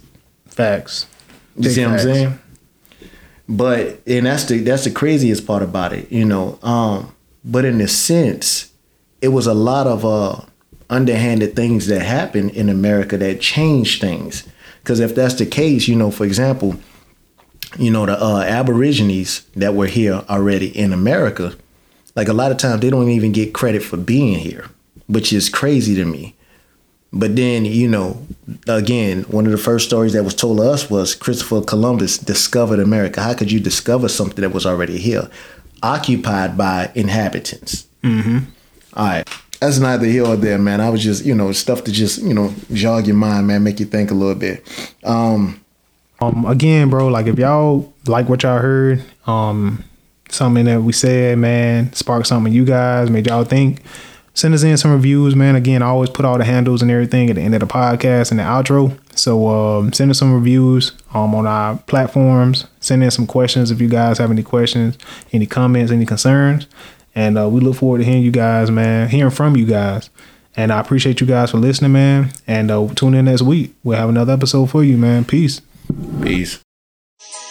Facts. 0.47 1.07
you 1.57 1.71
see 1.71 1.85
what 1.85 1.95
I'm 1.95 1.99
saying? 1.99 2.39
But 3.49 4.01
and 4.07 4.27
that's 4.27 4.45
the 4.45 4.59
that's 4.61 4.85
the 4.85 4.91
craziest 4.91 5.47
part 5.47 5.63
about 5.63 5.93
it, 5.93 6.13
you 6.13 6.25
know. 6.25 6.59
Um, 6.63 7.15
but 7.45 7.65
in 7.65 7.81
a 7.81 7.89
sense, 7.89 8.71
it 9.21 9.29
was 9.29 9.47
a 9.47 9.55
lot 9.55 9.87
of 9.87 10.05
uh 10.05 10.43
underhanded 10.91 11.57
things 11.57 11.87
that 11.87 12.03
happened 12.03 12.51
in 12.51 12.69
America 12.69 13.17
that 13.17 13.41
changed 13.41 14.01
things. 14.01 14.47
Because 14.85 15.01
if 15.01 15.15
that's 15.15 15.37
the 15.37 15.47
case, 15.47 15.89
you 15.89 15.97
know, 15.97 16.11
for 16.11 16.27
example, 16.27 16.77
you 17.79 17.91
know, 17.91 18.05
the 18.05 18.23
uh, 18.23 18.43
Aborigines 18.43 19.41
that 19.57 19.75
were 19.75 19.87
here 19.87 20.23
already 20.29 20.69
in 20.79 20.93
America, 20.93 21.57
like 22.15 22.29
a 22.29 22.35
lot 22.35 22.53
of 22.53 22.59
times 22.59 22.83
they 22.83 22.91
don't 22.91 23.09
even 23.09 23.33
get 23.33 23.55
credit 23.55 23.83
for 23.83 23.97
being 23.97 24.39
here, 24.39 24.67
which 25.07 25.33
is 25.33 25.49
crazy 25.49 25.95
to 25.95 26.05
me. 26.05 26.37
But 27.15 27.35
then, 27.35 27.65
you 27.65 27.89
know, 27.89 28.27
again, 28.69 29.23
one 29.23 29.47
of 29.47 29.53
the 29.53 29.59
first 29.59 29.87
stories 29.87 30.13
that 30.13 30.23
was 30.23 30.35
told 30.35 30.59
to 30.59 30.65
us 30.65 30.91
was 30.91 31.15
Christopher 31.15 31.63
Columbus 31.63 32.19
discovered 32.19 32.79
America. 32.79 33.23
How 33.23 33.33
could 33.33 33.51
you 33.51 33.61
discover 33.61 34.09
something 34.09 34.43
that 34.43 34.53
was 34.53 34.67
already 34.67 34.99
here, 34.99 35.31
occupied 35.83 36.59
by 36.59 36.93
inhabitants? 36.95 37.87
Mm-hmm. 38.03 38.51
All 38.95 39.07
right. 39.07 39.29
That's 39.61 39.79
neither 39.79 40.07
here 40.07 40.27
or 40.27 40.37
there, 40.37 40.59
man. 40.59 40.81
I 40.81 40.91
was 40.91 41.03
just, 41.03 41.25
you 41.25 41.35
know, 41.35 41.53
stuff 41.53 41.85
to 41.85 41.93
just, 41.93 42.23
you 42.23 42.35
know, 42.35 42.53
jog 42.73 43.07
your 43.07 43.17
mind, 43.17 43.47
man, 43.47 43.63
make 43.63 43.81
you 43.81 43.87
think 43.87 44.11
a 44.11 44.15
little 44.15 44.35
bit. 44.35 44.67
Um, 45.05 45.61
Um, 46.21 46.45
again, 46.47 46.91
bro, 46.91 47.09
like 47.09 47.27
if 47.27 47.39
y'all 47.39 47.93
like 48.07 48.29
what 48.29 48.43
y'all 48.45 48.59
heard, 48.61 49.03
um, 49.27 49.85
something 50.29 50.65
that 50.67 50.83
we 50.83 50.93
said, 50.93 51.39
man, 51.39 51.93
sparked 51.93 52.27
something 52.27 52.53
you 52.53 52.65
guys, 52.65 53.11
made 53.11 53.27
y'all 53.27 53.45
think. 53.45 53.83
Send 54.37 54.53
us 54.53 54.65
in 54.65 54.77
some 54.77 54.93
reviews, 54.93 55.37
man. 55.37 55.55
Again, 55.55 55.81
I 55.83 55.87
always 55.87 56.11
put 56.11 56.25
all 56.25 56.39
the 56.39 56.45
handles 56.45 56.83
and 56.83 56.91
everything 56.91 57.31
at 57.31 57.37
the 57.37 57.43
end 57.43 57.55
of 57.55 57.61
the 57.61 57.67
podcast 57.67 58.31
and 58.33 58.41
the 58.41 58.45
outro. 58.45 58.99
So 59.15 59.49
um, 59.49 59.93
send 59.93 60.11
us 60.11 60.19
some 60.19 60.35
reviews 60.35 60.93
um, 61.13 61.35
on 61.37 61.47
our 61.47 61.77
platforms. 61.87 62.67
Send 62.81 63.05
in 63.05 63.11
some 63.13 63.27
questions 63.29 63.71
if 63.71 63.81
you 63.81 63.89
guys 63.89 64.19
have 64.19 64.33
any 64.33 64.43
questions, 64.43 64.99
any 65.33 65.47
comments, 65.47 65.93
any 65.93 66.05
concerns. 66.05 66.67
And 67.15 67.39
uh, 67.39 67.49
we 67.49 67.61
look 67.61 67.77
forward 67.77 67.99
to 67.99 68.05
hearing 68.05 68.23
you 68.23 68.33
guys, 68.33 68.71
man, 68.71 69.09
hearing 69.09 69.31
from 69.31 69.57
you 69.57 69.67
guys. 69.67 70.11
And 70.57 70.73
I 70.73 70.81
appreciate 70.81 71.21
you 71.21 71.27
guys 71.27 71.51
for 71.51 71.59
listening, 71.59 71.93
man. 71.93 72.31
And 72.47 72.71
uh, 72.71 72.89
tune 72.95 73.15
in 73.15 73.25
next 73.25 73.43
week. 73.43 73.75
We'll 73.83 73.99
have 73.99 74.09
another 74.09 74.33
episode 74.33 74.71
for 74.71 74.85
you, 74.85 74.97
man. 74.97 75.25
Peace. 75.25 75.61
peace. 76.23 76.61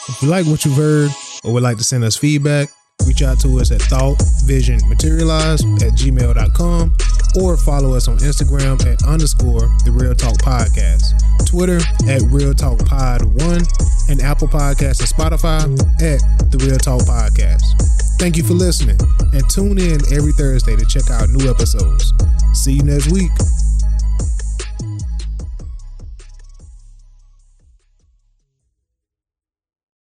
If 0.10 0.22
you 0.22 0.30
like 0.30 0.46
what 0.46 0.64
you've 0.66 0.76
heard 0.76 1.12
or 1.44 1.54
would 1.54 1.64
like 1.64 1.78
to 1.78 1.84
send 1.84 2.04
us 2.04 2.18
feedback, 2.18 2.70
reach 3.08 3.22
out 3.22 3.40
to 3.42 3.60
us 3.60 3.72
at 3.72 3.80
thoughtvisionmaterialize 3.82 5.82
at 5.82 5.94
gmail.com 5.94 6.96
or 7.40 7.58
follow 7.58 7.94
us 7.94 8.08
on 8.08 8.18
Instagram 8.20 8.86
at 8.86 9.04
underscore 9.08 9.62
the 9.86 9.92
Real 9.92 10.14
Talk 10.14 10.36
Podcast, 10.36 11.14
Twitter 11.46 11.80
at 12.10 12.22
Real 12.32 12.54
Talk 12.54 12.86
Pod 12.86 13.24
1, 13.24 13.62
and 14.10 14.22
Apple 14.22 14.48
Podcasts 14.48 15.00
and 15.00 15.10
Spotify 15.10 15.64
at 16.02 16.52
the 16.52 16.58
Real 16.66 16.78
Talk 16.78 17.02
Podcast. 17.02 18.03
Thank 18.20 18.38
you 18.38 18.44
for 18.44 18.54
listening 18.54 18.98
and 19.34 19.50
tune 19.50 19.78
in 19.78 20.00
every 20.14 20.32
Thursday 20.34 20.76
to 20.76 20.86
check 20.86 21.10
out 21.12 21.30
new 21.30 21.50
episodes. 21.50 22.14
See 22.54 22.74
you 22.74 22.84
next 22.84 23.12
week. 23.12 23.32